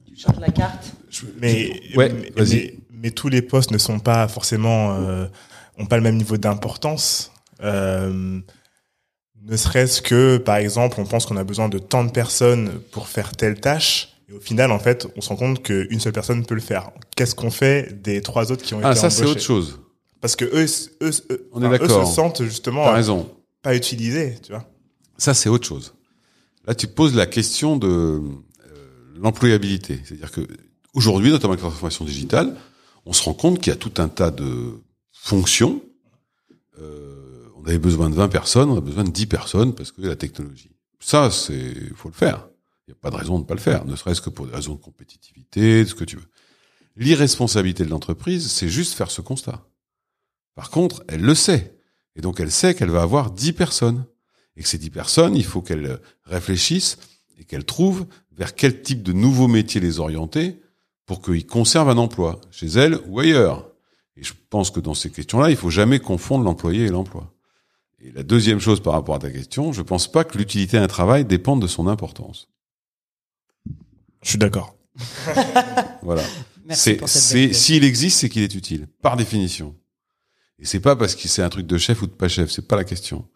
Tu 0.05 0.15
changes 0.19 0.39
la 0.39 0.49
carte. 0.49 0.91
Mais, 1.39 1.81
Ouais, 1.95 2.09
mais, 2.09 2.31
vas-y. 2.35 2.55
mais, 2.55 2.79
mais 2.91 3.11
tous 3.11 3.29
les 3.29 3.41
postes 3.41 3.71
ne 3.71 3.77
sont 3.77 3.99
pas 3.99 4.27
forcément, 4.27 4.95
euh, 4.95 5.27
ont 5.77 5.85
pas 5.85 5.95
le 5.95 6.03
même 6.03 6.17
niveau 6.17 6.37
d'importance. 6.37 7.31
Euh, 7.63 8.39
ne 9.45 9.57
serait-ce 9.57 10.01
que, 10.01 10.37
par 10.37 10.57
exemple, 10.57 10.99
on 10.99 11.05
pense 11.05 11.25
qu'on 11.25 11.37
a 11.37 11.43
besoin 11.43 11.69
de 11.69 11.77
tant 11.77 12.03
de 12.03 12.11
personnes 12.11 12.71
pour 12.91 13.07
faire 13.07 13.35
telle 13.35 13.59
tâche. 13.59 14.09
Et 14.29 14.33
au 14.33 14.39
final, 14.39 14.71
en 14.71 14.79
fait, 14.79 15.07
on 15.15 15.21
se 15.21 15.29
rend 15.29 15.35
compte 15.35 15.63
qu'une 15.63 15.99
seule 15.99 16.13
personne 16.13 16.45
peut 16.45 16.55
le 16.55 16.61
faire. 16.61 16.91
Qu'est-ce 17.15 17.35
qu'on 17.35 17.51
fait 17.51 18.01
des 18.01 18.21
trois 18.21 18.51
autres 18.51 18.63
qui 18.63 18.73
ont 18.73 18.81
Ah 18.83 18.91
été 18.91 18.99
ça 18.99 19.09
c'est 19.09 19.25
autre 19.25 19.41
chose. 19.41 19.79
Parce 20.21 20.35
que 20.37 20.45
eux, 20.45 20.65
eux, 21.01 21.11
eux, 21.31 21.49
On 21.51 21.61
est 21.61 21.81
eux 21.81 21.87
se 21.87 22.05
sentent 22.05 22.43
justement 22.43 22.85
T'as 22.85 22.93
raison. 22.93 23.29
Pas 23.63 23.75
utilisés, 23.75 24.37
tu 24.43 24.51
vois. 24.51 24.69
Ça, 25.17 25.33
c'est 25.33 25.49
autre 25.49 25.65
chose. 25.65 25.95
Là, 26.67 26.75
tu 26.75 26.87
poses 26.87 27.15
la 27.15 27.25
question 27.25 27.77
de 27.77 27.87
euh, 27.87 28.19
l'employabilité. 29.15 29.99
C'est-à-dire 30.05 30.31
que 30.31 30.41
aujourd'hui, 30.93 31.31
notamment 31.31 31.53
avec 31.53 31.63
la 31.63 31.69
transformation 31.69 32.05
digitale, 32.05 32.55
on 33.05 33.13
se 33.13 33.23
rend 33.23 33.33
compte 33.33 33.59
qu'il 33.59 33.71
y 33.71 33.73
a 33.73 33.77
tout 33.77 33.93
un 33.97 34.09
tas 34.09 34.31
de 34.31 34.79
fonctions. 35.11 35.81
Euh, 36.79 37.47
on 37.57 37.65
avait 37.65 37.79
besoin 37.79 38.09
de 38.09 38.15
20 38.15 38.27
personnes, 38.27 38.69
on 38.69 38.77
a 38.77 38.81
besoin 38.81 39.03
de 39.03 39.11
10 39.11 39.25
personnes 39.25 39.75
parce 39.75 39.91
que 39.91 40.01
la 40.01 40.15
technologie. 40.15 40.71
Ça, 40.99 41.31
c'est, 41.31 41.73
faut 41.95 42.09
le 42.09 42.13
faire. 42.13 42.47
Il 42.87 42.91
n'y 42.91 42.97
a 42.97 43.01
pas 43.01 43.11
de 43.11 43.15
raison 43.15 43.35
de 43.35 43.43
ne 43.43 43.47
pas 43.47 43.53
le 43.53 43.61
faire, 43.61 43.85
ne 43.85 43.95
serait-ce 43.95 44.21
que 44.21 44.29
pour 44.29 44.45
des 44.45 44.53
raisons 44.53 44.75
de 44.75 44.81
compétitivité, 44.81 45.83
de 45.83 45.89
ce 45.89 45.95
que 45.95 46.03
tu 46.03 46.17
veux. 46.17 46.27
L'irresponsabilité 46.97 47.85
de 47.85 47.89
l'entreprise, 47.89 48.51
c'est 48.51 48.67
juste 48.67 48.93
faire 48.93 49.09
ce 49.09 49.21
constat. 49.21 49.65
Par 50.53 50.69
contre, 50.69 51.03
elle 51.07 51.21
le 51.21 51.33
sait. 51.33 51.72
Et 52.15 52.21
donc, 52.21 52.39
elle 52.39 52.51
sait 52.51 52.75
qu'elle 52.75 52.89
va 52.91 53.01
avoir 53.01 53.31
10 53.31 53.53
personnes 53.53 54.05
et 54.55 54.61
que 54.63 54.67
ces 54.69 54.77
dix 54.77 54.89
personnes, 54.89 55.35
il 55.35 55.43
faut 55.43 55.61
qu'elles 55.61 55.99
réfléchissent 56.25 56.97
et 57.39 57.43
qu'elles 57.43 57.65
trouvent 57.65 58.05
vers 58.31 58.55
quel 58.55 58.81
type 58.81 59.03
de 59.03 59.13
nouveaux 59.13 59.47
métiers 59.47 59.81
les 59.81 59.99
orienter 59.99 60.59
pour 61.05 61.21
qu'ils 61.21 61.45
conservent 61.45 61.89
un 61.89 61.97
emploi, 61.97 62.39
chez 62.51 62.67
elles 62.67 62.99
ou 63.07 63.19
ailleurs. 63.19 63.69
Et 64.15 64.23
je 64.23 64.33
pense 64.49 64.69
que 64.69 64.79
dans 64.79 64.93
ces 64.93 65.09
questions-là, 65.09 65.49
il 65.49 65.55
faut 65.55 65.69
jamais 65.69 65.99
confondre 65.99 66.45
l'employé 66.45 66.85
et 66.85 66.89
l'emploi. 66.89 67.33
Et 67.99 68.11
la 68.11 68.23
deuxième 68.23 68.59
chose 68.59 68.81
par 68.81 68.93
rapport 68.93 69.15
à 69.15 69.19
ta 69.19 69.31
question, 69.31 69.71
je 69.71 69.81
pense 69.81 70.11
pas 70.11 70.23
que 70.23 70.37
l'utilité 70.37 70.77
d'un 70.77 70.87
travail 70.87 71.25
dépende 71.25 71.61
de 71.61 71.67
son 71.67 71.87
importance. 71.87 72.49
Je 74.21 74.29
suis 74.29 74.37
d'accord. 74.37 74.75
Voilà. 76.03 76.23
Merci 76.65 76.83
C'est, 76.83 76.95
pour 76.95 77.09
cette 77.09 77.21
c'est, 77.21 77.35
vérité. 77.35 77.53
s'il 77.53 77.83
existe, 77.85 78.19
c'est 78.19 78.29
qu'il 78.29 78.43
est 78.43 78.55
utile, 78.55 78.87
par 79.01 79.15
définition. 79.17 79.75
Et 80.59 80.65
c'est 80.65 80.79
pas 80.79 80.95
parce 80.95 81.15
que 81.15 81.27
c'est 81.27 81.41
un 81.43 81.49
truc 81.49 81.67
de 81.67 81.77
chef 81.77 82.01
ou 82.01 82.07
de 82.07 82.11
pas 82.11 82.27
chef, 82.27 82.51
c'est 82.51 82.67
pas 82.67 82.75
la 82.75 82.83
question. 82.83 83.27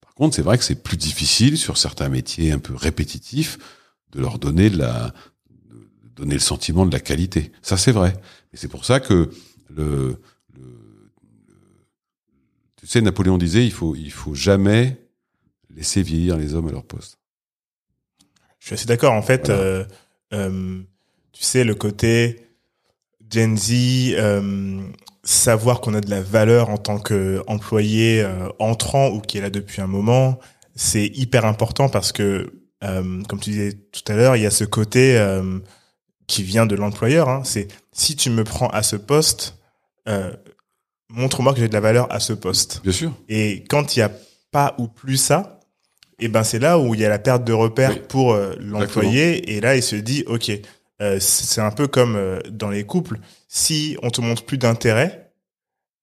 Par 0.00 0.14
contre, 0.14 0.36
c'est 0.36 0.42
vrai 0.42 0.58
que 0.58 0.64
c'est 0.64 0.82
plus 0.82 0.96
difficile 0.96 1.56
sur 1.58 1.76
certains 1.78 2.08
métiers 2.08 2.52
un 2.52 2.58
peu 2.58 2.74
répétitifs 2.74 3.58
de 4.12 4.20
leur 4.20 4.38
donner 4.38 4.70
de 4.70 4.78
la, 4.78 5.12
de 5.70 6.08
donner 6.14 6.34
le 6.34 6.40
sentiment 6.40 6.86
de 6.86 6.92
la 6.92 7.00
qualité. 7.00 7.52
Ça, 7.62 7.76
c'est 7.76 7.92
vrai. 7.92 8.14
Et 8.52 8.56
c'est 8.56 8.68
pour 8.68 8.84
ça 8.84 9.00
que 9.00 9.30
le, 9.70 10.20
le, 10.54 10.62
le- 11.46 11.86
tu 12.76 12.86
sais, 12.86 13.00
Napoléon 13.00 13.38
disait, 13.38 13.64
il 13.64 13.72
faut, 13.72 13.94
il 13.96 14.12
faut 14.12 14.34
jamais 14.34 14.96
laisser 15.74 16.02
vieillir 16.02 16.36
les 16.36 16.54
hommes 16.54 16.68
à 16.68 16.72
leur 16.72 16.84
poste. 16.84 17.18
Je 18.58 18.66
suis 18.66 18.74
assez 18.74 18.86
d'accord. 18.86 19.12
En 19.14 19.22
fait, 19.22 19.46
Voilà. 19.46 19.62
euh, 19.62 19.84
euh, 20.32 20.82
tu 21.32 21.44
sais, 21.44 21.64
le 21.64 21.74
côté 21.74 22.46
Gen 23.30 23.56
Z, 23.56 23.72
euh, 24.14 24.82
savoir 25.28 25.82
qu'on 25.82 25.92
a 25.92 26.00
de 26.00 26.08
la 26.08 26.22
valeur 26.22 26.70
en 26.70 26.78
tant 26.78 26.98
qu'employé 26.98 28.22
euh, 28.22 28.48
entrant 28.58 29.10
ou 29.10 29.20
qui 29.20 29.36
est 29.36 29.42
là 29.42 29.50
depuis 29.50 29.82
un 29.82 29.86
moment, 29.86 30.38
c'est 30.74 31.04
hyper 31.04 31.44
important 31.44 31.90
parce 31.90 32.12
que, 32.12 32.50
euh, 32.82 33.22
comme 33.28 33.38
tu 33.38 33.50
disais 33.50 33.74
tout 33.92 34.10
à 34.10 34.16
l'heure, 34.16 34.36
il 34.36 34.42
y 34.42 34.46
a 34.46 34.50
ce 34.50 34.64
côté 34.64 35.18
euh, 35.18 35.58
qui 36.28 36.42
vient 36.42 36.64
de 36.64 36.74
l'employeur. 36.74 37.28
Hein, 37.28 37.42
c'est 37.44 37.68
si 37.92 38.16
tu 38.16 38.30
me 38.30 38.42
prends 38.42 38.68
à 38.68 38.82
ce 38.82 38.96
poste, 38.96 39.58
montre-moi 41.10 41.52
que 41.52 41.60
j'ai 41.60 41.68
de 41.68 41.74
la 41.74 41.80
valeur 41.80 42.10
à 42.10 42.20
ce 42.20 42.32
poste. 42.32 42.80
Bien 42.82 42.92
sûr. 42.92 43.12
Et 43.28 43.64
quand 43.68 43.96
il 43.96 43.98
y 43.98 44.02
a 44.02 44.10
pas 44.50 44.74
ou 44.78 44.88
plus 44.88 45.18
ça, 45.18 45.60
et 46.18 46.28
ben 46.28 46.42
c'est 46.42 46.58
là 46.58 46.78
où 46.78 46.94
il 46.94 47.00
y 47.00 47.04
a 47.04 47.10
la 47.10 47.18
perte 47.18 47.44
de 47.44 47.52
repère 47.52 47.90
Oui. 47.90 48.00
pour 48.08 48.34
l'employé 48.58 49.54
et 49.54 49.60
là 49.60 49.76
il 49.76 49.82
se 49.82 49.94
dit 49.94 50.24
ok 50.26 50.50
euh, 51.00 51.18
c'est 51.20 51.60
un 51.60 51.70
peu 51.70 51.86
comme 51.86 52.16
euh, 52.16 52.40
dans 52.50 52.70
les 52.70 52.84
couples 52.84 53.18
si 53.48 53.96
on 54.02 54.10
te 54.10 54.20
montre 54.20 54.44
plus 54.44 54.58
d'intérêt 54.58 55.32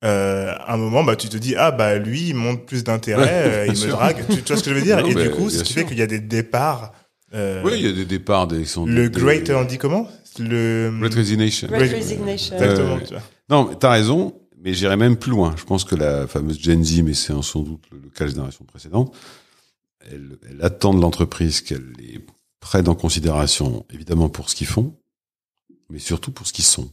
euh, 0.04 0.54
à 0.58 0.74
un 0.74 0.78
moment 0.78 1.04
bah 1.04 1.16
tu 1.16 1.30
te 1.30 1.38
dis 1.38 1.56
ah 1.58 1.72
bah 1.72 1.98
lui 1.98 2.30
il 2.30 2.36
montre 2.36 2.66
plus 2.66 2.84
d'intérêt 2.84 3.24
Ouais, 3.24 3.52
euh, 3.52 3.66
il 3.68 3.72
me 3.72 3.76
sûr. 3.76 3.90
drague 3.98 4.26
tu, 4.30 4.42
tu 4.44 4.48
vois 4.54 4.58
ce 4.58 4.64
que 4.64 4.70
je 4.70 4.76
veux 4.76 4.82
dire? 4.82 5.02
Non, 5.02 5.08
et 5.08 5.16
du 5.16 5.30
coup 5.32 5.50
ce 5.50 5.64
qui 5.64 5.74
sûr. 5.74 5.82
fait 5.84 5.88
qu'il 5.88 5.98
y 5.98 6.02
a 6.02 6.08
des 6.08 6.20
départs 6.20 6.94
euh, 7.34 7.62
Oui, 7.64 7.72
il 7.76 7.86
y 7.86 7.90
a 7.90 7.94
des 7.94 8.06
départs, 8.06 8.48
des, 8.48 8.66
sont 8.66 8.86
le 8.86 9.10
des- 9.10 9.20
great 9.20 9.44
des- 9.48 9.54
on 9.56 9.64
dit 9.66 9.78
comment? 9.78 10.08
Le 10.38 10.92
Great 11.00 11.14
Resignation. 11.14 11.68
Great 11.70 11.92
Resignation. 11.92 12.56
exactement 12.56 13.00
tu 13.00 13.14
vois. 13.14 13.24
Non, 13.50 13.70
mais 13.70 13.76
t'as 13.76 13.92
raison, 13.92 14.36
mais 14.62 14.74
j'irais 14.74 14.98
même 14.98 15.16
plus 15.16 15.32
loin. 15.32 15.56
Je 15.58 15.64
pense 15.64 15.86
que 15.86 15.96
la 15.96 16.28
fameuse 16.28 16.60
Gen 16.62 16.84
Z, 16.84 17.02
mais 17.04 17.14
c'est 17.14 17.32
sans 17.42 17.62
doute 17.62 17.84
le, 17.92 18.00
le 18.04 18.10
cas 18.10 18.26
des 18.26 18.32
générations 18.32 18.66
précédentes, 18.66 19.16
elle, 20.12 20.38
elle 20.50 20.62
attend 20.62 20.94
de 20.94 21.00
l'entreprise 21.02 21.62
qu'elle 21.62 21.94
les 21.98 22.20
prenne 22.66 22.90
en 22.90 22.96
considération, 22.96 23.86
évidemment 23.92 24.28
pour 24.28 24.50
ce 24.50 24.56
qu'ils 24.56 24.66
font, 24.66 24.98
mais 25.92 26.00
surtout 26.00 26.32
pour 26.32 26.48
ce 26.48 26.52
qu'ils 26.54 26.66
sont. 26.66 26.90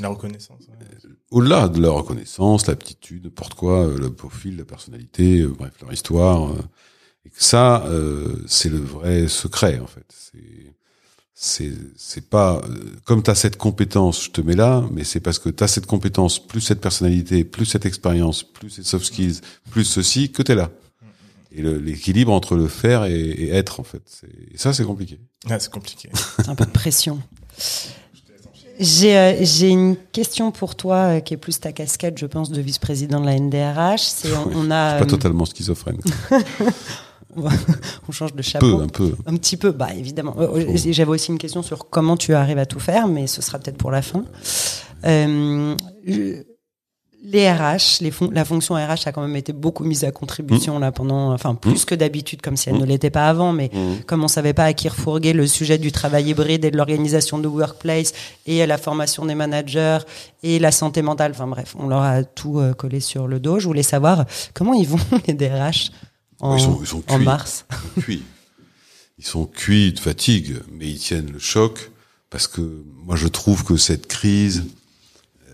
la 0.00 0.08
reconnaissance 0.08 0.64
ouais. 0.66 1.10
Au-delà 1.30 1.68
de 1.68 1.80
leur 1.80 1.94
reconnaissance, 1.94 2.66
l'aptitude, 2.66 3.24
n'importe 3.24 3.54
quoi, 3.54 3.86
euh, 3.86 3.96
le 3.96 4.12
profil, 4.12 4.56
la 4.56 4.64
personnalité, 4.64 5.42
euh, 5.42 5.54
bref, 5.56 5.72
leur 5.80 5.92
histoire, 5.92 6.50
euh, 6.50 6.58
et 7.24 7.30
que 7.30 7.42
ça, 7.42 7.84
euh, 7.86 8.42
c'est 8.48 8.70
le 8.70 8.78
vrai 8.78 9.28
secret 9.28 9.78
en 9.78 9.86
fait. 9.86 10.06
C'est 10.08 10.74
c'est 11.32 11.72
c'est 11.96 12.28
pas 12.28 12.60
euh, 12.64 12.96
comme 13.04 13.22
t'as 13.22 13.36
cette 13.36 13.56
compétence, 13.56 14.24
je 14.24 14.30
te 14.30 14.40
mets 14.40 14.56
là, 14.56 14.84
mais 14.90 15.04
c'est 15.04 15.20
parce 15.20 15.38
que 15.38 15.48
t'as 15.48 15.68
cette 15.68 15.86
compétence, 15.86 16.44
plus 16.44 16.60
cette 16.60 16.80
personnalité, 16.80 17.44
plus 17.44 17.66
cette 17.66 17.86
expérience, 17.86 18.42
plus 18.42 18.70
ces 18.70 18.82
soft 18.82 19.06
skills, 19.06 19.40
plus 19.70 19.84
ceci, 19.84 20.32
que 20.32 20.42
t'es 20.42 20.56
là. 20.56 20.72
Et 21.54 21.60
l'équilibre 21.62 22.32
entre 22.32 22.54
le 22.56 22.66
faire 22.68 23.04
et, 23.04 23.12
et 23.20 23.50
être 23.54 23.78
en 23.80 23.82
fait, 23.82 24.22
et 24.52 24.56
ça 24.56 24.72
c'est 24.72 24.84
compliqué. 24.84 25.18
Ah, 25.50 25.58
c'est 25.58 25.70
compliqué 25.70 26.08
un 26.48 26.54
peu 26.54 26.64
de 26.64 26.70
pression. 26.70 27.20
J'ai 28.80 29.16
euh, 29.18 29.34
j'ai 29.44 29.68
une 29.68 29.96
question 30.12 30.50
pour 30.50 30.74
toi 30.76 30.96
euh, 30.96 31.20
qui 31.20 31.34
est 31.34 31.36
plus 31.36 31.60
ta 31.60 31.72
casquette, 31.72 32.16
je 32.18 32.26
pense, 32.26 32.50
de 32.50 32.60
vice-président 32.60 33.20
de 33.20 33.26
la 33.26 33.38
NDRH. 33.38 34.00
C'est 34.00 34.32
on, 34.36 34.50
on 34.54 34.70
a, 34.70 34.92
Je 34.92 34.96
suis 34.96 34.98
pas 34.98 35.02
euh, 35.02 35.04
totalement 35.04 35.44
schizophrène. 35.44 35.98
on 37.36 38.12
change 38.12 38.32
de 38.34 38.40
Un 38.40 38.42
chapeau. 38.42 38.78
peu, 38.78 38.82
un 38.82 38.88
peu. 38.88 39.14
Un 39.26 39.36
petit 39.36 39.56
peu, 39.56 39.72
bah 39.72 39.90
évidemment. 39.94 40.34
Euh, 40.38 40.64
euh, 40.74 40.76
J'avais 40.76 41.10
aussi 41.10 41.30
une 41.30 41.38
question 41.38 41.62
sur 41.62 41.88
comment 41.90 42.16
tu 42.16 42.34
arrives 42.34 42.58
à 42.58 42.66
tout 42.66 42.80
faire, 42.80 43.08
mais 43.08 43.26
ce 43.26 43.42
sera 43.42 43.58
peut-être 43.58 43.76
pour 43.78 43.90
la 43.90 44.02
fin. 44.02 44.24
Euh, 45.04 45.74
je- 46.06 46.42
les 47.24 47.50
RH, 47.50 48.00
les 48.00 48.10
fon- 48.10 48.30
la 48.32 48.44
fonction 48.44 48.74
RH 48.74 49.06
a 49.06 49.12
quand 49.12 49.22
même 49.22 49.36
été 49.36 49.52
beaucoup 49.52 49.84
mise 49.84 50.02
à 50.04 50.10
contribution 50.10 50.78
là 50.80 50.90
pendant, 50.90 51.32
enfin 51.32 51.54
plus 51.54 51.84
que 51.84 51.94
d'habitude, 51.94 52.42
comme 52.42 52.56
si 52.56 52.68
elle 52.68 52.78
ne 52.78 52.84
l'était 52.84 53.10
pas 53.10 53.28
avant, 53.28 53.52
mais 53.52 53.70
comme 54.06 54.24
on 54.24 54.28
savait 54.28 54.52
pas 54.54 54.64
à 54.64 54.72
qui 54.72 54.88
refourguer 54.88 55.32
le 55.32 55.46
sujet 55.46 55.78
du 55.78 55.92
travail 55.92 56.30
hybride 56.30 56.64
et 56.64 56.70
de 56.72 56.76
l'organisation 56.76 57.38
de 57.38 57.46
workplace 57.46 58.12
et 58.46 58.66
la 58.66 58.76
formation 58.76 59.24
des 59.24 59.36
managers 59.36 59.98
et 60.42 60.58
la 60.58 60.72
santé 60.72 61.00
mentale, 61.02 61.30
enfin 61.32 61.46
bref, 61.46 61.76
on 61.78 61.86
leur 61.86 62.02
a 62.02 62.24
tout 62.24 62.58
euh, 62.58 62.72
collé 62.74 62.98
sur 62.98 63.28
le 63.28 63.38
dos. 63.38 63.60
Je 63.60 63.66
voulais 63.66 63.84
savoir 63.84 64.24
comment 64.52 64.74
ils 64.74 64.88
vont 64.88 64.98
les 65.28 65.34
DRH 65.34 65.90
en, 66.40 66.56
Ils 66.56 66.60
sont- 66.60 66.78
ils 66.80 66.86
sont 66.88 67.02
en 67.08 67.18
mars. 67.20 67.66
cuits. 68.00 68.24
Ils 69.18 69.24
sont 69.26 69.46
cuits 69.46 69.92
de 69.92 70.00
fatigue, 70.00 70.56
mais 70.72 70.88
ils 70.88 70.98
tiennent 70.98 71.30
le 71.30 71.38
choc 71.38 71.92
parce 72.30 72.48
que 72.48 72.82
moi 73.04 73.14
je 73.14 73.28
trouve 73.28 73.62
que 73.62 73.76
cette 73.76 74.08
crise, 74.08 74.64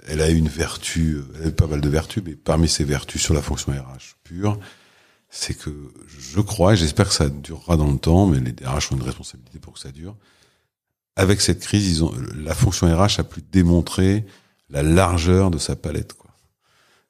elle 0.09 0.23
a 0.23 0.29
une 0.31 0.49
vertu, 0.49 1.23
elle 1.37 1.43
a 1.43 1.49
eu 1.49 1.53
pas 1.53 1.67
mal 1.67 1.81
de 1.81 1.89
vertus, 1.89 2.23
mais 2.25 2.35
parmi 2.35 2.69
ces 2.69 2.85
vertus 2.85 3.23
sur 3.23 3.35
la 3.35 3.43
fonction 3.43 3.73
RH 3.73 4.17
pure, 4.25 4.59
c'est 5.31 5.55
que 5.55 5.71
je 6.09 6.41
crois, 6.41 6.73
et 6.73 6.77
j'espère 6.77 7.09
que 7.09 7.15
ça 7.15 7.29
durera 7.29 7.77
dans 7.77 7.91
le 7.91 7.99
temps, 7.99 8.27
mais 8.27 8.41
les 8.41 8.53
DRH 8.53 8.93
ont 8.93 8.97
une 8.97 9.03
responsabilité 9.03 9.59
pour 9.59 9.75
que 9.75 9.79
ça 9.79 9.93
dure. 9.93 10.17
Avec 11.17 11.41
cette 11.41 11.61
crise, 11.61 12.03
la 12.37 12.55
fonction 12.55 12.87
RH 12.87 13.21
a 13.21 13.25
pu 13.25 13.43
démontrer 13.43 14.25
la 14.71 14.83
largeur 14.83 15.51
de 15.51 15.59
sa 15.59 15.77
palette. 15.77 16.15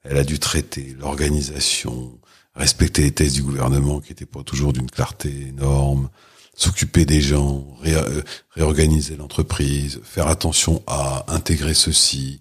Elle 0.02 0.16
a 0.16 0.24
dû 0.24 0.38
traiter 0.38 0.96
l'organisation, 0.98 2.18
respecter 2.54 3.02
les 3.02 3.12
thèses 3.12 3.34
du 3.34 3.42
gouvernement 3.42 4.00
qui 4.00 4.10
n'étaient 4.10 4.26
pas 4.26 4.42
toujours 4.42 4.72
d'une 4.72 4.90
clarté 4.90 5.48
énorme, 5.48 6.08
s'occuper 6.54 7.04
des 7.04 7.20
gens, 7.20 7.66
euh, 7.86 8.22
réorganiser 8.50 9.16
l'entreprise, 9.16 10.00
faire 10.02 10.26
attention 10.26 10.82
à 10.86 11.24
intégrer 11.28 11.74
ceci, 11.74 12.40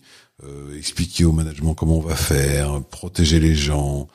expliquer 0.75 1.25
au 1.25 1.31
management 1.31 1.73
comment 1.73 1.97
on 1.97 2.01
va 2.01 2.15
faire, 2.15 2.83
protéger 2.85 3.39
les 3.39 3.55
gens, 3.55 4.07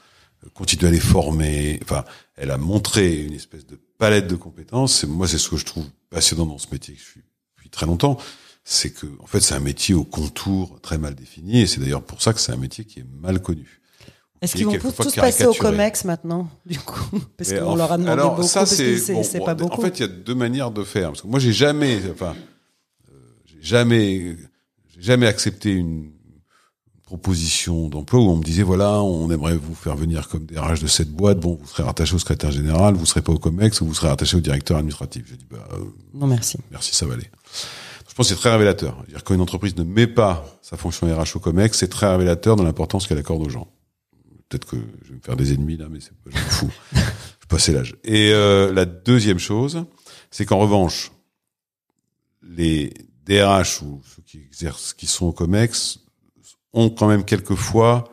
euh, 0.44 0.48
continuer 0.54 0.88
à 0.88 0.90
les 0.90 1.00
former. 1.00 1.80
Enfin, 1.82 2.04
elle 2.36 2.50
a 2.50 2.58
montré 2.58 3.22
une 3.22 3.32
espèce 3.34 3.66
de 3.66 3.78
palette 3.98 4.28
de 4.28 4.36
compétences. 4.36 5.04
Et 5.04 5.06
moi, 5.06 5.26
c'est 5.26 5.38
ce 5.38 5.48
que 5.48 5.56
je 5.56 5.64
trouve 5.64 5.86
passionnant 6.10 6.46
dans 6.46 6.58
ce 6.58 6.68
métier 6.70 6.94
que 6.94 7.00
je 7.00 7.04
suis 7.06 7.22
depuis 7.56 7.70
très 7.70 7.86
longtemps. 7.86 8.18
C'est 8.64 8.90
que, 8.90 9.06
en 9.18 9.26
fait, 9.26 9.40
c'est 9.40 9.54
un 9.54 9.60
métier 9.60 9.94
au 9.94 10.04
contour 10.04 10.80
très 10.80 10.96
mal 10.96 11.16
défini, 11.16 11.62
et 11.62 11.66
c'est 11.66 11.80
d'ailleurs 11.80 12.04
pour 12.04 12.22
ça 12.22 12.32
que 12.32 12.38
c'est 12.40 12.52
un 12.52 12.56
métier 12.56 12.84
qui 12.84 13.00
est 13.00 13.06
mal 13.20 13.42
connu. 13.42 13.80
Est-ce 14.40 14.54
qu'ils 14.56 14.66
vont 14.66 14.78
tous 14.78 15.14
passer 15.16 15.46
au. 15.46 15.54
COMEX 15.54 16.04
maintenant, 16.04 16.48
du 16.66 16.78
coup 16.78 17.18
Parce 17.36 17.52
qu'on 17.52 17.64
en- 17.66 17.76
leur 17.76 17.90
a 17.92 17.96
demandé 17.96 18.12
alors, 18.12 18.36
beaucoup, 18.36 18.46
ça, 18.46 18.60
parce 18.60 18.76
que 18.76 18.98
c'est 18.98 19.38
bon, 19.38 19.44
pas 19.44 19.52
En 19.52 19.56
beaucoup. 19.56 19.82
fait, 19.82 19.98
il 19.98 20.02
y 20.02 20.04
a 20.04 20.08
deux 20.08 20.34
manières 20.34 20.70
de 20.70 20.84
faire. 20.84 21.08
Parce 21.10 21.22
que 21.22 21.26
moi, 21.28 21.38
j'ai 21.40 21.52
jamais, 21.52 22.00
enfin, 22.12 22.34
euh, 23.10 23.14
j'ai 23.46 23.58
jamais, 23.62 24.36
jamais 25.02 25.26
accepté 25.26 25.72
une 25.72 26.12
proposition 27.04 27.88
d'emploi 27.88 28.20
où 28.20 28.30
on 28.30 28.36
me 28.36 28.42
disait 28.42 28.62
voilà, 28.62 29.02
on 29.02 29.30
aimerait 29.30 29.56
vous 29.56 29.74
faire 29.74 29.96
venir 29.96 30.28
comme 30.28 30.46
DRH 30.46 30.80
de 30.80 30.86
cette 30.86 31.10
boîte. 31.10 31.40
Bon, 31.40 31.58
vous 31.60 31.66
serez 31.66 31.82
rattaché 31.82 32.14
au 32.14 32.18
secrétaire 32.18 32.52
général, 32.52 32.94
vous 32.94 33.04
serez 33.04 33.20
pas 33.20 33.32
au 33.32 33.38
Comex, 33.38 33.80
ou 33.82 33.86
vous 33.86 33.94
serez 33.94 34.08
rattaché 34.08 34.36
au 34.36 34.40
directeur 34.40 34.78
administratif. 34.78 35.26
J'ai 35.28 35.36
dit 35.36 35.46
bah 35.50 35.68
euh, 35.74 35.84
Non, 36.14 36.26
merci. 36.26 36.56
merci, 36.70 36.94
ça 36.94 37.04
va 37.04 37.14
aller. 37.14 37.28
Je 38.08 38.14
pense 38.14 38.28
que 38.28 38.34
c'est 38.34 38.40
très 38.40 38.50
révélateur. 38.50 38.96
C'est-à-dire 39.00 39.24
quand 39.24 39.34
une 39.34 39.40
entreprise 39.40 39.76
ne 39.76 39.84
met 39.84 40.06
pas 40.06 40.46
sa 40.62 40.76
fonction 40.76 41.06
RH 41.06 41.36
au 41.36 41.40
Comex, 41.40 41.78
c'est 41.78 41.88
très 41.88 42.08
révélateur 42.10 42.56
de 42.56 42.62
l'importance 42.62 43.06
qu'elle 43.06 43.18
accorde 43.18 43.44
aux 43.44 43.50
gens. 43.50 43.68
Peut-être 44.48 44.66
que 44.66 44.76
je 45.02 45.10
vais 45.10 45.16
me 45.16 45.20
faire 45.22 45.36
des 45.36 45.52
ennemis 45.52 45.76
là, 45.76 45.86
mais 45.90 45.98
c'est 46.00 46.12
pas, 46.12 46.30
je 46.34 46.36
m'en 46.36 46.48
fous. 46.48 46.72
je 46.94 47.46
passé 47.48 47.72
l'âge. 47.72 47.96
Et 48.04 48.32
euh, 48.32 48.72
la 48.72 48.84
deuxième 48.86 49.38
chose, 49.38 49.84
c'est 50.30 50.46
qu'en 50.46 50.58
revanche, 50.58 51.10
les 52.42 52.92
DRH 53.26 53.82
ou 53.82 54.00
ceux 54.04 54.22
qui 54.22 54.38
exercent, 54.38 54.94
qui 54.94 55.06
sont 55.06 55.26
au 55.26 55.32
Comex, 55.32 56.00
ont 56.72 56.90
quand 56.90 57.08
même 57.08 57.24
quelquefois, 57.24 58.04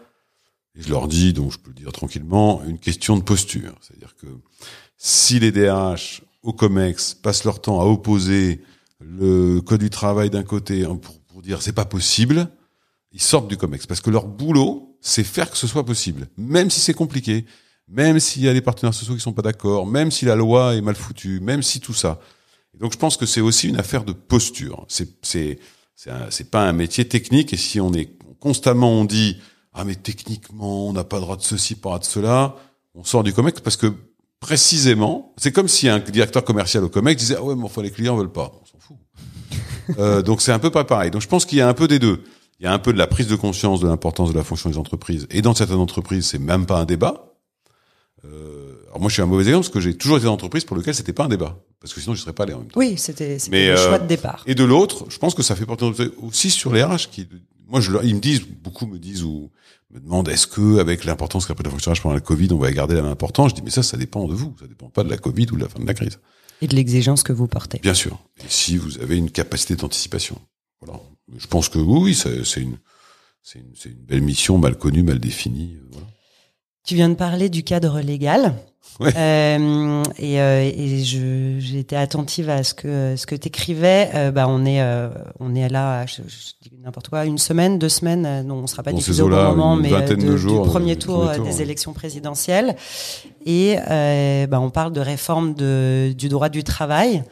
et 0.76 0.82
je 0.82 0.90
leur 0.90 1.08
dis, 1.08 1.34
donc 1.34 1.52
je 1.52 1.58
peux 1.58 1.70
le 1.70 1.76
dire 1.76 1.92
tranquillement, 1.92 2.64
une 2.66 2.80
question 2.80 3.18
de 3.18 3.24
posture. 3.24 3.74
C'est-à-dire 3.82 4.16
que 4.16 4.28
si 4.98 5.40
les 5.40 5.52
DRH 5.52 6.22
au 6.44 6.54
Comex 6.54 7.14
passent 7.14 7.44
leur 7.44 7.62
temps 7.62 7.82
à 7.82 7.86
opposer 7.86 8.62
le 9.00 9.60
code 9.62 9.80
du 9.80 9.90
travail 9.90 10.30
d'un 10.30 10.44
côté 10.44 10.86
hein, 10.86 10.98
pour, 10.98 11.20
pour 11.22 11.42
dire 11.42 11.62
c'est 11.62 11.74
pas 11.74 11.86
possible, 11.86 12.50
ils 13.12 13.22
sortent 13.22 13.48
du 13.48 13.58
Comex 13.58 13.88
parce 13.88 14.02
que 14.02 14.10
leur 14.10 14.28
boulot, 14.28 14.98
c'est 15.02 15.24
faire 15.24 15.50
que 15.50 15.58
ce 15.58 15.68
soit 15.68 15.86
possible, 15.86 16.28
même 16.38 16.70
si 16.70 16.80
c'est 16.80 16.94
compliqué, 16.94 17.46
même 17.88 18.20
s'il 18.20 18.44
y 18.44 18.50
a 18.50 18.54
des 18.54 18.62
partenaires 18.62 18.94
sociaux 18.94 19.16
qui 19.16 19.22
sont 19.22 19.34
pas 19.34 19.42
d'accord, 19.42 19.88
même 19.88 20.12
si 20.12 20.26
la 20.26 20.36
loi 20.36 20.76
est 20.76 20.82
mal 20.82 20.96
foutue, 20.96 21.40
même 21.40 21.64
si 21.64 21.80
tout 21.80 21.94
ça. 21.94 22.20
Et 22.80 22.82
donc 22.84 22.94
je 22.94 22.98
pense 22.98 23.18
que 23.18 23.26
c'est 23.26 23.42
aussi 23.42 23.68
une 23.68 23.78
affaire 23.78 24.04
de 24.06 24.14
posture. 24.14 24.86
C'est 24.88 25.10
c'est 25.22 25.60
c'est 25.96 26.12
un- 26.12 26.32
c'est 26.32 26.50
pas 26.50 26.68
un 26.68 26.72
métier 26.74 27.06
technique 27.08 27.52
et 27.54 27.58
si 27.58 27.82
on 27.82 27.94
est 27.94 28.18
constamment 28.40 28.92
on 28.94 29.04
dit 29.06 29.38
ah 29.74 29.84
mais 29.84 29.96
techniquement 29.96 30.88
on 30.88 30.94
n'a 30.94 31.04
pas 31.04 31.18
le 31.18 31.24
droit 31.24 31.36
de 31.38 31.42
ceci, 31.44 31.76
pas 31.76 31.90
le 31.90 31.92
droit 31.96 32.00
de 32.00 32.06
cela, 32.06 32.56
on 32.96 33.04
sort 33.04 33.24
du 33.24 33.34
Comex 33.34 33.60
parce 33.62 33.76
que 33.78 33.94
précisément, 34.40 35.34
c'est 35.38 35.52
comme 35.52 35.68
si 35.68 35.90
un 35.90 36.00
directeur 36.00 36.44
commercial 36.46 36.84
au 36.84 36.90
Comex 36.90 37.20
disait 37.20 37.36
ah 37.38 37.44
ouais 37.44 37.56
mais 37.56 37.64
enfin 37.66 37.82
les 37.82 37.92
clients 37.92 38.16
veulent 38.16 38.32
pas, 38.32 38.52
on 38.62 38.66
s'en 38.66 38.80
fout. 38.80 38.98
Euh, 39.98 40.22
donc 40.22 40.40
c'est 40.42 40.52
un 40.52 40.60
peu 40.60 40.70
pas 40.70 40.84
pareil. 40.84 41.10
Donc 41.10 41.22
je 41.24 41.28
pense 41.28 41.46
qu'il 41.46 41.58
y 41.58 41.62
a 41.62 41.68
un 41.68 41.74
peu 41.74 41.88
des 41.88 41.98
deux. 41.98 42.24
Il 42.60 42.64
y 42.66 42.68
a 42.68 42.72
un 42.72 42.78
peu 42.78 42.94
de 42.94 42.98
la 43.00 43.08
prise 43.08 43.26
de 43.26 43.36
conscience 43.36 43.80
de 43.80 43.88
l'importance 43.88 44.30
de 44.32 44.36
la 44.38 44.44
fonction 44.44 44.70
des 44.70 44.78
entreprises. 44.78 45.26
Et 45.32 45.42
dans 45.42 45.56
certaines 45.56 45.78
entreprises, 45.80 46.28
c'est 46.28 46.38
même 46.38 46.68
pas 46.68 46.80
un 46.82 46.86
débat. 46.86 47.34
Euh, 48.24 48.84
alors 48.88 49.00
moi, 49.00 49.10
je 49.10 49.14
suis 49.14 49.22
un 49.24 49.26
mauvais 49.26 49.44
exemple 49.44 49.64
parce 49.66 49.74
que 49.74 49.80
j'ai 49.80 49.98
toujours 49.98 50.18
été 50.18 50.26
dans 50.26 50.32
une 50.32 50.36
entreprise 50.36 50.64
pour 50.64 50.78
lequel 50.78 50.94
c'était 50.94 51.12
pas 51.14 51.24
un 51.26 51.28
débat. 51.30 51.58
Parce 51.82 51.94
que 51.94 52.02
sinon, 52.02 52.14
je 52.16 52.22
serais 52.22 52.34
pas 52.34 52.44
allé 52.44 52.54
en 52.54 52.60
même 52.60 52.68
temps. 52.68 52.80
Oui, 52.80 52.98
c'était 52.98 53.38
le 53.52 53.58
euh, 53.58 53.78
choix 53.88 54.00
de 54.00 54.08
départ. 54.08 54.44
Et 54.48 54.56
de 54.56 54.64
l'autre, 54.66 55.06
je 55.10 55.18
pense 55.18 55.34
que 55.34 55.44
ça 55.44 55.56
fait 55.56 55.66
partie 55.66 55.90
de- 55.92 56.14
aussi 56.22 56.50
sur 56.52 56.74
les 56.74 56.84
RH 56.84 57.10
qui, 57.12 57.28
moi, 57.68 57.80
je, 57.80 57.92
ils 58.04 58.16
me 58.16 58.20
disent, 58.20 58.42
beaucoup 58.46 58.86
me 58.86 58.98
disent 59.00 59.24
ou 59.24 59.50
me 59.92 60.00
demandent, 60.00 60.28
est-ce 60.28 60.46
que 60.46 60.80
avec 60.80 61.06
l'importance 61.06 61.46
qu'a 61.46 61.56
pris 61.56 61.64
la 61.64 61.70
fonction 61.70 61.92
RH 61.94 62.02
pendant 62.02 62.16
la 62.16 62.22
Covid, 62.22 62.50
on 62.52 62.58
va 62.58 62.72
garder 62.72 62.96
la 62.96 63.02
même 63.04 63.12
importance 63.12 63.52
Je 63.52 63.56
dis, 63.56 63.62
mais 63.62 63.70
ça, 63.70 63.82
ça 63.84 63.96
dépend 63.98 64.28
de 64.28 64.34
vous. 64.34 64.54
Ça 64.60 64.68
dépend 64.68 64.90
pas 64.90 65.04
de 65.04 65.10
la 65.10 65.18
Covid 65.18 65.48
ou 65.52 65.56
de 65.56 65.62
la 65.64 65.70
fin 65.70 65.80
de 65.80 65.88
la 65.88 65.94
crise. 65.94 66.20
Et 66.62 66.68
de 66.68 66.76
l'exigence 66.76 67.24
que 67.24 67.32
vous 67.32 67.48
portez. 67.48 67.80
Bien 67.80 67.94
sûr. 67.94 68.20
Et 68.40 68.50
si 68.50 68.76
vous 68.76 69.00
avez 69.00 69.16
une 69.18 69.32
capacité 69.32 69.76
d'anticipation. 69.78 70.38
Voilà. 70.82 71.00
Je 71.38 71.48
pense 71.48 71.70
que 71.70 71.80
oui, 71.80 72.00
oui, 72.02 72.14
c'est 72.16 72.62
une, 72.62 72.78
c'est 73.42 73.60
une, 73.60 73.72
c'est 73.76 73.90
une 73.90 74.04
belle 74.04 74.22
mission, 74.22 74.58
mal 74.58 74.78
connue, 74.78 75.04
mal 75.04 75.20
définie. 75.20 75.76
euh, 75.78 75.88
Voilà. 75.94 76.08
Tu 76.86 76.96
viens 76.96 77.10
de 77.10 77.16
parler 77.16 77.50
du 77.50 77.64
cadre 77.64 78.00
légal. 78.02 78.54
Ouais. 79.00 79.14
Euh, 79.16 80.04
et 80.18 80.42
euh, 80.42 80.62
et 80.62 81.04
je 81.06 81.56
j'ai 81.60 81.80
été 81.80 81.96
attentive 81.96 82.50
à 82.50 82.64
ce 82.64 82.74
que 82.74 83.16
ce 83.16 83.26
que 83.26 83.36
t'écrivais. 83.36 84.10
Euh, 84.14 84.32
bah 84.32 84.48
on 84.50 84.66
est 84.66 84.82
euh, 84.82 85.10
on 85.40 85.56
est 85.56 85.70
là, 85.70 86.06
je, 86.06 86.16
je 86.28 86.70
dis 86.70 86.72
n'importe 86.84 87.08
quoi, 87.10 87.26
une 87.26 87.38
semaine, 87.38 87.78
deux 87.80 87.88
semaines. 87.88 88.26
euh, 88.26 88.44
non, 88.44 88.56
on 88.56 88.68
sera 88.68 88.84
pas 88.84 88.92
Dans 88.92 88.98
diffusé 88.98 89.22
au 89.22 89.30
bon 89.30 89.36
moment, 89.36 89.76
mais 89.78 89.90
vingtaine 89.90 90.18
de- 90.20 90.32
de 90.32 90.38
jours, 90.38 90.64
du 90.64 90.70
premier 90.70 90.96
tour 90.98 91.20
premier 91.22 91.36
tour, 91.36 91.46
des 91.46 91.56
ouais. 91.58 91.62
élections 91.62 91.94
présidentielles. 91.94 92.76
Et 93.46 93.76
bah 94.50 94.60
on 94.60 94.70
parle 94.70 94.92
de 94.92 95.02
réforme 95.02 95.54
de 95.54 96.12
du 96.18 96.28
droit 96.28 96.50
du 96.50 96.64
travail. 96.64 97.24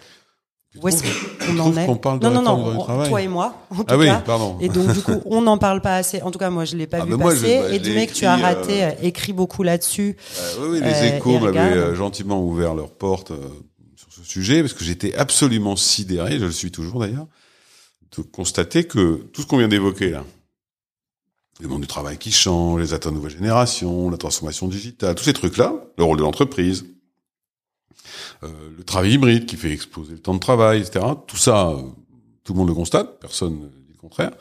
Où 0.82 0.88
est-ce 0.88 1.03
qu'on 1.45 1.59
en 1.59 1.75
est 1.78 1.86
qu'on 1.86 1.95
parle 1.97 2.19
de 2.19 2.28
Non, 2.28 2.34
non, 2.34 2.41
non. 2.41 2.86
on- 2.88 3.07
Toi 3.07 3.21
et 3.21 3.28
moi, 3.28 3.55
en 3.69 3.75
tout 3.78 3.86
Ah 3.88 3.97
oui, 3.97 4.05
cas. 4.05 4.19
pardon. 4.25 4.57
Et 4.61 4.69
donc 4.69 4.91
du 4.93 5.01
coup, 5.01 5.21
on 5.25 5.41
n'en 5.41 5.57
parle 5.57 5.82
pas 5.82 5.95
assez. 5.97 6.21
En 6.21 6.32
tout 6.32 6.39
cas, 6.39 6.49
moi, 6.49 6.65
je 6.65 6.75
l'ai 6.75 6.88
pas 6.88 6.99
Ah, 7.01 7.05
vu 7.05 7.17
passer. 7.17 7.61
je 7.69 7.73
et 7.75 7.80
du 7.80 7.91
mec, 7.93 8.13
tu 8.13 8.25
as 8.25 8.34
écrit, 8.38 8.43
raté, 8.43 8.84
euh, 8.84 8.88
euh, 8.89 8.91
écrit 9.03 9.34
beaucoup 9.34 9.63
là-dessus. 9.63 10.17
Euh, 10.38 10.53
oui, 10.61 10.67
oui, 10.73 10.80
les 10.82 10.93
Euh, 10.93 11.17
échos 11.17 11.39
m'avaient 11.39 11.59
euh, 11.59 11.95
gentiment 11.95 12.43
ouvert 12.43 12.75
leurs 12.75 12.91
portes 12.91 13.32
euh, 13.32 13.38
sur 13.95 14.11
ce 14.11 14.23
sujet 14.23 14.61
parce 14.61 14.73
que 14.73 14.84
j'étais 14.84 15.15
absolument 15.15 15.75
sidéré, 15.75 16.39
je 16.39 16.45
le 16.45 16.51
suis 16.51 16.71
toujours 16.71 16.99
d'ailleurs, 16.99 17.28
de 18.17 18.21
constater 18.23 18.84
que 18.86 19.15
tout 19.34 19.41
ce 19.41 19.47
qu'on 19.47 19.57
vient 19.57 19.67
d'évoquer 19.67 20.09
là, 20.11 20.23
le 21.59 21.67
monde 21.67 21.82
du 21.82 21.88
travail 21.88 22.17
qui 22.17 22.32
change, 22.32 22.80
les 22.82 22.93
attentes 22.93 23.13
nouvelle 23.15 23.32
génération, 23.32 24.09
la 24.11 24.17
transformation 24.17 24.67
digitale, 24.67 25.15
tous 25.15 25.23
ces 25.23 25.34
trucs-là, 25.34 25.73
le 25.97 26.03
rôle 26.03 26.17
de 26.17 26.21
l'entreprise, 26.21 26.86
euh, 26.86 26.97
le 28.43 28.83
travail 28.83 29.13
hybride 29.13 29.45
qui 29.45 29.55
fait 29.55 29.71
exploser 29.71 30.13
le 30.13 30.19
temps 30.19 30.33
de 30.33 30.39
travail, 30.39 30.81
etc. 30.81 31.05
Tout 31.25 31.38
ça, 31.38 31.69
euh, 31.69 31.81
tout 32.43 32.53
le 32.53 32.59
monde 32.59 32.69
le 32.69 32.73
constate, 32.73 33.19
personne 33.19 33.53
ne 33.53 33.67
dit 33.67 33.91
le 33.91 33.97
contraire. 33.97 34.31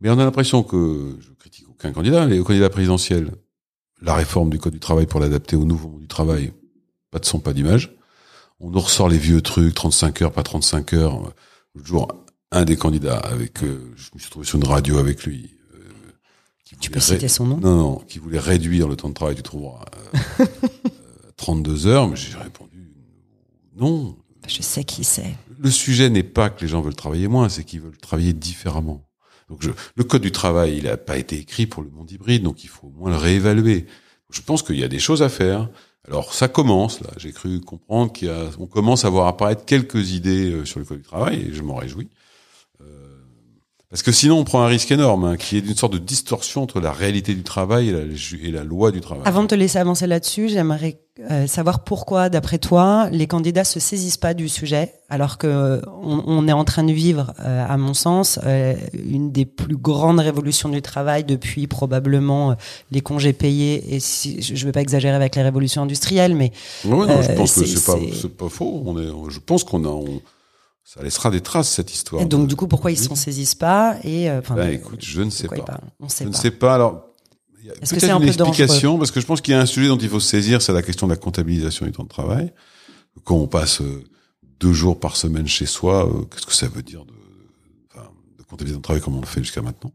Mais 0.00 0.10
on 0.10 0.18
a 0.18 0.24
l'impression 0.24 0.62
que, 0.62 1.16
je 1.20 1.32
critique 1.32 1.66
aucun 1.68 1.92
candidat, 1.92 2.26
mais 2.26 2.38
au 2.38 2.44
candidat 2.44 2.68
présidentiel, 2.68 3.30
la 4.02 4.14
réforme 4.14 4.50
du 4.50 4.58
code 4.58 4.72
du 4.72 4.80
travail 4.80 5.06
pour 5.06 5.20
l'adapter 5.20 5.56
au 5.56 5.64
nouveau 5.64 5.88
monde 5.88 6.00
du 6.00 6.08
travail, 6.08 6.52
pas 7.10 7.18
de 7.18 7.24
son, 7.24 7.38
pas 7.38 7.52
d'image. 7.52 7.96
On 8.60 8.70
nous 8.70 8.80
ressort 8.80 9.08
les 9.08 9.18
vieux 9.18 9.40
trucs, 9.40 9.74
35 9.74 10.22
heures, 10.22 10.32
pas 10.32 10.42
35 10.42 10.92
heures. 10.92 11.32
L'autre 11.74 11.86
jour, 11.86 12.08
un 12.50 12.64
des 12.64 12.76
candidats 12.76 13.18
avec, 13.18 13.62
euh, 13.62 13.92
je 13.96 14.10
me 14.14 14.20
suis 14.20 14.30
trouvé 14.30 14.46
sur 14.46 14.58
une 14.58 14.66
radio 14.66 14.98
avec 14.98 15.24
lui, 15.24 15.50
euh, 15.74 15.78
qui 16.64 16.76
Tu 16.76 16.90
peux 16.90 17.00
citer 17.00 17.28
son 17.28 17.46
nom? 17.46 17.56
Non, 17.58 17.76
non, 17.76 17.96
qui 18.08 18.18
voulait 18.18 18.38
réduire 18.38 18.88
le 18.88 18.96
temps 18.96 19.08
de 19.08 19.14
travail, 19.14 19.34
tu 19.34 19.42
trouveras, 19.42 19.84
euh, 20.40 20.44
euh, 20.44 21.30
32 21.36 21.86
heures, 21.86 22.08
mais 22.08 22.16
j'ai 22.16 22.36
répondu 22.36 22.73
non. 23.76 24.16
Je 24.46 24.62
sais 24.62 24.84
qui 24.84 25.04
c'est. 25.04 25.34
Le 25.58 25.70
sujet 25.70 26.10
n'est 26.10 26.22
pas 26.22 26.50
que 26.50 26.60
les 26.60 26.68
gens 26.68 26.80
veulent 26.80 26.94
travailler 26.94 27.28
moins, 27.28 27.48
c'est 27.48 27.64
qu'ils 27.64 27.80
veulent 27.80 27.96
travailler 27.96 28.32
différemment. 28.32 29.06
Donc 29.48 29.62
je, 29.62 29.70
le 29.94 30.04
code 30.04 30.22
du 30.22 30.32
travail, 30.32 30.78
il 30.78 30.84
n'a 30.84 30.96
pas 30.96 31.16
été 31.16 31.38
écrit 31.38 31.66
pour 31.66 31.82
le 31.82 31.90
monde 31.90 32.10
hybride, 32.10 32.42
donc 32.42 32.64
il 32.64 32.68
faut 32.68 32.88
au 32.88 32.90
moins 32.90 33.10
le 33.10 33.16
réévaluer. 33.16 33.86
Je 34.30 34.40
pense 34.40 34.62
qu'il 34.62 34.78
y 34.78 34.84
a 34.84 34.88
des 34.88 34.98
choses 34.98 35.22
à 35.22 35.28
faire. 35.28 35.68
Alors 36.06 36.34
ça 36.34 36.48
commence 36.48 37.00
là. 37.00 37.10
J'ai 37.16 37.32
cru 37.32 37.60
comprendre 37.60 38.12
qu'il 38.12 38.28
y 38.28 38.30
a, 38.30 38.50
on 38.58 38.66
commence 38.66 39.04
à 39.04 39.10
voir 39.10 39.26
apparaître 39.26 39.64
quelques 39.64 40.12
idées 40.12 40.50
euh, 40.50 40.64
sur 40.64 40.78
le 40.78 40.84
code 40.84 40.98
du 40.98 41.04
travail 41.04 41.46
et 41.48 41.52
je 41.54 41.62
m'en 41.62 41.76
réjouis. 41.76 42.08
Parce 43.94 44.02
que 44.02 44.10
sinon 44.10 44.40
on 44.40 44.44
prend 44.44 44.60
un 44.60 44.66
risque 44.66 44.90
énorme, 44.90 45.22
hein, 45.24 45.36
qui 45.36 45.56
est 45.56 45.60
d'une 45.60 45.76
sorte 45.76 45.92
de 45.92 45.98
distorsion 45.98 46.64
entre 46.64 46.80
la 46.80 46.90
réalité 46.90 47.32
du 47.32 47.44
travail 47.44 47.90
et 47.90 47.92
la, 47.92 48.00
et 48.42 48.50
la 48.50 48.64
loi 48.64 48.90
du 48.90 49.00
travail. 49.00 49.22
Avant 49.24 49.42
de 49.42 49.46
te 49.46 49.54
laisser 49.54 49.78
avancer 49.78 50.08
là-dessus, 50.08 50.48
j'aimerais 50.48 50.98
euh, 51.30 51.46
savoir 51.46 51.84
pourquoi, 51.84 52.28
d'après 52.28 52.58
toi, 52.58 53.08
les 53.12 53.28
candidats 53.28 53.62
se 53.62 53.78
saisissent 53.78 54.16
pas 54.16 54.34
du 54.34 54.48
sujet, 54.48 54.94
alors 55.10 55.38
que 55.38 55.46
euh, 55.46 55.80
on, 56.02 56.24
on 56.26 56.48
est 56.48 56.52
en 56.52 56.64
train 56.64 56.82
de 56.82 56.92
vivre, 56.92 57.34
euh, 57.44 57.64
à 57.68 57.76
mon 57.76 57.94
sens, 57.94 58.40
une 58.94 59.30
des 59.30 59.44
plus 59.44 59.76
grandes 59.76 60.18
révolutions 60.18 60.70
du 60.70 60.82
travail 60.82 61.22
depuis 61.22 61.68
probablement 61.68 62.56
les 62.90 63.00
congés 63.00 63.32
payés. 63.32 63.94
Et 63.94 64.00
si, 64.00 64.42
je 64.42 64.54
ne 64.54 64.66
veux 64.66 64.72
pas 64.72 64.80
exagérer 64.80 65.14
avec 65.14 65.36
les 65.36 65.42
révolutions 65.42 65.82
industrielles, 65.82 66.34
mais 66.34 66.50
Ouais, 66.84 67.06
non, 67.06 67.22
je 67.22 67.30
pense 67.30 67.54
que 67.54 67.64
c'est- 67.64 67.86
pas, 67.86 68.44
pas 68.44 68.48
faux. 68.50 68.82
On 68.84 68.98
est, 68.98 69.06
je 69.30 69.38
pense 69.38 69.62
qu'on 69.62 69.84
a, 69.84 69.88
on- 69.88 70.20
ça 70.84 71.02
laissera 71.02 71.30
des 71.30 71.40
traces 71.40 71.68
cette 71.70 71.92
histoire. 71.92 72.22
et 72.22 72.26
donc 72.26 72.42
de- 72.42 72.46
du 72.46 72.56
coup, 72.56 72.68
pourquoi 72.68 72.90
ils 72.92 72.98
s'en 72.98 73.14
saisissent 73.16 73.54
pas 73.54 73.96
Et 74.04 74.30
euh, 74.30 74.40
Ben, 74.50 74.68
écoute, 74.68 75.02
je 75.04 75.22
ne 75.22 75.30
sais 75.30 75.48
pas. 75.48 75.56
parlent? 75.56 75.80
On 75.98 76.08
sait 76.08 76.24
Je 76.24 76.30
pas. 76.30 76.36
ne 76.36 76.42
sais 76.42 76.50
pas. 76.50 76.74
Alors, 76.74 77.06
il 77.60 77.66
y 77.66 77.70
a 77.70 77.74
Est-ce 77.80 77.94
que 77.94 78.00
c'est 78.00 78.10
un 78.10 78.16
une 78.18 78.22
peu 78.22 78.28
explication 78.28 78.98
parce 78.98 79.10
que 79.10 79.20
je 79.20 79.26
pense 79.26 79.40
qu'il 79.40 79.52
y 79.52 79.56
a 79.56 79.60
un 79.60 79.66
sujet 79.66 79.88
dont 79.88 79.96
il 79.98 80.08
faut 80.08 80.20
se 80.20 80.28
saisir, 80.28 80.60
c'est 80.60 80.72
la 80.74 80.82
question 80.82 81.06
de 81.06 81.12
la 81.12 81.16
comptabilisation 81.16 81.86
du 81.86 81.92
temps 81.92 82.04
de 82.04 82.08
travail. 82.08 82.52
Quand 83.24 83.36
on 83.36 83.46
passe 83.46 83.80
euh, 83.80 84.04
deux 84.60 84.72
jours 84.74 85.00
par 85.00 85.16
semaine 85.16 85.46
chez 85.48 85.64
soi, 85.66 86.06
euh, 86.06 86.24
qu'est-ce 86.30 86.46
que 86.46 86.52
ça 86.54 86.68
veut 86.68 86.82
dire 86.82 87.04
de, 87.06 87.12
enfin, 87.94 88.08
de 88.38 88.42
comptabiliser 88.42 88.76
le 88.76 88.82
travail 88.82 89.00
comme 89.02 89.16
on 89.16 89.20
le 89.20 89.26
fait 89.26 89.40
jusqu'à 89.42 89.62
maintenant? 89.62 89.92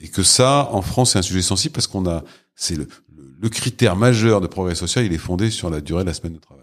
Et 0.00 0.08
que 0.08 0.22
ça, 0.22 0.68
en 0.72 0.82
France, 0.82 1.12
c'est 1.12 1.18
un 1.18 1.22
sujet 1.22 1.42
sensible 1.42 1.72
parce 1.72 1.86
qu'on 1.86 2.06
a, 2.06 2.22
c'est 2.54 2.74
le, 2.76 2.86
le, 3.16 3.24
le 3.40 3.48
critère 3.48 3.96
majeur 3.96 4.40
de 4.40 4.46
progrès 4.48 4.74
social, 4.74 5.04
il 5.06 5.12
est 5.12 5.18
fondé 5.18 5.50
sur 5.50 5.70
la 5.70 5.80
durée 5.80 6.02
de 6.02 6.08
la 6.08 6.14
semaine 6.14 6.34
de 6.34 6.38
travail. 6.40 6.61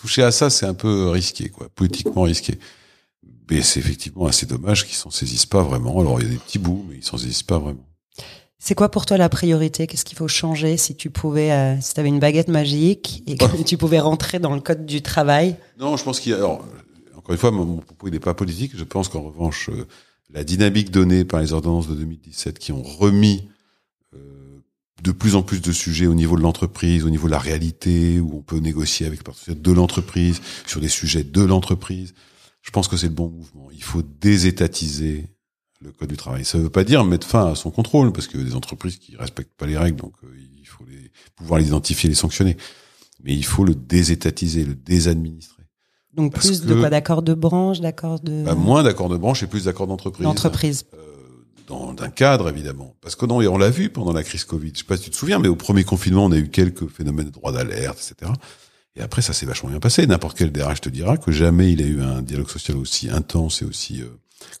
Toucher 0.00 0.22
à 0.22 0.30
ça, 0.30 0.48
c'est 0.48 0.66
un 0.66 0.74
peu 0.74 1.10
risqué, 1.10 1.48
quoi, 1.50 1.68
politiquement 1.74 2.22
risqué. 2.22 2.58
Mais 3.50 3.62
c'est 3.62 3.80
effectivement 3.80 4.26
assez 4.26 4.46
dommage 4.46 4.86
qu'ils 4.86 4.96
s'en 4.96 5.10
saisissent 5.10 5.46
pas 5.46 5.62
vraiment. 5.62 6.00
Alors, 6.00 6.20
il 6.20 6.26
y 6.26 6.30
a 6.30 6.32
des 6.32 6.38
petits 6.38 6.58
bouts, 6.58 6.84
mais 6.88 6.96
ils 6.96 7.04
s'en 7.04 7.18
saisissent 7.18 7.42
pas 7.42 7.58
vraiment. 7.58 7.84
C'est 8.58 8.74
quoi 8.74 8.90
pour 8.90 9.06
toi 9.06 9.16
la 9.16 9.28
priorité? 9.28 9.86
Qu'est-ce 9.86 10.04
qu'il 10.04 10.16
faut 10.16 10.28
changer 10.28 10.76
si 10.76 10.94
tu 10.94 11.10
pouvais, 11.10 11.50
euh, 11.50 11.80
si 11.80 11.94
tu 11.94 12.00
avais 12.00 12.10
une 12.10 12.18
baguette 12.18 12.48
magique 12.48 13.22
et 13.26 13.36
que 13.36 13.62
tu 13.62 13.76
pouvais 13.76 14.00
rentrer 14.00 14.38
dans 14.38 14.54
le 14.54 14.60
code 14.60 14.86
du 14.86 15.02
travail? 15.02 15.56
Non, 15.78 15.96
je 15.96 16.04
pense 16.04 16.20
qu'il 16.20 16.32
y 16.32 16.34
a. 16.34 16.38
Alors, 16.38 16.64
encore 17.16 17.32
une 17.32 17.38
fois, 17.38 17.50
mon, 17.50 17.78
propos 17.78 18.08
il 18.08 18.12
n'est 18.12 18.20
pas 18.20 18.34
politique. 18.34 18.72
Je 18.76 18.84
pense 18.84 19.08
qu'en 19.08 19.22
revanche, 19.22 19.70
euh, 19.70 19.86
la 20.30 20.44
dynamique 20.44 20.90
donnée 20.90 21.24
par 21.24 21.40
les 21.40 21.52
ordonnances 21.52 21.88
de 21.88 21.94
2017 21.94 22.58
qui 22.58 22.72
ont 22.72 22.82
remis 22.82 23.48
de 25.02 25.12
plus 25.12 25.34
en 25.34 25.42
plus 25.42 25.60
de 25.60 25.72
sujets 25.72 26.06
au 26.06 26.14
niveau 26.14 26.36
de 26.36 26.42
l'entreprise, 26.42 27.04
au 27.04 27.10
niveau 27.10 27.26
de 27.26 27.32
la 27.32 27.38
réalité, 27.38 28.20
où 28.20 28.36
on 28.36 28.42
peut 28.42 28.58
négocier 28.58 29.06
avec 29.06 29.20
de 29.48 29.72
l'entreprise 29.72 30.40
sur 30.66 30.80
des 30.80 30.88
sujets 30.88 31.24
de 31.24 31.42
l'entreprise. 31.42 32.14
Je 32.62 32.70
pense 32.70 32.88
que 32.88 32.96
c'est 32.96 33.08
le 33.08 33.14
bon 33.14 33.30
mouvement. 33.30 33.68
Il 33.72 33.82
faut 33.82 34.02
désétatiser 34.02 35.26
le 35.80 35.92
code 35.92 36.10
du 36.10 36.16
travail. 36.16 36.44
Ça 36.44 36.58
ne 36.58 36.64
veut 36.64 36.70
pas 36.70 36.84
dire 36.84 37.04
mettre 37.04 37.26
fin 37.26 37.52
à 37.52 37.54
son 37.54 37.70
contrôle, 37.70 38.12
parce 38.12 38.26
que 38.26 38.36
des 38.36 38.54
entreprises 38.54 38.98
qui 38.98 39.16
respectent 39.16 39.56
pas 39.56 39.66
les 39.66 39.78
règles, 39.78 39.96
donc 39.98 40.12
euh, 40.24 40.28
il 40.60 40.66
faut 40.66 40.84
les, 40.86 41.10
pouvoir 41.36 41.58
les 41.58 41.68
identifier, 41.68 42.08
les 42.08 42.14
sanctionner. 42.14 42.56
Mais 43.22 43.34
il 43.34 43.44
faut 43.44 43.64
le 43.64 43.74
désétatiser, 43.74 44.64
le 44.64 44.74
désadministrer. 44.74 45.62
Donc 46.12 46.32
Parce 46.34 46.46
plus 46.46 46.62
de 46.62 46.74
quoi 46.74 46.90
D'accords 46.90 47.22
de 47.22 47.34
branche, 47.34 47.80
d'accords 47.80 48.20
de 48.20 48.42
Bah, 48.44 48.54
moins 48.54 48.82
d'accords 48.82 49.08
de 49.08 49.16
branche 49.16 49.42
et 49.42 49.46
plus 49.46 49.64
d'accords 49.64 49.86
d'entreprise. 49.86 50.24
d'entreprise. 50.24 50.84
Euh, 50.94 51.19
dans 51.70 51.94
un 52.04 52.10
cadre, 52.10 52.48
évidemment. 52.48 52.94
Parce 53.00 53.16
que 53.16 53.24
non, 53.26 53.40
et 53.40 53.48
on 53.48 53.56
l'a 53.58 53.70
vu 53.70 53.88
pendant 53.90 54.12
la 54.12 54.22
crise 54.22 54.44
Covid. 54.44 54.70
Je 54.74 54.78
sais 54.80 54.84
pas 54.84 54.96
si 54.96 55.04
tu 55.04 55.10
te 55.10 55.16
souviens, 55.16 55.38
mais 55.38 55.48
au 55.48 55.56
premier 55.56 55.84
confinement, 55.84 56.26
on 56.26 56.32
a 56.32 56.36
eu 56.36 56.48
quelques 56.48 56.86
phénomènes 56.88 57.26
de 57.26 57.30
droit 57.30 57.52
d'alerte, 57.52 57.98
etc. 57.98 58.30
Et 58.96 59.00
après, 59.02 59.22
ça 59.22 59.32
s'est 59.32 59.46
vachement 59.46 59.70
bien 59.70 59.80
passé. 59.80 60.06
N'importe 60.06 60.36
quel 60.36 60.52
DRH 60.52 60.80
te 60.82 60.88
dira 60.88 61.16
que 61.16 61.32
jamais 61.32 61.72
il 61.72 61.80
a 61.82 61.86
eu 61.86 62.02
un 62.02 62.22
dialogue 62.22 62.50
social 62.50 62.76
aussi 62.76 63.08
intense 63.08 63.62
et 63.62 63.64
aussi 63.64 64.02
euh, 64.02 64.08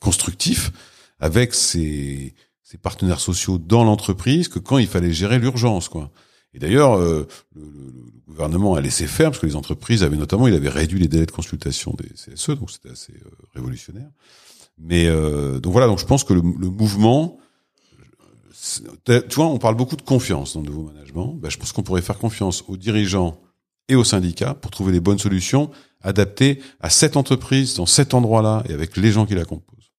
constructif 0.00 0.70
avec 1.18 1.52
ses, 1.54 2.34
ses 2.62 2.78
partenaires 2.78 3.20
sociaux 3.20 3.58
dans 3.58 3.84
l'entreprise 3.84 4.48
que 4.48 4.58
quand 4.58 4.78
il 4.78 4.86
fallait 4.86 5.12
gérer 5.12 5.38
l'urgence, 5.38 5.88
quoi. 5.88 6.10
Et 6.54 6.58
d'ailleurs, 6.58 6.94
euh, 6.98 7.26
le, 7.54 7.62
le- 7.62 7.92
le 8.30 8.32
gouvernement 8.36 8.74
a 8.76 8.80
laissé 8.80 9.06
faire 9.08 9.30
parce 9.30 9.40
que 9.40 9.46
les 9.46 9.56
entreprises 9.56 10.02
avaient 10.04 10.16
notamment, 10.16 10.46
il 10.46 10.54
avait 10.54 10.68
réduit 10.68 11.00
les 11.00 11.08
délais 11.08 11.26
de 11.26 11.30
consultation 11.32 11.94
des 11.98 12.08
CSE, 12.10 12.50
donc 12.50 12.70
c'était 12.70 12.90
assez 12.90 13.12
euh, 13.12 13.28
révolutionnaire. 13.54 14.08
Mais 14.80 15.06
euh, 15.06 15.60
donc 15.60 15.72
voilà, 15.72 15.86
donc 15.86 15.98
je 15.98 16.06
pense 16.06 16.24
que 16.24 16.32
le, 16.32 16.40
mouvement, 16.42 17.38
tu 19.04 19.34
vois, 19.34 19.46
on 19.46 19.58
parle 19.58 19.74
beaucoup 19.74 19.96
de 19.96 20.02
confiance 20.02 20.54
dans 20.54 20.60
le 20.60 20.66
nouveau 20.66 20.82
management. 20.84 21.34
Ben, 21.34 21.50
je 21.50 21.58
pense 21.58 21.72
qu'on 21.72 21.82
pourrait 21.82 22.02
faire 22.02 22.18
confiance 22.18 22.64
aux 22.66 22.76
dirigeants 22.76 23.38
et 23.88 23.94
aux 23.94 24.04
syndicats 24.04 24.54
pour 24.54 24.70
trouver 24.70 24.92
les 24.92 25.00
bonnes 25.00 25.18
solutions 25.18 25.70
adaptées 26.02 26.62
à 26.80 26.88
cette 26.88 27.16
entreprise 27.16 27.74
dans 27.74 27.86
cet 27.86 28.14
endroit-là 28.14 28.62
et 28.68 28.72
avec 28.72 28.96
les 28.96 29.12
gens 29.12 29.26
qui 29.26 29.34
la 29.34 29.44
composent. 29.44 29.92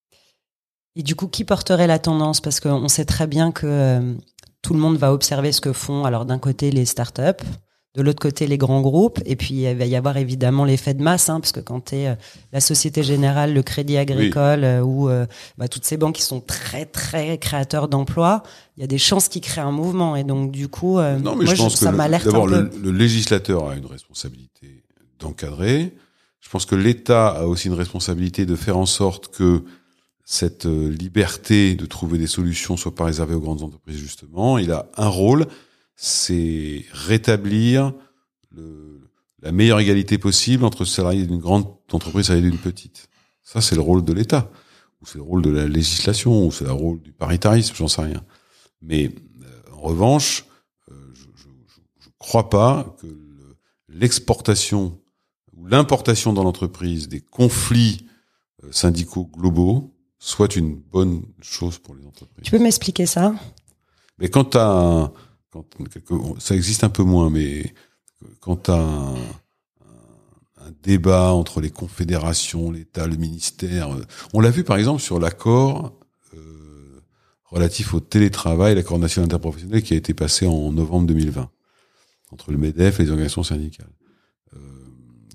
Et 0.96 1.04
du 1.04 1.16
coup, 1.16 1.28
qui 1.28 1.46
porterait 1.46 1.88
la 1.88 2.00
tendance? 2.00 2.42
Parce 2.42 2.60
qu'on 2.60 2.88
sait 2.88 3.06
très 3.06 3.28
bien 3.28 3.52
que 3.52 3.68
euh, 3.68 4.14
tout 4.62 4.74
le 4.74 4.80
monde 4.80 4.98
va 4.98 5.14
observer 5.14 5.52
ce 5.52 5.62
que 5.62 5.74
font. 5.74 6.06
Alors 6.06 6.26
d'un 6.26 6.40
côté 6.40 6.72
les 6.72 6.86
startups, 6.86 7.46
de 7.94 8.02
l'autre 8.02 8.22
côté 8.22 8.48
les 8.48 8.58
grands 8.58 8.80
groupes, 8.82 9.20
et 9.26 9.36
puis 9.36 9.64
il 9.64 9.76
va 9.78 9.86
y 9.86 9.98
avoir 9.98 10.16
évidemment 10.16 10.64
l'effet 10.64 10.94
de 10.94 11.04
masse, 11.04 11.28
hein, 11.30 11.42
parce 11.42 11.52
que 11.52 11.60
quand 11.60 11.82
tu 11.90 11.96
es 11.96 12.18
la 12.54 12.62
Société 12.62 13.04
Générale, 13.04 13.54
le 13.54 13.64
Crédit 13.64 13.98
Agricole 13.98 14.64
euh, 14.64 14.82
ou 14.82 15.10
euh, 15.10 15.26
bah, 15.58 15.68
toutes 15.68 15.84
ces 15.84 15.98
banques 15.98 16.16
qui 16.16 16.22
sont 16.22 16.40
très 16.40 16.86
très 16.86 17.38
créateurs 17.38 17.90
d'emplois, 17.90 18.44
il 18.78 18.82
y 18.82 18.84
a 18.86 18.88
des 18.88 18.98
chances 18.98 19.28
qu'ils 19.28 19.42
créent 19.42 19.60
un 19.60 19.72
mouvement. 19.74 20.16
Et 20.16 20.24
donc 20.24 20.52
du 20.52 20.70
coup, 20.70 21.00
euh, 21.00 21.20
Non, 21.20 21.36
mais 21.36 21.44
moi, 21.44 21.54
je 21.54 21.62
pense 21.62 21.76
ça 21.76 21.88
que 21.88 21.92
le- 21.92 21.98
m'alerte 21.98 22.28
un 22.28 22.32
d'abord 22.32 22.46
peu. 22.48 22.52
le, 22.62 22.72
le 22.82 22.92
législateur 22.98 23.70
a 23.70 23.76
une 23.76 23.86
responsabilité 23.88 24.84
d'encadrer. 25.20 25.94
Je 26.40 26.50
pense 26.50 26.66
que 26.66 26.76
l'État 26.76 27.28
a 27.28 27.46
aussi 27.46 27.68
une 27.68 27.74
responsabilité 27.74 28.46
de 28.46 28.56
faire 28.56 28.78
en 28.78 28.86
sorte 28.86 29.28
que 29.28 29.64
cette 30.24 30.66
euh, 30.66 30.90
liberté 30.90 31.76
de 31.76 31.86
trouver 31.86 32.18
des 32.18 32.28
solutions 32.28 32.78
soit 32.78 32.96
pas 32.96 33.04
réservée 33.06 33.36
aux 33.36 33.40
grandes 33.42 33.64
entreprises 33.64 33.98
justement. 33.98 34.58
Il 34.58 34.72
a 34.72 34.88
un 34.96 35.08
rôle, 35.10 35.46
c'est 35.96 36.86
rétablir 36.92 37.94
le, 38.52 39.10
la 39.42 39.52
meilleure 39.52 39.80
égalité 39.80 40.18
possible 40.18 40.66
entre 40.66 40.86
salariés 40.86 41.26
d'une 41.26 41.40
grande 41.40 41.68
entreprise 41.92 42.26
et 42.26 42.28
salariés 42.28 42.50
d'une 42.50 42.60
petite. 42.60 43.10
Ça, 43.44 43.62
c'est 43.62 43.76
le 43.76 43.82
rôle 43.82 44.04
de 44.04 44.14
l'État, 44.14 44.50
ou 45.02 45.06
c'est 45.06 45.18
le 45.18 45.24
rôle 45.24 45.42
de 45.42 45.50
la 45.50 45.68
législation, 45.68 46.48
ou 46.48 46.52
c'est 46.52 46.66
le 46.66 46.72
rôle 46.72 47.02
du 47.02 47.12
paritarisme, 47.12 47.76
j'en 47.76 47.88
sais 47.88 48.02
rien. 48.02 48.24
Mais 48.82 49.14
euh, 49.44 49.74
en 49.74 49.82
revanche, 49.82 50.46
euh, 50.90 51.14
crois 52.18 52.50
pas 52.50 52.96
que 53.00 53.08
le- 53.08 53.58
l'exportation 53.90 54.98
ou 55.58 55.66
l'importation 55.66 56.34
dans 56.34 56.44
l'entreprise 56.44 57.08
des 57.10 57.20
conflits 57.22 58.08
euh, 58.64 58.72
syndicaux 58.72 59.26
globaux 59.26 59.94
soit 60.18 60.56
une 60.56 60.76
bonne 60.76 61.24
chose 61.42 61.78
pour 61.80 61.96
les 61.96 62.06
entreprises. 62.06 62.44
Tu 62.44 62.52
peux 62.52 62.60
m'expliquer 62.60 63.06
ça? 63.08 63.34
Mais 64.20 64.30
quand 64.30 64.46
t'as 64.46 64.70
un- 64.70 65.12
quand 65.52 66.40
ça 66.40 66.56
existe 66.56 66.84
un 66.84 66.90
peu 66.90 67.04
moins, 67.04 67.30
mais 67.30 67.74
quand 68.40 68.70
un, 68.70 69.16
un, 69.16 70.66
un 70.66 70.72
débat 70.84 71.34
entre 71.34 71.62
les 71.62 71.70
confédérations, 71.70 72.72
l'État, 72.72 73.08
le 73.08 73.18
ministère, 73.18 73.94
euh, 73.94 74.02
on 74.34 74.40
l'a 74.40 74.50
vu 74.50 74.64
par 74.64 74.78
exemple 74.78 75.02
sur 75.02 75.20
l'accord 75.20 76.00
euh, 76.34 77.02
relatif 77.46 77.94
au 77.94 78.00
télétravail, 78.00 78.76
l'accord 78.76 79.00
national 79.00 79.26
interprofessionnel 79.26 79.84
qui 79.84 79.94
a 79.94 79.98
été 79.98 80.14
passé 80.14 80.46
en 80.46 80.72
novembre 80.72 81.08
2020 81.08 81.50
entre 82.32 82.52
le 82.52 82.58
Medef 82.58 83.00
et 83.00 83.04
les 83.04 83.10
organisations 83.10 83.44
syndicales, 83.44 83.92
euh, 84.54 84.58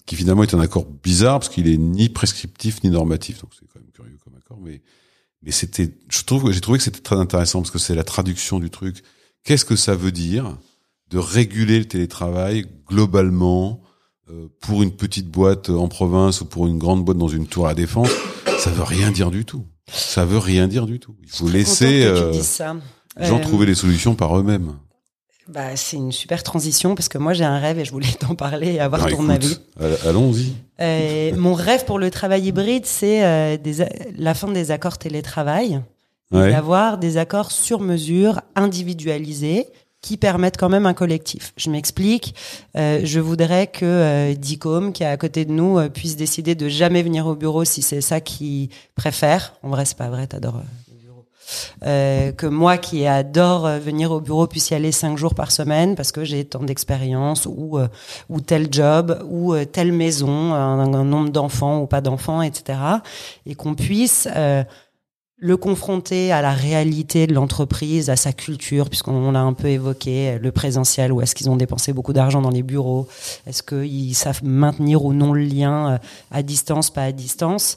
qui 0.07 0.17
finalement 0.17 0.43
est 0.43 0.55
un 0.55 0.61
accord 0.61 0.87
bizarre 0.87 1.41
parce 1.41 1.51
qu'il 1.51 1.69
est 1.69 1.77
ni 1.77 2.09
prescriptif 2.09 2.83
ni 2.83 2.91
normatif, 2.91 3.43
donc 3.43 3.51
c'est 3.53 3.67
quand 3.67 3.81
même 3.81 3.91
curieux 3.93 4.17
comme 4.25 4.35
accord, 4.35 4.59
mais 4.63 4.81
mais 5.43 5.53
c'était, 5.53 5.95
je 6.09 6.23
trouve, 6.25 6.51
j'ai 6.51 6.61
trouvé 6.61 6.79
que 6.79 6.85
c'était 6.85 7.03
très 7.03 7.17
intéressant 7.17 7.61
parce 7.61 7.71
que 7.71 7.79
c'est 7.79 7.95
la 7.95 8.03
traduction 8.03 8.59
du 8.59 8.69
truc. 8.69 9.05
Qu'est-ce 9.47 9.65
que 9.65 9.77
ça 9.77 9.95
veut 9.95 10.13
dire 10.13 10.57
de 11.11 11.19
réguler 11.19 11.79
le 11.79 11.85
télétravail 11.87 12.67
globalement 12.89 13.81
euh, 14.29 14.49
pour 14.61 14.83
une 14.83 14.91
petite 14.91 15.29
boîte 15.31 15.71
en 15.71 15.87
province 15.89 16.41
ou 16.41 16.45
pour 16.47 16.67
une 16.67 16.79
grande 16.79 17.05
boîte 17.05 17.17
dans 17.19 17.29
une 17.29 17.47
tour 17.47 17.67
à 17.69 17.75
défense? 17.75 18.11
Ça 18.59 18.71
veut 18.71 18.83
rien 18.83 19.11
dire 19.11 19.31
du 19.31 19.45
tout. 19.45 19.65
Ça 19.91 20.25
veut 20.25 20.39
rien 20.39 20.67
dire 20.67 20.85
du 20.87 20.99
tout. 20.99 21.15
Il 21.23 21.29
faut 21.31 21.49
laisser 21.49 22.03
euh, 22.05 22.33
les 22.33 22.43
gens 23.29 23.39
Euh, 23.39 23.41
trouver 23.43 23.67
les 23.67 23.75
solutions 23.77 24.15
par 24.17 24.37
eux-mêmes. 24.39 24.73
Bah, 25.49 25.77
c'est 25.77 25.97
une 25.97 26.11
super 26.11 26.43
transition 26.43 26.97
parce 26.97 27.09
que 27.09 27.19
moi 27.19 27.33
j'ai 27.33 27.45
un 27.45 27.61
rêve 27.61 27.79
et 27.79 27.85
je 27.85 27.93
voulais 27.93 28.11
t'en 28.19 28.35
parler 28.35 28.73
et 28.73 28.81
avoir 28.81 29.05
Alors, 29.05 29.17
ton 29.19 29.31
écoute, 29.31 29.63
avis. 29.79 29.95
all- 30.03 30.09
Allons-y. 30.09 30.53
Euh, 30.81 31.37
mon 31.37 31.55
rêve 31.55 31.85
pour 31.85 32.01
le 32.01 32.11
travail 32.11 32.47
hybride, 32.49 32.85
c'est 32.85 33.25
euh, 33.25 33.57
la 34.19 34.35
fin 34.35 34.51
des 34.51 34.73
accords 34.73 34.99
télétravail, 34.99 35.81
Ouais. 36.33 36.51
d'avoir 36.51 36.99
des 36.99 37.19
accords 37.19 37.53
sur 37.53 37.81
mesure, 37.81 38.41
individualisés, 38.57 39.67
qui 40.03 40.17
permettent 40.17 40.57
quand 40.57 40.69
même 40.69 40.87
un 40.87 40.95
collectif. 40.95 41.53
Je 41.57 41.71
m'explique. 41.71 42.35
Euh, 42.77 43.01
je 43.03 43.19
voudrais 43.19 43.67
que 43.67 43.85
euh, 43.85 44.35
Dicom, 44.35 44.93
qui 44.93 45.03
est 45.03 45.07
à 45.07 45.17
côté 45.17 45.45
de 45.45 45.53
nous, 45.53 45.79
euh, 45.79 45.89
puisse 45.89 46.17
décider 46.17 46.55
de 46.55 46.69
jamais 46.69 47.03
venir 47.03 47.27
au 47.27 47.35
bureau 47.35 47.65
si 47.65 47.83
c'est 47.83 48.01
ça 48.01 48.21
qu'il 48.21 48.69
préfère. 48.95 49.55
En 49.63 49.69
vrai, 49.71 49.85
c'est 49.85 49.97
pas 49.97 50.09
vrai. 50.09 50.27
T'adores. 50.29 50.57
euh, 50.57 50.63
le 50.93 50.97
bureau. 51.01 51.25
Euh, 51.87 52.31
que 52.33 52.47
moi 52.47 52.77
qui 52.77 53.07
adore 53.07 53.69
venir 53.81 54.13
au 54.13 54.21
bureau 54.21 54.47
puisse 54.47 54.71
y 54.71 54.75
aller 54.75 54.93
cinq 54.93 55.17
jours 55.17 55.35
par 55.35 55.51
semaine 55.51 55.97
parce 55.97 56.13
que 56.13 56.25
j'ai 56.25 56.45
tant 56.45 56.63
d'expérience 56.63 57.47
ou 57.51 57.79
euh, 57.79 57.89
ou 58.29 58.41
tel 58.41 58.69
job 58.71 59.25
ou 59.29 59.57
telle 59.65 59.93
maison, 59.93 60.55
un, 60.55 60.93
un 60.95 61.05
nombre 61.05 61.31
d'enfants 61.31 61.81
ou 61.81 61.87
pas 61.87 62.01
d'enfants, 62.01 62.43
etc. 62.43 62.79
Et 63.45 63.55
qu'on 63.57 63.75
puisse 63.75 64.29
euh, 64.37 64.63
le 65.39 65.57
confronter 65.59 66.33
à 66.33 66.41
la 66.41 66.53
réalité 66.53 67.27
de 67.27 67.35
l'entreprise, 67.35 68.09
à 68.09 68.17
sa 68.17 68.33
culture, 68.33 68.89
puisqu'on 68.89 69.33
l'a 69.33 69.43
un 69.43 69.53
peu 69.53 69.69
évoqué, 69.69 70.39
le 70.39 70.51
présentiel, 70.51 71.13
où 71.13 71.21
est-ce 71.21 71.35
qu'ils 71.35 71.51
ont 71.51 71.57
dépensé 71.57 71.93
beaucoup 71.93 72.15
d'argent 72.15 72.41
dans 72.41 72.51
les 72.51 72.63
bureaux, 72.63 73.07
est-ce 73.47 73.63
qu'ils 73.63 74.15
savent 74.15 74.43
maintenir 74.45 75.05
ou 75.05 75.13
non 75.13 75.35
le 75.35 75.43
lien 75.43 75.93
euh, 75.93 75.99
à 76.31 76.43
distance, 76.43 76.89
pas 76.89 77.03
à 77.03 77.13
distance. 77.13 77.77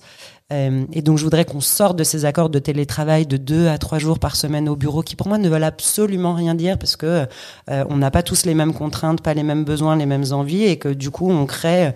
Euh, 0.52 0.86
et 0.94 1.02
donc 1.02 1.18
je 1.18 1.24
voudrais 1.26 1.46
qu'on 1.46 1.60
sorte 1.60 1.98
de 1.98 2.04
ces 2.04 2.26
accords 2.26 2.50
de 2.50 2.58
télétravail 2.60 3.28
de 3.28 3.38
deux 3.38 3.68
à 3.68 3.78
trois 3.78 4.00
jours 4.00 4.20
par 4.20 4.38
semaine 4.38 4.70
au 4.70 4.78
bureau, 4.78 5.04
qui 5.04 5.18
pour 5.18 5.28
moi 5.28 5.38
ne 5.38 5.50
veulent 5.50 5.64
absolument 5.66 6.36
rien 6.36 6.56
dire, 6.56 6.80
parce 6.80 6.96
que 6.96 7.28
euh, 7.70 7.86
on 7.90 7.98
n'a 7.98 8.10
pas 8.10 8.24
tous 8.24 8.46
les 8.46 8.54
mêmes 8.54 8.74
contraintes, 8.74 9.22
pas 9.22 9.34
les 9.34 9.44
mêmes 9.44 9.66
besoins, 9.66 9.98
les 9.98 10.06
mêmes 10.06 10.32
envies, 10.32 10.64
et 10.64 10.80
que 10.80 10.88
du 10.88 11.12
coup 11.12 11.30
on 11.30 11.46
crée 11.46 11.92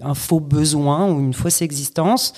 un, 0.00 0.14
faux 0.14 0.40
besoin 0.40 1.12
ou 1.12 1.20
une 1.20 1.34
fausse 1.34 1.60
existence. 1.60 2.32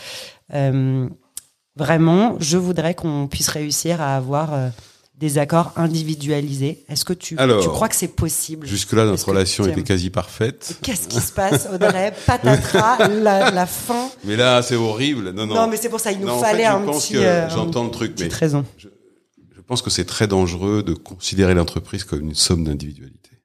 Vraiment, 1.78 2.36
je 2.40 2.56
voudrais 2.58 2.94
qu'on 2.94 3.28
puisse 3.28 3.48
réussir 3.48 4.00
à 4.00 4.16
avoir 4.16 4.52
euh, 4.52 4.68
des 5.16 5.38
accords 5.38 5.72
individualisés. 5.76 6.84
Est-ce 6.88 7.04
que 7.04 7.12
tu, 7.12 7.38
Alors, 7.38 7.62
tu 7.62 7.68
crois 7.68 7.88
que 7.88 7.96
c'est 7.96 8.08
possible? 8.08 8.66
Jusque-là, 8.66 9.04
notre 9.04 9.26
relation 9.28 9.64
était 9.66 9.82
quasi 9.82 10.10
parfaite. 10.10 10.78
Qu'est-ce 10.82 11.08
qui 11.08 11.20
se 11.20 11.32
passe, 11.32 11.68
Audrey? 11.72 12.12
Patatras, 12.26 13.08
la, 13.08 13.50
la 13.50 13.66
fin? 13.66 14.10
Mais 14.24 14.36
là, 14.36 14.60
c'est 14.62 14.76
horrible. 14.76 15.30
Non, 15.30 15.46
non. 15.46 15.54
Non, 15.54 15.68
mais 15.68 15.76
c'est 15.76 15.88
pour 15.88 16.00
ça, 16.00 16.12
il 16.12 16.20
nous 16.20 16.26
Non, 16.26 16.34
en 16.34 16.40
fallait 16.40 16.64
fait, 16.64 16.70
je 16.70 16.76
un 16.76 16.80
pense 16.82 17.04
petit. 17.06 17.12
que 17.14 17.18
euh, 17.18 17.48
j'entends 17.50 17.84
le 17.84 17.90
truc, 17.90 18.14
mais 18.18 18.28
raison. 18.28 18.64
Je 18.78 19.60
pense 19.66 19.82
que 19.82 19.90
c'est 19.90 20.04
très 20.06 20.26
dangereux 20.26 20.82
de 20.82 20.94
considérer 20.94 21.54
l'entreprise 21.54 22.02
comme 22.04 22.20
une 22.20 22.34
somme 22.34 22.64
d'individualité. 22.64 23.42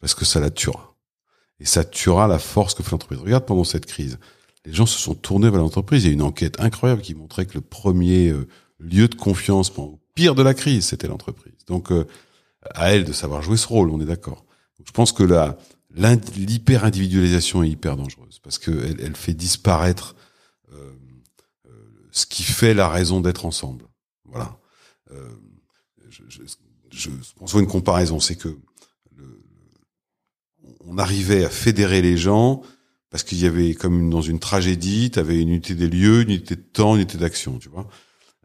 Parce 0.00 0.14
que 0.14 0.24
ça 0.24 0.40
la 0.40 0.50
tuera. 0.50 0.94
Et 1.60 1.64
ça 1.64 1.84
tuera 1.84 2.26
la 2.28 2.38
force 2.38 2.74
que 2.74 2.82
fait 2.82 2.90
l'entreprise. 2.92 3.20
Regarde 3.20 3.46
pendant 3.46 3.64
cette 3.64 3.86
crise. 3.86 4.18
Les 4.66 4.72
gens 4.72 4.84
se 4.84 4.98
sont 4.98 5.14
tournés 5.14 5.48
vers 5.48 5.60
l'entreprise. 5.60 6.04
Il 6.04 6.08
y 6.08 6.10
a 6.10 6.12
une 6.12 6.22
enquête 6.22 6.60
incroyable 6.60 7.00
qui 7.00 7.14
montrait 7.14 7.46
que 7.46 7.54
le 7.54 7.60
premier 7.60 8.28
euh, 8.28 8.48
lieu 8.80 9.08
de 9.08 9.14
confiance 9.14 9.74
le 9.74 9.96
pire 10.14 10.34
de 10.34 10.42
la 10.42 10.54
crise, 10.54 10.86
c'était 10.86 11.06
l'entreprise. 11.06 11.54
Donc, 11.66 11.92
euh, 11.92 12.04
à 12.74 12.92
elle 12.92 13.04
de 13.04 13.12
savoir 13.12 13.42
jouer 13.42 13.56
ce 13.56 13.68
rôle, 13.68 13.90
on 13.90 14.00
est 14.00 14.06
d'accord. 14.06 14.44
Je 14.84 14.90
pense 14.92 15.12
que 15.12 15.22
la 15.22 15.56
l'hyper-individualisation 15.96 17.62
est 17.62 17.70
hyper 17.70 17.96
dangereuse 17.96 18.38
parce 18.42 18.58
qu'elle 18.58 19.00
elle 19.00 19.16
fait 19.16 19.32
disparaître 19.32 20.14
euh, 20.74 20.92
ce 22.10 22.26
qui 22.26 22.42
fait 22.42 22.74
la 22.74 22.88
raison 22.90 23.22
d'être 23.22 23.46
ensemble. 23.46 23.86
Voilà. 24.26 24.58
Euh, 25.12 25.30
je, 26.10 26.22
je, 26.28 26.42
je 26.90 27.58
une 27.58 27.66
comparaison, 27.66 28.20
c'est 28.20 28.36
que 28.36 28.58
on 30.88 30.98
arrivait 30.98 31.44
à 31.44 31.50
fédérer 31.50 32.00
les 32.00 32.16
gens 32.16 32.62
parce 33.10 33.22
qu'il 33.22 33.38
y 33.38 33.46
avait 33.46 33.74
comme 33.74 34.10
dans 34.10 34.22
une 34.22 34.38
tragédie, 34.38 35.10
tu 35.10 35.18
avais 35.18 35.40
une 35.40 35.48
unité 35.48 35.74
des 35.74 35.88
lieux, 35.88 36.22
une 36.22 36.30
unité 36.30 36.56
de 36.56 36.60
temps, 36.60 36.94
une 36.94 37.02
unité 37.02 37.18
d'action, 37.18 37.58
tu 37.58 37.68
vois. 37.68 37.88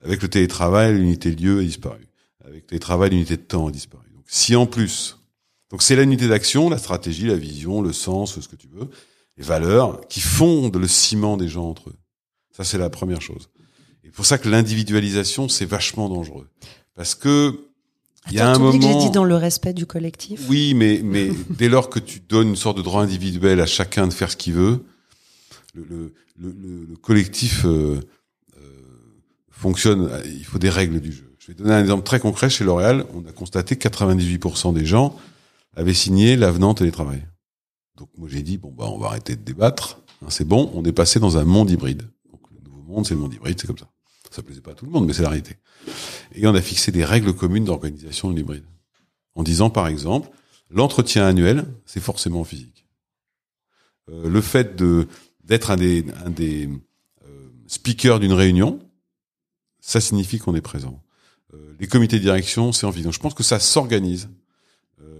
Avec 0.03 0.21
le 0.21 0.29
télétravail, 0.29 0.93
l'unité 0.95 1.31
de 1.31 1.41
lieu 1.41 1.59
a 1.59 1.63
disparu. 1.63 2.07
Avec 2.43 2.63
le 2.63 2.67
télétravail, 2.67 3.11
l'unité 3.11 3.37
de 3.37 3.41
temps 3.41 3.67
a 3.67 3.71
disparu. 3.71 4.05
Donc 4.13 4.25
si 4.27 4.55
en 4.55 4.65
plus, 4.65 5.17
donc 5.69 5.81
c'est 5.81 5.95
l'unité 5.95 6.27
d'action, 6.27 6.69
la 6.69 6.77
stratégie, 6.77 7.27
la 7.27 7.35
vision, 7.35 7.81
le 7.81 7.93
sens, 7.93 8.39
ce 8.39 8.47
que 8.47 8.55
tu 8.55 8.67
veux, 8.67 8.89
les 9.37 9.43
valeurs 9.43 10.07
qui 10.07 10.19
fondent 10.19 10.75
le 10.75 10.87
ciment 10.87 11.37
des 11.37 11.47
gens 11.47 11.69
entre 11.69 11.89
eux. 11.89 11.95
Ça 12.51 12.63
c'est 12.63 12.77
la 12.77 12.89
première 12.89 13.21
chose. 13.21 13.49
Et 14.03 14.09
pour 14.09 14.25
ça 14.25 14.37
que 14.37 14.49
l'individualisation 14.49 15.47
c'est 15.47 15.65
vachement 15.65 16.09
dangereux 16.09 16.47
parce 16.95 17.15
que 17.15 17.70
il 18.29 18.37
y 18.37 18.39
a 18.39 18.51
un 18.51 18.59
moment. 18.59 18.77
que 18.77 18.83
j'ai 18.83 18.95
dit 18.99 19.09
dans 19.09 19.23
le 19.23 19.35
respect 19.35 19.73
du 19.73 19.85
collectif? 19.85 20.41
Oui, 20.49 20.73
mais, 20.73 21.01
mais 21.03 21.31
dès 21.49 21.69
lors 21.69 21.89
que 21.89 21.99
tu 21.99 22.19
donnes 22.19 22.49
une 22.49 22.55
sorte 22.55 22.77
de 22.77 22.81
droit 22.83 23.01
individuel 23.01 23.59
à 23.59 23.65
chacun 23.65 24.07
de 24.07 24.13
faire 24.13 24.29
ce 24.31 24.37
qu'il 24.37 24.53
veut, 24.53 24.83
le, 25.73 25.83
le, 25.89 26.13
le, 26.39 26.49
le- 26.51 26.85
le 26.89 26.95
collectif 26.97 27.65
euh, 27.65 27.99
euh, 28.57 28.61
fonctionne. 29.49 30.09
Il 30.25 30.45
faut 30.45 30.59
des 30.59 30.69
règles 30.69 30.99
du 30.99 31.11
jeu. 31.11 31.33
Je 31.39 31.47
vais 31.47 31.53
donner 31.53 31.71
un 31.73 31.79
exemple 31.81 32.03
très 32.03 32.19
concret. 32.19 32.49
Chez 32.49 32.63
L'Oréal, 32.63 33.05
on 33.13 33.27
a 33.27 33.31
constaté 33.31 33.75
que 33.75 33.87
98% 33.87 34.73
des 34.73 34.85
gens 34.85 35.15
avaient 35.75 35.93
signé 35.93 36.35
l'avenant 36.35 36.73
télétravail. 36.73 37.23
Donc 37.97 38.09
moi 38.17 38.27
j'ai 38.31 38.41
dit 38.41 38.57
bon 38.57 38.71
bah 38.75 38.85
on 38.89 38.97
va 38.97 39.07
arrêter 39.07 39.35
de 39.35 39.41
débattre. 39.41 39.99
Hein, 40.23 40.27
c'est 40.29 40.47
bon, 40.47 40.71
on 40.75 40.83
est 40.85 40.91
passé 40.91 41.19
dans 41.19 41.37
un 41.37 41.43
monde 41.45 41.69
hybride. 41.71 42.03
Donc 42.31 42.41
le 42.51 42.59
nouveau 42.69 42.81
monde, 42.83 43.05
c'est 43.07 43.13
le 43.15 43.19
monde 43.19 43.33
hybride, 43.33 43.59
c'est 43.59 43.67
comme 43.67 43.77
ça. 43.77 43.89
Ça 44.31 44.41
plaisait 44.41 44.61
pas 44.61 44.71
à 44.71 44.73
tout 44.73 44.85
le 44.85 44.91
monde, 44.91 45.05
mais 45.05 45.13
c'est 45.13 45.21
la 45.21 45.29
réalité. 45.29 45.57
Et 46.33 46.47
on 46.47 46.55
a 46.55 46.61
fixé 46.61 46.91
des 46.91 47.05
règles 47.05 47.33
communes 47.33 47.65
d'organisation 47.65 48.31
de 48.31 48.35
l'hybride. 48.35 48.63
En 49.35 49.43
disant, 49.43 49.69
par 49.69 49.87
exemple, 49.87 50.29
l'entretien 50.69 51.25
annuel, 51.27 51.65
c'est 51.85 51.99
forcément 51.99 52.43
physique. 52.43 52.85
Euh, 54.09 54.27
le 54.29 54.41
fait 54.41 54.75
de 54.75 55.07
d'être 55.43 55.71
un 55.71 55.75
des, 55.75 56.05
un 56.25 56.29
des 56.29 56.67
euh, 57.25 57.49
speakers 57.67 58.19
d'une 58.19 58.33
réunion, 58.33 58.79
ça 59.81 59.99
signifie 59.99 60.39
qu'on 60.39 60.55
est 60.55 60.61
présent. 60.61 61.03
Euh, 61.53 61.75
les 61.79 61.87
comités 61.87 62.17
de 62.17 62.23
direction, 62.23 62.71
c'est 62.71 62.85
en 62.85 62.89
visio. 62.89 63.11
Je 63.11 63.19
pense 63.19 63.33
que 63.33 63.43
ça 63.43 63.59
s'organise. 63.59 64.29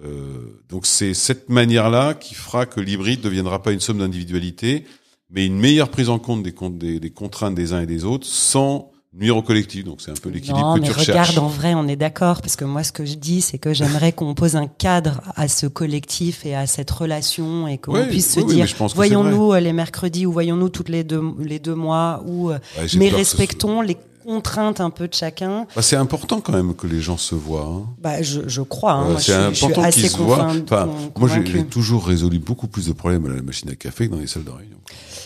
Euh, 0.03 0.61
donc 0.69 0.85
c'est 0.85 1.13
cette 1.13 1.49
manière-là 1.49 2.13
qui 2.13 2.33
fera 2.33 2.65
que 2.65 2.79
l'hybride 2.79 3.19
ne 3.19 3.23
deviendra 3.25 3.61
pas 3.61 3.71
une 3.71 3.79
somme 3.79 3.99
d'individualité, 3.99 4.85
mais 5.29 5.45
une 5.45 5.59
meilleure 5.59 5.89
prise 5.89 6.09
en 6.09 6.19
compte 6.19 6.43
des, 6.43 6.53
des, 6.71 6.99
des 6.99 7.09
contraintes 7.09 7.55
des 7.55 7.73
uns 7.73 7.81
et 7.81 7.85
des 7.85 8.03
autres 8.03 8.27
sans 8.27 8.91
nuire 9.13 9.35
au 9.35 9.41
collectif. 9.41 9.83
Donc 9.83 10.01
c'est 10.01 10.11
un 10.11 10.15
peu 10.15 10.29
l'équilibre 10.29 10.59
Non, 10.59 10.75
que 10.75 10.81
mais 10.81 10.87
tu 10.87 10.93
regarde, 10.93 11.09
recherches. 11.29 11.37
en 11.37 11.47
vrai, 11.47 11.73
on 11.73 11.87
est 11.87 11.95
d'accord, 11.95 12.41
parce 12.41 12.55
que 12.55 12.65
moi, 12.65 12.83
ce 12.83 12.91
que 12.91 13.05
je 13.05 13.15
dis, 13.15 13.41
c'est 13.41 13.57
que 13.57 13.73
j'aimerais 13.73 14.13
qu'on 14.13 14.33
pose 14.35 14.55
un 14.55 14.67
cadre 14.67 15.21
à 15.35 15.47
ce 15.47 15.67
collectif 15.67 16.45
et 16.45 16.55
à 16.55 16.65
cette 16.67 16.91
relation 16.91 17.67
et 17.67 17.77
qu'on 17.77 17.93
puisse 18.05 18.35
oui, 18.37 18.41
se 18.43 18.47
oui, 18.47 18.55
dire, 18.55 18.67
voyons-nous 18.95 19.53
euh, 19.53 19.59
les 19.59 19.73
mercredis 19.73 20.25
ou 20.25 20.31
voyons-nous 20.31 20.69
toutes 20.69 20.89
les 20.89 21.03
deux, 21.03 21.21
les 21.39 21.59
deux 21.59 21.75
mois, 21.75 22.23
ou, 22.25 22.51
euh, 22.51 22.59
Ouais, 22.79 22.87
mais 22.97 23.09
ce 23.09 23.15
respectons 23.15 23.81
les 23.81 23.97
contraintes 24.25 24.79
un 24.81 24.89
peu 24.89 25.07
de 25.07 25.13
chacun. 25.13 25.65
Bah, 25.75 25.81
c'est 25.81 25.95
important 25.95 26.41
quand 26.41 26.53
même 26.53 26.73
que 26.75 26.87
les 26.87 26.99
gens 27.01 27.17
se 27.17 27.35
voient. 27.35 27.65
hein. 27.65 27.83
Bah, 27.99 28.21
je, 28.21 28.41
je 28.47 28.61
crois, 28.61 28.93
hein, 28.93 29.17
je, 29.17 29.23
c'est 29.23 29.33
important 29.33 29.81
qu'ils 29.91 30.09
se 30.09 30.17
voient. 30.17 30.47
Enfin, 30.63 30.85
moi, 31.17 31.29
j'ai 31.45 31.63
toujours 31.65 32.05
résolu 32.07 32.39
beaucoup 32.39 32.67
plus 32.67 32.87
de 32.87 32.93
problèmes 32.93 33.25
à 33.25 33.35
la 33.35 33.41
machine 33.41 33.69
à 33.69 33.75
café 33.75 34.07
que 34.07 34.13
dans 34.13 34.19
les 34.19 34.27
salles 34.27 34.43
de 34.43 34.51
réunion. 34.51 34.77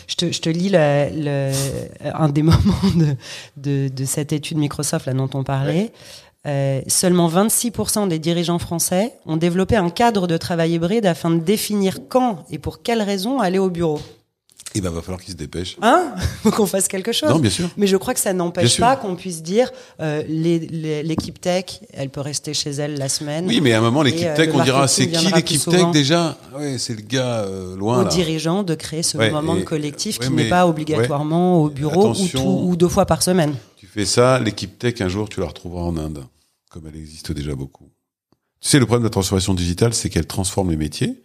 Je 0.08 0.14
te, 0.14 0.30
je 0.32 0.40
te 0.40 0.48
lis 0.48 0.68
le, 0.70 1.08
le- 1.50 1.52
un 2.14 2.28
des 2.28 2.42
moments 2.50 2.90
de, 2.96 3.16
de, 3.56 3.88
de 3.88 4.04
cette 4.04 4.32
étude 4.32 4.56
Microsoft 4.58 5.06
là 5.06 5.14
dont 5.14 5.28
on 5.34 5.42
parlait. 5.42 5.92
euh, 6.46 6.80
seulement 6.86 7.28
26% 7.28 8.06
des 8.06 8.20
dirigeants 8.20 8.60
français 8.60 9.14
ont 9.26 9.36
développé 9.36 9.74
un 9.74 9.90
cadre 9.90 10.28
de 10.28 10.36
travail 10.36 10.74
hybride 10.74 11.04
afin 11.06 11.30
de 11.30 11.40
définir 11.40 11.98
quand 12.08 12.44
et 12.50 12.58
pour 12.60 12.82
quelles 12.82 13.02
raisons 13.02 13.40
aller 13.40 13.58
au 13.58 13.68
bureau. 13.68 14.00
Il 14.74 14.82
va 14.82 14.90
falloir 15.00 15.20
qu'ils 15.22 15.32
se 15.32 15.38
dépêchent. 15.38 15.76
Hein 15.80 16.14
Faut 16.42 16.50
qu'on 16.50 16.66
fasse 16.66 16.86
quelque 16.86 17.10
chose. 17.12 17.30
Non, 17.30 17.38
bien 17.38 17.50
sûr. 17.50 17.68
Mais 17.78 17.86
je 17.86 17.96
crois 17.96 18.12
que 18.12 18.20
ça 18.20 18.34
n'empêche 18.34 18.78
pas 18.78 18.96
qu'on 18.96 19.16
puisse 19.16 19.42
dire 19.42 19.70
euh, 20.00 20.22
l'équipe 20.28 21.40
tech, 21.40 21.80
elle 21.94 22.10
peut 22.10 22.20
rester 22.20 22.52
chez 22.52 22.70
elle 22.70 22.98
la 22.98 23.08
semaine. 23.08 23.46
Oui, 23.46 23.60
mais 23.62 23.72
à 23.72 23.78
un 23.78 23.80
moment, 23.80 24.02
l'équipe 24.02 24.26
euh, 24.26 24.36
tech, 24.36 24.50
on 24.52 24.62
dira, 24.62 24.86
c'est 24.88 25.08
qui 25.08 25.26
l'équipe 25.32 25.64
tech 25.64 25.90
déjà? 25.92 26.36
Ouais, 26.54 26.76
c'est 26.78 26.94
le 26.94 27.00
gars 27.02 27.40
euh, 27.44 27.76
loin 27.76 28.00
aux 28.00 28.04
là. 28.04 28.08
dirigeants 28.10 28.62
de 28.62 28.74
créer 28.74 29.02
ce 29.02 29.16
Ouais, 29.16 29.30
moment 29.30 29.56
et- 29.56 29.60
de 29.60 29.64
collectif 29.64 30.18
ouais, 30.20 30.26
qui 30.26 30.32
n'est 30.32 30.48
pas 30.48 30.66
obligatoirement 30.66 31.62
au 31.62 31.70
bureau 31.70 32.10
ou, 32.12 32.28
tout- 32.28 32.38
ou 32.64 32.76
deux 32.76 32.88
fois 32.88 33.06
par 33.06 33.22
semaine. 33.22 33.54
Tu 33.78 33.86
fais 33.86 34.04
ça, 34.04 34.38
l'équipe 34.40 34.78
tech, 34.78 35.00
un 35.00 35.08
jour, 35.08 35.28
tu 35.28 35.40
la 35.40 35.46
retrouveras 35.46 35.82
en 35.84 35.96
Inde, 35.96 36.24
comme 36.70 36.82
elle 36.86 36.96
existe 37.00 37.32
déjà 37.32 37.54
beaucoup. 37.54 37.88
Tu 38.60 38.68
sais, 38.68 38.78
le 38.78 38.84
problème 38.86 39.02
de 39.04 39.06
la 39.06 39.10
transformation 39.10 39.54
digitale, 39.54 39.94
c'est 39.94 40.10
qu'elle 40.10 40.26
transforme 40.26 40.70
les 40.70 40.76
métiers, 40.76 41.22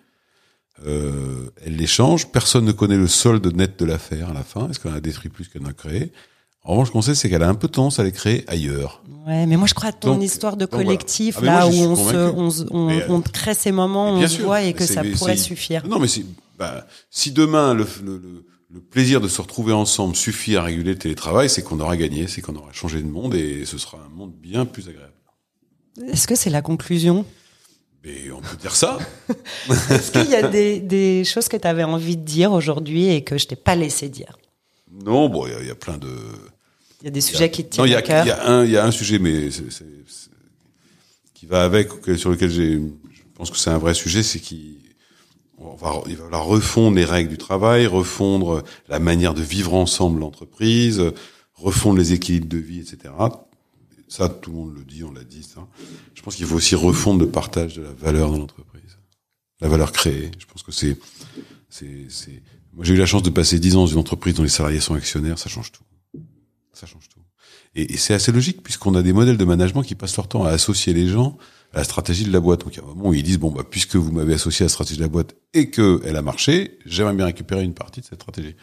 euh, 0.85 1.49
elle 1.65 1.75
les 1.75 1.87
change, 1.87 2.27
personne 2.27 2.65
ne 2.65 2.71
connaît 2.71 2.97
le 2.97 3.07
solde 3.07 3.45
net 3.55 3.77
de 3.79 3.85
l'affaire 3.85 4.29
à 4.29 4.33
la 4.33 4.43
fin, 4.43 4.69
est-ce 4.69 4.79
qu'elle 4.79 4.93
a 4.93 5.01
détruit 5.01 5.29
plus 5.29 5.47
qu'elle 5.47 5.63
en 5.63 5.69
a 5.69 5.73
créé? 5.73 6.11
En 6.63 6.73
revanche, 6.73 6.87
ce 6.89 6.91
qu'on 6.93 7.01
sait, 7.01 7.15
c'est 7.15 7.27
qu'elle 7.29 7.41
a 7.41 7.49
un 7.49 7.55
peu 7.55 7.67
tendance 7.67 7.99
à 7.99 8.03
les 8.03 8.11
créer 8.11 8.43
ailleurs. 8.47 9.01
Ouais, 9.25 9.47
mais 9.47 9.57
moi 9.57 9.67
je 9.67 9.73
crois 9.73 9.89
à 9.89 9.91
ton 9.93 10.13
Donc- 10.13 10.23
histoire 10.23 10.57
de 10.57 10.67
voilà. 10.69 10.85
collectif 10.85 11.37
Ah, 11.41 11.45
là 11.45 11.65
moi, 11.65 11.75
où 11.75 11.79
on 11.91 11.95
se, 11.95 12.15
on, 12.71 12.75
on, 12.77 12.85
Mais, 12.87 13.01
euh, 13.01 13.05
on 13.09 13.21
crée 13.21 13.53
ces 13.55 13.71
moments, 13.71 14.11
on 14.13 14.21
se 14.21 14.27
sûr, 14.27 14.45
voit 14.45 14.61
et 14.61 14.73
que 14.73 14.85
ça 14.85 15.03
pourrait 15.03 15.37
suffire. 15.37 15.87
Non, 15.87 15.97
mais 15.99 16.07
bah, 16.59 16.85
si 17.09 17.31
demain 17.31 17.73
le, 17.73 17.87
le, 18.03 18.17
le- 18.17 18.45
le 18.73 18.79
plaisir 18.79 19.19
de 19.19 19.27
se 19.27 19.41
retrouver 19.41 19.73
ensemble 19.73 20.15
suffit 20.15 20.55
à 20.55 20.61
réguler 20.63 20.91
le 20.93 20.97
télétravail, 20.97 21.49
c'est 21.49 21.61
qu'on 21.61 21.79
aura 21.81 21.97
gagné, 21.97 22.27
c'est 22.27 22.39
qu'on 22.41 22.55
aura 22.55 22.71
changé 22.71 23.01
de 23.01 23.07
monde 23.07 23.35
et 23.35 23.65
ce 23.65 23.77
sera 23.77 23.97
un 23.97 24.15
monde 24.15 24.31
bien 24.33 24.65
plus 24.65 24.87
agréable. 24.87 25.11
Est-ce 26.07 26.25
que 26.25 26.35
c'est 26.35 26.49
la 26.49 26.61
conclusion? 26.61 27.25
Mais 28.03 28.31
on 28.31 28.41
peut 28.41 28.57
dire 28.57 28.75
ça. 28.75 28.97
Est-ce 29.89 30.11
qu'il 30.11 30.29
y 30.29 30.35
a 30.35 30.47
des, 30.47 30.79
des 30.79 31.23
choses 31.23 31.47
que 31.47 31.57
tu 31.57 31.67
avais 31.67 31.83
envie 31.83 32.17
de 32.17 32.23
dire 32.23 32.51
aujourd'hui 32.51 33.09
et 33.09 33.23
que 33.23 33.37
je 33.37 33.45
t'ai 33.47 33.55
pas 33.55 33.75
laissé 33.75 34.09
dire? 34.09 34.37
Non, 34.91 35.29
bon, 35.29 35.45
il 35.47 35.53
y 35.53 35.55
a- 35.55 35.61
il 35.61 35.67
y, 35.67 35.71
a 35.71 35.75
plein 35.75 35.97
de. 35.97 36.09
Il 37.01 37.05
y 37.05 37.07
a 37.07 37.11
des 37.11 37.21
sujets 37.21 37.49
qui 37.51 37.63
te 37.65 37.77
Non, 37.79 37.85
tiennent 37.85 37.89
y 37.89 37.95
à 37.95 37.99
a, 37.99 38.01
cœur 38.01 38.25
il 38.25 38.27
y 38.27 38.31
a 38.31 38.47
un, 38.49 38.65
il 38.65 38.71
y 38.71 38.77
a 38.77 38.85
un 38.85 38.91
sujet, 38.91 39.19
mais 39.19 39.51
c'est, 39.51 39.71
c'est- 39.71 39.85
c'est- 40.07 40.29
qui 41.33 41.45
va 41.45 41.63
avec, 41.63 41.89
sur 42.17 42.29
lequel 42.31 42.49
j'ai, 42.49 42.73
je 42.73 43.21
pense 43.35 43.49
que 43.51 43.57
c'est 43.57 43.69
un 43.69 43.77
vrai 43.77 43.93
sujet, 43.93 44.21
c'est 44.23 44.39
qu'il 44.39 44.77
va, 45.79 46.01
il 46.07 46.15
va 46.17 46.23
falloir 46.25 46.45
refondre 46.45 46.97
les 46.97 47.05
règles 47.05 47.29
du 47.29 47.37
travail, 47.37 47.85
refondre 47.87 48.63
la 48.89 48.99
manière 48.99 49.33
de 49.33 49.41
vivre 49.41 49.73
ensemble 49.75 50.19
l'entreprise, 50.19 51.01
refondre 51.55 51.97
les 51.99 52.13
équilibres 52.13 52.47
de 52.49 52.57
vie, 52.57 52.79
etc. 52.79 53.13
Ça, 54.11 54.27
tout 54.27 54.51
le 54.51 54.57
monde 54.57 54.75
le 54.75 54.83
dit, 54.83 55.05
on 55.05 55.13
l'a 55.13 55.23
dit. 55.23 55.41
Ça. 55.41 55.65
Je 56.13 56.21
pense 56.21 56.35
qu'il 56.35 56.45
faut 56.45 56.55
aussi 56.55 56.75
refondre 56.75 57.21
le 57.21 57.31
partage 57.31 57.77
de 57.77 57.81
la 57.81 57.93
valeur 57.93 58.29
dans 58.29 58.39
l'entreprise, 58.39 58.97
la 59.61 59.69
valeur 59.69 59.93
créée. 59.93 60.31
Je 60.37 60.45
pense 60.47 60.63
que 60.63 60.73
c'est, 60.73 60.97
c'est, 61.69 62.07
c'est. 62.09 62.43
Moi, 62.73 62.83
j'ai 62.83 62.93
eu 62.93 62.97
la 62.97 63.05
chance 63.05 63.23
de 63.23 63.29
passer 63.29 63.57
dix 63.57 63.77
ans 63.77 63.81
dans 63.81 63.87
une 63.87 63.99
entreprise 63.99 64.33
dont 64.33 64.43
les 64.43 64.49
salariés 64.49 64.81
sont 64.81 64.95
actionnaires, 64.95 65.39
ça 65.39 65.47
change 65.47 65.71
tout. 65.71 65.83
Ça 66.73 66.85
change 66.87 67.07
tout. 67.07 67.21
Et, 67.73 67.93
et 67.93 67.95
c'est 67.95 68.13
assez 68.13 68.33
logique 68.33 68.61
puisqu'on 68.61 68.95
a 68.95 69.01
des 69.01 69.13
modèles 69.13 69.37
de 69.37 69.45
management 69.45 69.81
qui 69.81 69.95
passent 69.95 70.17
leur 70.17 70.27
temps 70.27 70.43
à 70.43 70.49
associer 70.49 70.93
les 70.93 71.07
gens 71.07 71.37
à 71.71 71.77
la 71.77 71.85
stratégie 71.85 72.25
de 72.25 72.33
la 72.33 72.41
boîte. 72.41 72.65
Donc, 72.65 72.75
il 72.75 72.79
y 72.79 72.81
a 72.81 72.83
un 72.83 72.87
moment 72.87 73.09
où 73.11 73.13
ils 73.13 73.23
disent, 73.23 73.39
bon, 73.39 73.51
bah, 73.51 73.63
puisque 73.63 73.95
vous 73.95 74.11
m'avez 74.11 74.33
associé 74.33 74.63
à 74.63 74.65
la 74.65 74.69
stratégie 74.69 74.97
de 74.97 75.03
la 75.03 75.09
boîte 75.09 75.35
et 75.53 75.69
que 75.69 76.01
elle 76.03 76.17
a 76.17 76.21
marché, 76.21 76.79
j'aimerais 76.85 77.15
bien 77.15 77.27
récupérer 77.27 77.63
une 77.63 77.73
partie 77.73 78.01
de 78.01 78.05
cette 78.05 78.21
stratégie. 78.21 78.57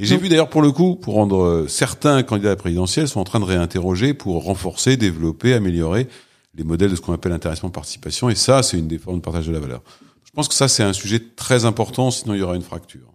Et 0.00 0.06
j'ai 0.06 0.16
vu 0.16 0.30
d'ailleurs 0.30 0.48
pour 0.48 0.62
le 0.62 0.72
coup, 0.72 0.96
pour 0.96 1.14
rendre 1.14 1.42
euh, 1.42 1.68
certains 1.68 2.22
candidats 2.22 2.48
à 2.48 2.52
la 2.52 2.56
présidentielle 2.56 3.06
sont 3.06 3.20
en 3.20 3.24
train 3.24 3.38
de 3.38 3.44
réinterroger 3.44 4.14
pour 4.14 4.42
renforcer, 4.44 4.96
développer, 4.96 5.52
améliorer 5.52 6.08
les 6.54 6.64
modèles 6.64 6.90
de 6.90 6.96
ce 6.96 7.02
qu'on 7.02 7.12
appelle 7.12 7.32
intéressement-participation. 7.32 8.30
Et 8.30 8.34
ça, 8.34 8.62
c'est 8.62 8.78
une 8.78 8.88
des 8.88 8.98
formes 8.98 9.18
de 9.18 9.22
partage 9.22 9.46
de 9.46 9.52
la 9.52 9.60
valeur. 9.60 9.82
Je 10.24 10.30
pense 10.32 10.48
que 10.48 10.54
ça, 10.54 10.68
c'est 10.68 10.82
un 10.82 10.94
sujet 10.94 11.20
très 11.36 11.66
important, 11.66 12.10
sinon 12.10 12.32
il 12.32 12.40
y 12.40 12.42
aura 12.42 12.56
une 12.56 12.62
fracture. 12.62 13.12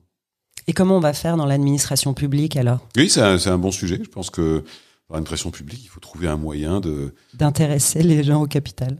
Et 0.67 0.73
comment 0.73 0.97
on 0.97 0.99
va 0.99 1.13
faire 1.13 1.38
dans 1.38 1.47
l'administration 1.47 2.13
publique 2.13 2.55
alors? 2.55 2.88
Oui, 2.95 3.09
c'est 3.09 3.21
un, 3.21 3.57
bon 3.57 3.71
sujet. 3.71 3.99
Je 4.03 4.09
pense 4.09 4.29
que 4.29 4.63
dans 5.09 5.21
pression 5.23 5.49
publique, 5.49 5.81
il 5.83 5.88
faut 5.88 5.99
trouver 5.99 6.27
un 6.27 6.38
moyen 6.38 6.81
de, 6.81 7.15
D'intéresser 7.33 8.03
les 8.03 8.23
gens 8.23 8.43
au 8.43 8.47
capital. 8.47 8.97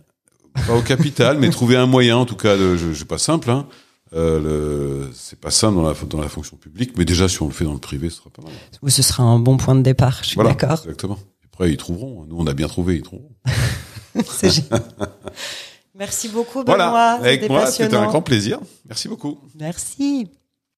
pas 0.68 0.76
au 0.76 0.82
capital, 0.82 1.38
mais 1.38 1.50
trouver 1.50 1.76
un 1.76 1.88
moyen, 1.88 2.18
en 2.18 2.26
tout 2.26 2.36
cas, 2.36 2.58
de, 2.58 2.78
je, 2.78 2.94
c'est 2.94 3.06
pas 3.06 3.20
simple, 3.20 3.52
hein. 3.52 3.68
Euh, 4.14 5.10
c'est 5.14 5.40
pas 5.40 5.52
simple 5.52 5.76
dans 5.76 5.84
la, 5.84 5.94
dans 5.94 6.22
la 6.22 6.30
fonction 6.30 6.58
publique, 6.58 6.98
mais 6.98 7.06
déjà, 7.06 7.28
si 7.28 7.42
on 7.42 7.48
le 7.48 7.54
fait 7.54 7.66
dans 7.66 7.74
le 7.74 7.80
privé, 7.80 8.10
ce 8.10 8.18
sera 8.18 8.30
pas 8.30 8.42
mal. 8.44 8.52
Ou 8.82 8.90
ce 8.90 9.02
sera 9.02 9.24
un 9.24 9.40
bon 9.40 9.58
point 9.58 9.76
de 9.76 9.82
départ, 9.82 10.20
je 10.22 10.28
suis 10.28 10.36
Voilà, 10.36 10.52
d'accord. 10.52 10.80
exactement. 10.84 11.18
Après, 11.46 11.72
ils 11.72 11.78
trouveront. 11.78 12.26
Nous, 12.28 12.36
on 12.38 12.46
a 12.48 12.54
bien 12.54 12.68
trouvé, 12.68 12.96
ils 12.96 13.02
trouveront. 13.02 13.32
C'est 14.26 14.50
génial. 14.52 14.84
Merci 15.96 16.28
beaucoup, 16.28 16.64
Benoît. 16.64 16.90
Voilà, 16.90 17.12
avec 17.14 17.50
moi, 17.50 17.68
c'était 17.68 17.96
un 17.96 18.08
grand 18.08 18.22
plaisir. 18.22 18.60
Merci 18.88 19.08
beaucoup. 19.08 19.40
Merci. 19.58 20.28